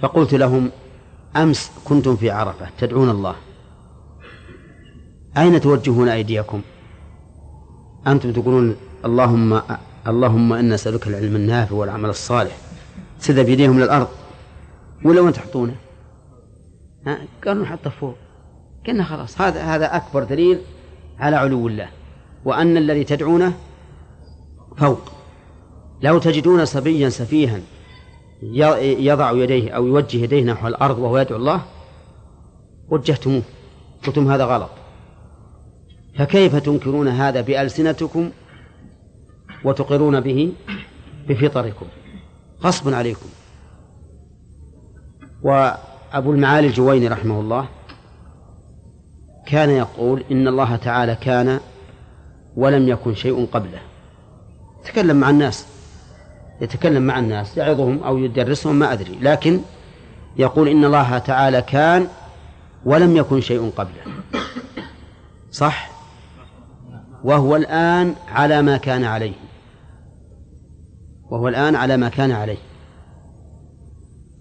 [0.00, 0.70] فقلت لهم
[1.36, 3.34] أمس كنتم في عرفة تدعون الله
[5.36, 6.62] أين توجهون أيديكم
[8.06, 9.60] أنتم تقولون اللهم
[10.06, 12.56] اللهم إنا نسألك العلم النافع والعمل الصالح
[13.18, 14.08] سدب يديهم للأرض
[15.04, 15.76] ولا وين تحطونه
[17.06, 18.14] ها؟ قالوا نحطه فوق
[18.86, 20.58] قلنا خلاص هذا هذا أكبر دليل
[21.18, 21.88] على علو الله
[22.44, 23.52] وأن الذي تدعونه
[24.76, 25.12] فوق
[26.02, 27.60] لو تجدون صبيا سفيها
[28.42, 31.62] يضع يديه أو يوجه يديه نحو الأرض وهو يدعو الله
[32.88, 33.42] وجهتموه
[34.06, 34.70] قلتم هذا غلط
[36.18, 38.30] فكيف تنكرون هذا بألسنتكم
[39.64, 40.52] وتقرون به
[41.28, 41.86] بفطركم
[42.64, 43.26] غصبا عليكم
[45.42, 47.68] وأبو المعالي الجويني رحمه الله
[49.46, 51.60] كان يقول إن الله تعالى كان
[52.56, 53.78] ولم يكن شيء قبله
[54.84, 55.66] تكلم مع الناس
[56.60, 59.60] يتكلم مع الناس يعظهم أو يدرسهم ما أدري لكن
[60.36, 62.06] يقول إن الله تعالى كان
[62.84, 64.02] ولم يكن شيء قبله
[65.50, 65.90] صح
[67.24, 69.34] وهو الآن على ما كان عليه
[71.30, 72.56] وهو الآن على ما كان عليه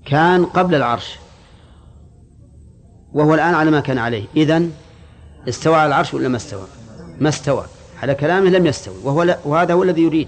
[0.05, 1.15] كان قبل العرش
[3.13, 4.71] وهو الآن على ما كان عليه إذن
[5.49, 6.67] استوى على العرش ولا ما استوى
[7.19, 7.65] ما استوى
[8.03, 10.27] على كلامه لم يستوي وهو وهذا هو الذي يريد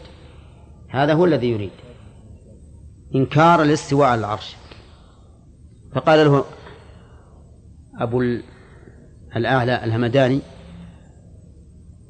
[0.96, 1.72] هذا هو الذي يريد
[3.16, 4.56] إنكار الاستواء على العرش
[5.96, 6.46] فقال له
[8.00, 8.24] أبو
[9.36, 10.42] الأعلى الهمداني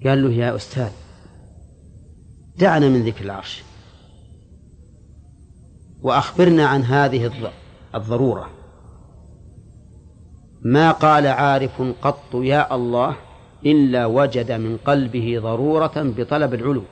[0.05, 0.89] قال له يا أستاذ
[2.57, 3.63] دعنا من ذكر العرش
[6.01, 7.31] وأخبرنا عن هذه
[7.95, 8.49] الضرورة
[10.61, 13.15] ما قال عارف قط يا الله
[13.65, 16.83] إلا وجد من قلبه ضرورة بطلب العلو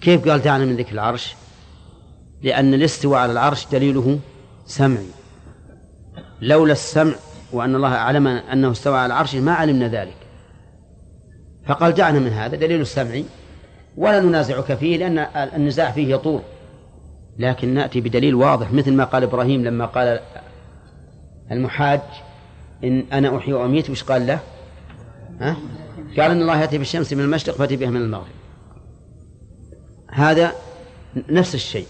[0.00, 1.34] كيف قال دعنا من ذكر العرش
[2.42, 4.18] لأن الاستواء على العرش دليله
[4.66, 5.06] سمعي
[6.40, 7.12] لولا السمع
[7.52, 10.16] وأن الله أعلم أنه استوى على العرش ما علمنا ذلك
[11.66, 13.24] فقال دعنا من هذا دليل السمعي
[13.96, 15.18] ولا ننازعك فيه لأن
[15.56, 16.40] النزاع فيه يطول
[17.38, 20.20] لكن نأتي بدليل واضح مثل ما قال إبراهيم لما قال
[21.52, 22.00] المحاج
[22.84, 24.38] إن أنا أحيي وأميت وش قال له؟
[25.40, 25.56] ها؟
[26.20, 28.37] قال إن الله يأتي بالشمس من المشرق فأتي بها من المغرب
[30.12, 30.52] هذا
[31.28, 31.86] نفس الشيء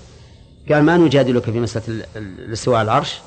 [0.73, 3.21] قال ما نجادلك في مسألة الاستواء على العرش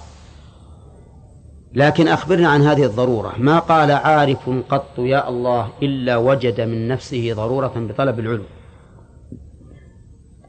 [1.74, 7.34] لكن أخبرنا عن هذه الضرورة ما قال عارف قط يا الله إلا وجد من نفسه
[7.34, 8.44] ضرورة بطلب العلو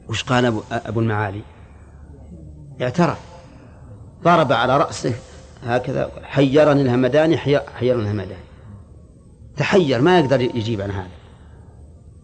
[0.09, 1.41] وش قال أبو, أبو المعالي
[2.81, 3.19] اعترف
[4.23, 5.13] ضرب على رأسه
[5.63, 8.43] هكذا حيرني الهمداني حيرني الهمداني
[9.57, 11.07] تحير ما يقدر يجيب عن هذا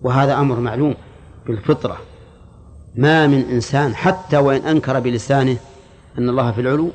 [0.02, 0.96] وهذا أمر معلوم
[1.46, 1.98] بالفطرة
[2.96, 5.58] ما من إنسان حتى وإن أنكر بلسانه
[6.18, 6.92] أن الله في العلو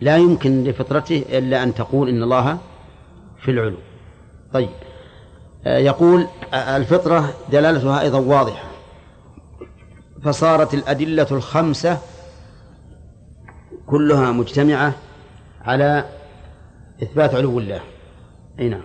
[0.00, 2.58] لا يمكن لفطرته إلا أن تقول إن الله
[3.44, 3.76] في العلو
[4.52, 4.68] طيب
[5.64, 8.64] آه، يقول آه، الفطرة دلالتها أيضا واضحة
[10.24, 11.98] فصارت الأدلة الخمسة
[13.86, 14.94] كلها مجتمعة
[15.64, 16.04] على
[17.02, 17.80] إثبات علو الله
[18.58, 18.84] أي نعم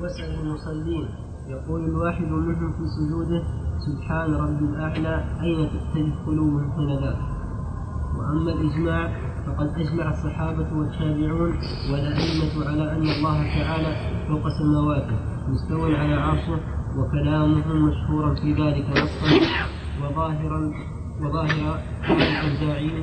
[0.00, 1.08] واسأل المصلين
[1.46, 3.44] يقول الواحد منهم في سجوده
[3.86, 6.90] سبحان رب الأعلى أين تدخل من حين
[8.18, 9.12] وأما الإجماع
[9.46, 11.58] فقد أجمع الصحابة والتابعون
[11.92, 13.96] والأئمة على أن الله تعالى
[14.28, 15.16] فوق سماواته
[15.48, 16.60] مستوى على عرشه
[16.98, 19.46] وكلامهم مشهورا في ذلك نصا
[20.04, 20.72] وظاهرا
[21.20, 21.78] وظاهر
[22.10, 23.02] الأوزاعي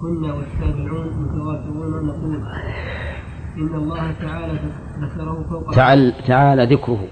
[0.00, 2.42] كنا والتابعون متوافقون نقول
[3.56, 4.58] إن الله تعالى
[5.00, 7.04] ذكره فوق تعال تعالى ذكره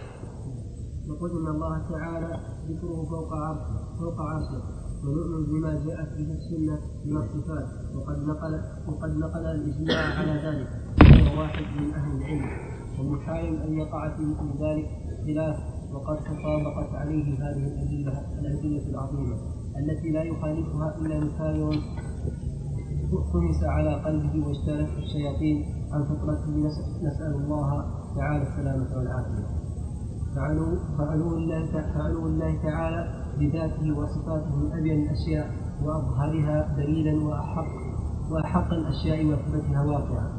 [1.09, 4.63] نقول إن الله تعالى ذكره فوق عرشه فوق عرشه
[5.05, 10.69] ونؤمن بما جاءت به السنة من الصفات وقد نقل وقد نقل الإجماع على ذلك
[11.27, 12.49] وهو واحد من أهل العلم
[12.99, 14.89] ومحال أن يقع في مثل ذلك
[15.27, 15.57] خلاف
[15.93, 19.37] وقد تطابقت عليه هذه الأدلة الأدلة العظيمة
[19.79, 21.75] التي لا يخالفها إلا مثال
[23.33, 26.51] طمس على قلبه واجتالته الشياطين عن فطرته
[27.03, 27.85] نسأل الله
[28.17, 29.62] تعالى السلامة والعافية
[30.37, 35.51] فعلو فعلو الله فعلو الله تعالى بذاته وصفاته من أبين الأشياء
[35.85, 37.67] وأظهرها دليلا وأحق
[38.31, 40.33] وأحق الأشياء وأثبتها واقعا.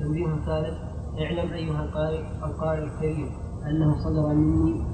[0.00, 0.74] تنبيه ثالث
[1.20, 3.28] اعلم أيها القارئ القارئ الكريم
[3.70, 4.84] أنه صدر مني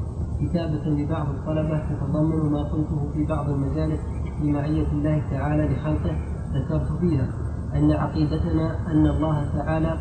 [0.40, 4.00] كتابة لبعض الطلبة تتضمن ما قلته في بعض المجالس
[4.42, 6.16] لمعية الله تعالى لخلقه
[6.54, 7.28] ذكرت فيها
[7.74, 9.92] أن عقيدتنا أن الله تعالى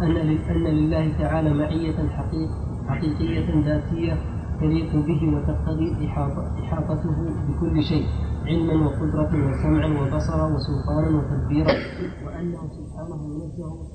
[0.00, 0.16] أن,
[0.56, 4.14] أن لله تعالى معية حقيقية حقيقية ذاتية
[4.60, 6.06] تليق به وتقتضي
[6.62, 7.14] إحاطته
[7.48, 8.06] بكل شيء
[8.46, 11.72] علما وقدرة وسمعا وبصرا وسلطانا وتدبيرا
[12.26, 13.94] وأنه سبحانه منزه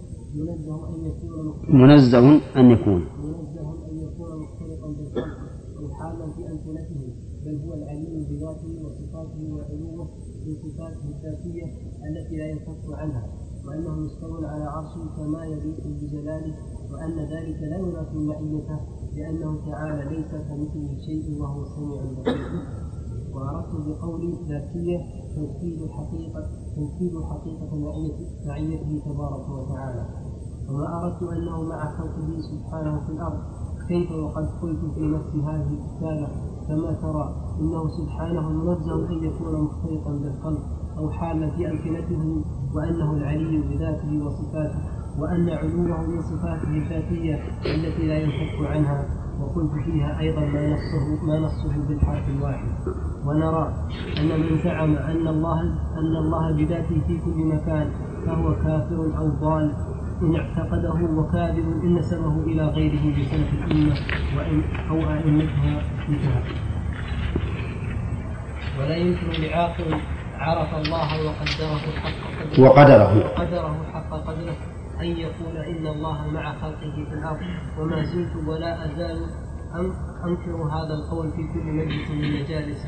[1.69, 5.39] منزه أن يكون منزه أن يكون منزه أن يكون مختلطا بالخلق
[5.79, 7.01] أو حالا في أمثلته
[7.45, 10.03] بل هو العليم بذاته وصفاته وعلومه
[10.45, 11.65] من صفاته الذاتية
[12.09, 13.23] التي لا ينفك عنها
[13.67, 16.55] وأنه مستوى على عرشه كما يليق بجلاله
[16.93, 18.79] وأن ذلك لا ينافي المعية
[19.15, 22.45] لأنه تعالى ليس كمثله شيء وهو السميع البصير
[23.33, 24.99] وأردت بقولي ذاتية
[25.35, 26.41] تنفيذ حقيقة
[26.75, 30.05] تنفيذ حقيقة معيته تبارك وتعالى
[30.69, 33.39] وما أردت أنه مع خلقه سبحانه في الأرض
[33.87, 36.27] كيف وقد قلت في نفس هذه الرسالة
[36.67, 40.61] كما ترى إنه سبحانه منزه أن يكون مختلطا بالخلق
[40.97, 42.43] أو حالا في ألسنتهم
[42.75, 49.05] وأنه العلي بذاته وصفاته وأن علومه من صفاته الذاتية التي لا ينفك عنها
[49.41, 52.67] وقلت فيها أيضا ما نصه ما نصه بالحرف الواحد
[53.25, 53.73] ونرى
[54.19, 55.61] أن من زعم أن الله
[55.97, 57.91] أن الله بذاته في كل مكان
[58.25, 59.73] فهو كافر أو ضال
[60.21, 63.95] إن اعتقده وكاذب إن نسبه إلى غيره بسلف الأمة
[64.37, 66.43] وإن أو أئمتها انتهى
[68.79, 69.95] ولا يمكن لعاقل
[70.37, 77.05] عرف الله وقدره حق قدره وقدره وقدره حق قدره أن يقول إن الله مع خلقه
[77.09, 77.39] في الأرض
[77.79, 79.25] وما زلت ولا أزال
[80.25, 82.85] أنكر هذا القول في كل مجلس من مجالس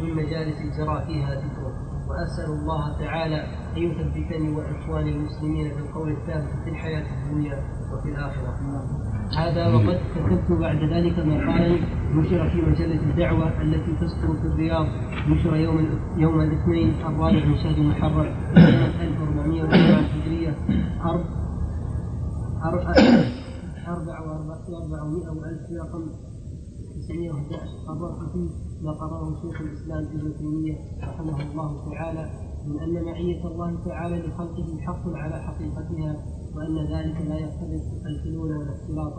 [0.00, 1.72] من مجالس جرى فيها ذكره
[2.10, 3.36] وأسأل الله تعالى
[3.76, 7.62] أن يثبتني وإخواني المسلمين في القول الثابت في الحياة الدنيا
[7.94, 8.58] وفي الآخرة
[9.38, 11.78] هذا وقد كتبت بعد ذلك مقالا
[12.14, 14.86] نشر في مجلة الدعوة التي تسكن في الرياض
[15.28, 20.54] نشر يوم يوم الاثنين الرابع من شهر محرم سنة 1407 هجرية
[21.04, 21.41] أرض
[22.64, 24.20] أربع
[24.68, 26.02] وأربعمائة وألف رقم
[27.08, 28.50] 911 خبر فيه
[28.82, 32.30] ما قرأه شيخ الإسلام ابن تيمية رحمه الله تعالى
[32.66, 36.24] من أن معية الله تعالى لخلقه حق على حقيقتها
[36.54, 39.12] وأن ذلك لا يختلف الفنون والاختلاط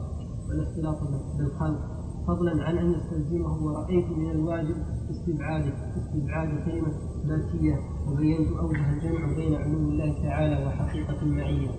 [0.49, 0.98] والاختلاط
[1.38, 1.80] بالخلق
[2.28, 4.76] فضلا عن أن يستلزمه ورأيت من الواجب
[5.11, 6.94] استبعاد استبعاد كلمة
[7.26, 11.70] ذاتية وبينت أوجه الجمع بين علوم الله تعالى وحقيقة المعية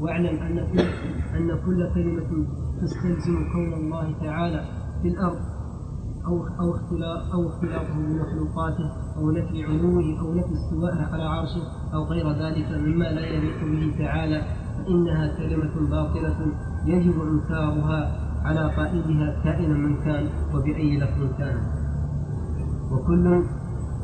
[0.00, 0.80] واعلم أن كل
[1.36, 2.46] أن كل كلمة
[2.82, 4.64] تستلزم قول الله تعالى
[5.02, 5.38] في الأرض
[6.26, 11.62] أو أو اختلاف أو اختلافه بمخلوقاته أو نفي علوه أو نفي استوائه على عرشه
[11.94, 14.42] أو غير ذلك مما لا يليق به تعالى
[14.84, 16.46] فإنها كلمة باطلة
[16.86, 21.56] يجب إنكارها على قائدها كائنا من كان وبأي لفظ كان
[22.92, 23.44] وكل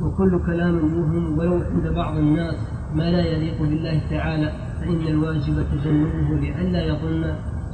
[0.02, 2.56] وكل كلام يوهم ولو عند بعض الناس
[2.94, 7.20] ما لا يليق بالله تعالى فإن الواجب تجنبه لئلا يظن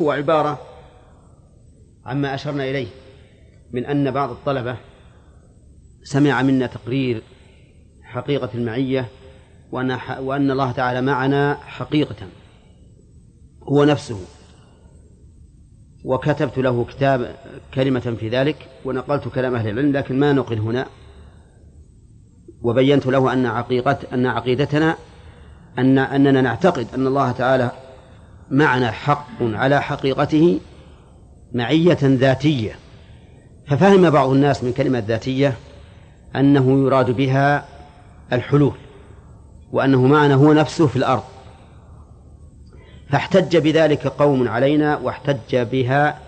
[0.03, 0.59] هو عبارة
[2.07, 2.87] عما أشرنا إليه
[3.73, 4.77] من أن بعض الطلبة
[6.03, 7.23] سمع منا تقرير
[8.03, 9.09] حقيقة المعية
[9.73, 12.17] وأن, وأن الله تعالى معنا حقيقة
[13.63, 14.21] هو نفسه
[16.05, 17.35] وكتبت له كتاب
[17.75, 20.87] كلمة في ذلك ونقلت كلام أهل العلم لكن ما نقل هنا
[22.63, 24.97] وبينت له أن عقيقة أن عقيدتنا
[25.79, 27.71] أن أننا نعتقد أن الله تعالى
[28.51, 30.61] معنا حق على حقيقته
[31.53, 32.75] معية ذاتية
[33.71, 35.55] ففهم بعض الناس من كلمة ذاتية
[36.37, 37.65] أنه يراد بها
[38.33, 38.75] الحلول
[39.73, 41.23] وأنه معنى هو نفسه في الأرض
[43.09, 46.19] فاحتج بذلك قوم علينا واحتج بها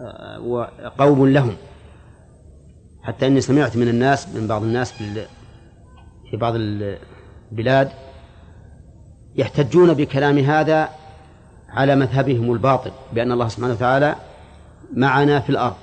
[0.00, 0.68] آه،
[0.98, 1.56] قوم لهم
[3.02, 4.92] حتى أني سمعت من الناس من بعض الناس
[6.30, 7.90] في بعض البلاد
[9.36, 10.88] يحتجون بكلام هذا
[11.68, 14.14] على مذهبهم الباطل بأن الله سبحانه وتعالى
[14.94, 15.74] معنا في الأرض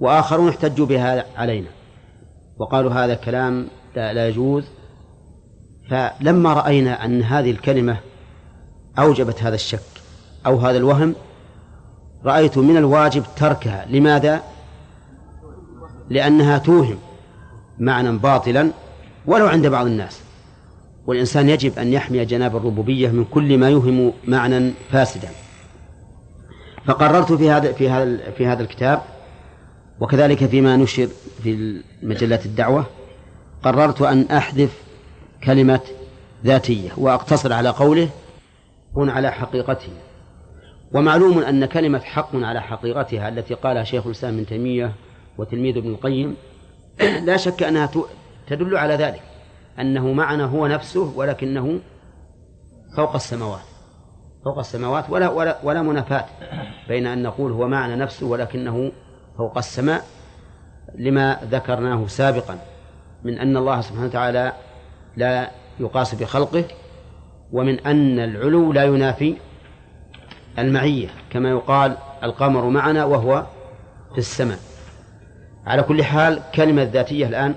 [0.00, 1.68] وآخرون احتجوا بها علينا
[2.58, 4.64] وقالوا هذا كلام لا يجوز
[5.90, 7.96] فلما رأينا أن هذه الكلمة
[8.98, 9.80] أوجبت هذا الشك
[10.46, 11.14] أو هذا الوهم
[12.24, 14.42] رأيت من الواجب تركها لماذا؟
[16.10, 16.98] لأنها توهم
[17.78, 18.70] معنى باطلا
[19.26, 20.20] ولو عند بعض الناس
[21.06, 25.28] والإنسان يجب أن يحمي جناب الربوبية من كل ما يوهم معنى فاسدا
[26.86, 29.02] فقررت في هذا في هذا في هذا الكتاب
[30.00, 31.08] وكذلك فيما نشر
[31.42, 32.86] في مجلة الدعوة
[33.62, 34.82] قررت أن أحذف
[35.44, 35.80] كلمة
[36.44, 38.08] ذاتية وأقتصر على قوله
[38.94, 39.90] حق على حقيقته
[40.92, 44.92] ومعلوم أن كلمة حق على حقيقتها التي قالها شيخ الإسلام ابن تيمية
[45.38, 46.36] وتلميذ ابن القيم
[47.26, 47.90] لا شك أنها
[48.48, 49.20] تدل على ذلك
[49.80, 51.78] أنه معنى هو نفسه ولكنه
[52.96, 53.60] فوق السماوات
[54.44, 56.24] فوق السماوات ولا ولا, ولا منافاة
[56.88, 58.90] بين أن نقول هو معنى نفسه ولكنه
[59.38, 60.04] فوق السماء
[60.94, 62.58] لما ذكرناه سابقا
[63.24, 64.52] من أن الله سبحانه وتعالى
[65.16, 65.50] لا
[65.80, 66.64] يقاس بخلقه
[67.52, 69.36] ومن أن العلو لا ينافي
[70.58, 73.46] المعية كما يقال القمر معنا وهو
[74.12, 74.58] في السماء
[75.66, 77.54] على كل حال كلمة ذاتية الآن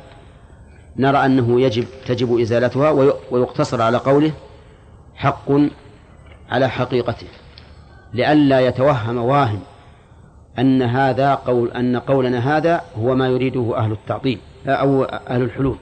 [0.97, 2.89] نرى أنه يجب تجب إزالتها
[3.31, 4.31] ويقتصر على قوله
[5.15, 5.51] حق
[6.49, 7.27] على حقيقته
[8.13, 9.59] لئلا يتوهم واهم
[10.59, 15.77] أن هذا قول أن قولنا هذا هو ما يريده أهل التعطيل آه، أو أهل الحلول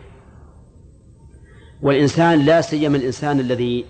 [1.81, 3.85] والإنسان لا سيما الإنسان الذي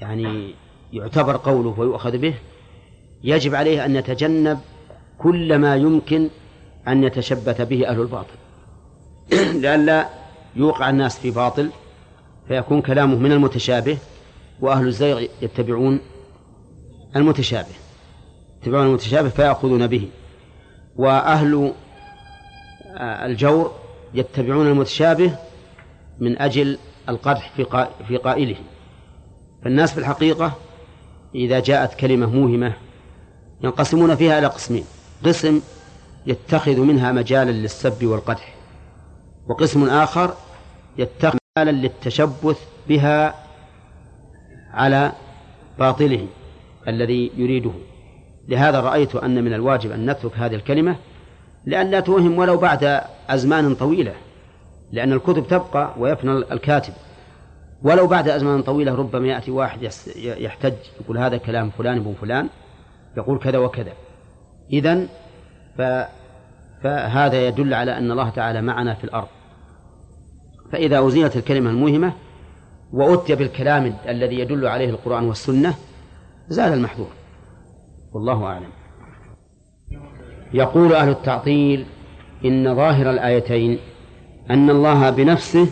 [0.00, 0.54] يعني
[0.92, 2.34] يعتبر قوله ويؤخذ به
[3.24, 4.58] يجب عليه أن يتجنب
[5.18, 6.28] كل ما يمكن
[6.88, 8.34] أن يتشبث به أهل الباطل
[9.62, 10.08] لئلا
[10.56, 11.70] يوقع الناس في باطل
[12.48, 13.98] فيكون كلامه من المتشابه
[14.60, 16.00] وأهل الزيغ يتبعون
[17.16, 17.68] المتشابه
[18.64, 20.08] اتباع المتشابه فيأخذون به
[20.96, 21.72] وأهل
[22.96, 23.72] آه، الجور
[24.14, 25.36] يتبعون المتشابه
[26.18, 26.78] من أجل
[27.08, 27.52] القدح
[28.08, 28.56] في قائله
[29.64, 30.52] فالناس في الحقيقة
[31.34, 32.74] إذا جاءت كلمة موهمة
[33.62, 34.84] ينقسمون فيها إلى قسمين
[35.24, 35.60] قسم
[36.26, 38.54] يتخذ منها مجالا للسب والقدح
[39.48, 40.34] وقسم آخر
[40.98, 42.56] يتخذ مجالا للتشبث
[42.88, 43.34] بها
[44.72, 45.12] على
[45.78, 46.26] باطله
[46.88, 47.70] الذي يريده
[48.48, 50.96] لهذا رأيت أن من الواجب أن نترك هذه الكلمة
[51.66, 54.12] لا توهم ولو بعد أزمان طويلة
[54.92, 56.92] لأن الكتب تبقى ويفنى الكاتب
[57.82, 60.72] ولو بعد أزمان طويلة ربما يأتي واحد يحتج
[61.04, 62.48] يقول هذا كلام فلان ابن فلان
[63.16, 63.92] يقول كذا وكذا
[64.72, 65.06] إذا
[65.78, 65.82] ف
[66.82, 69.26] فهذا يدل على أن الله تعالى معنا في الأرض
[70.72, 72.12] فإذا أزيلت الكلمة المهمة
[72.92, 75.74] وأتي بالكلام الذي يدل عليه القرآن والسنة
[76.48, 77.10] زال المحظور
[78.14, 78.68] والله أعلم
[80.52, 81.86] يقول أهل التعطيل
[82.44, 83.78] إن ظاهر الآيتين
[84.50, 85.70] أن الله بنفسه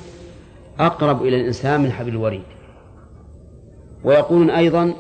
[0.81, 2.43] أقرب إلى الإنسان من حبل الوريد
[4.05, 4.95] ويقولون أيضا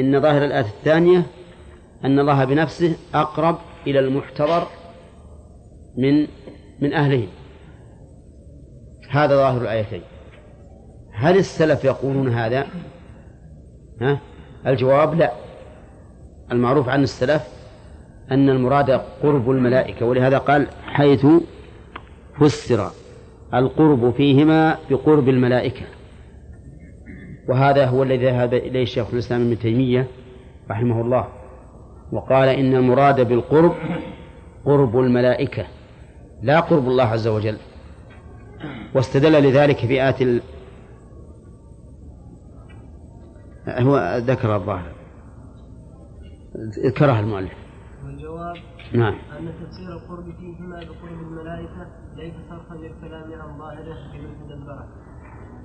[0.00, 1.26] إن ظاهر الآية الثانية
[2.04, 4.66] أن الله بنفسه أقرب إلى المحتضر
[5.96, 6.26] من
[6.80, 7.28] من أهله
[9.10, 10.02] هذا ظاهر الآيتين
[11.12, 12.66] هل السلف يقولون هذا؟
[14.00, 14.20] ها؟
[14.66, 15.32] الجواب لا
[16.52, 17.42] المعروف عن السلف
[18.30, 18.90] أن المراد
[19.22, 21.26] قرب الملائكة ولهذا قال حيث
[22.40, 22.90] فسر
[23.54, 25.82] القرب فيهما بقرب الملائكة
[27.48, 30.06] وهذا هو الذي ذهب إليه شيخ الإسلام ابن تيمية
[30.70, 31.28] رحمه الله
[32.12, 33.74] وقال إن المراد بالقرب
[34.64, 35.64] قرب الملائكة
[36.42, 37.56] لا قرب الله عز وجل
[38.94, 40.40] واستدل لذلك بآت آية ال...
[43.68, 44.92] هو ذكر الظاهر
[46.56, 47.52] ذكرها المؤلف
[48.04, 48.56] والجواب
[48.94, 51.86] نعم أن تفسير القرب فيهما بقرب الملائكة
[52.16, 54.88] ليس صرفا للكلام عن ظاهره بمن تدبره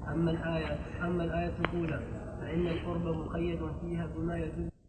[0.07, 1.99] أما الآية أما الآية الأولى
[2.41, 4.84] فإن القرب مقيد فيها بما يجوز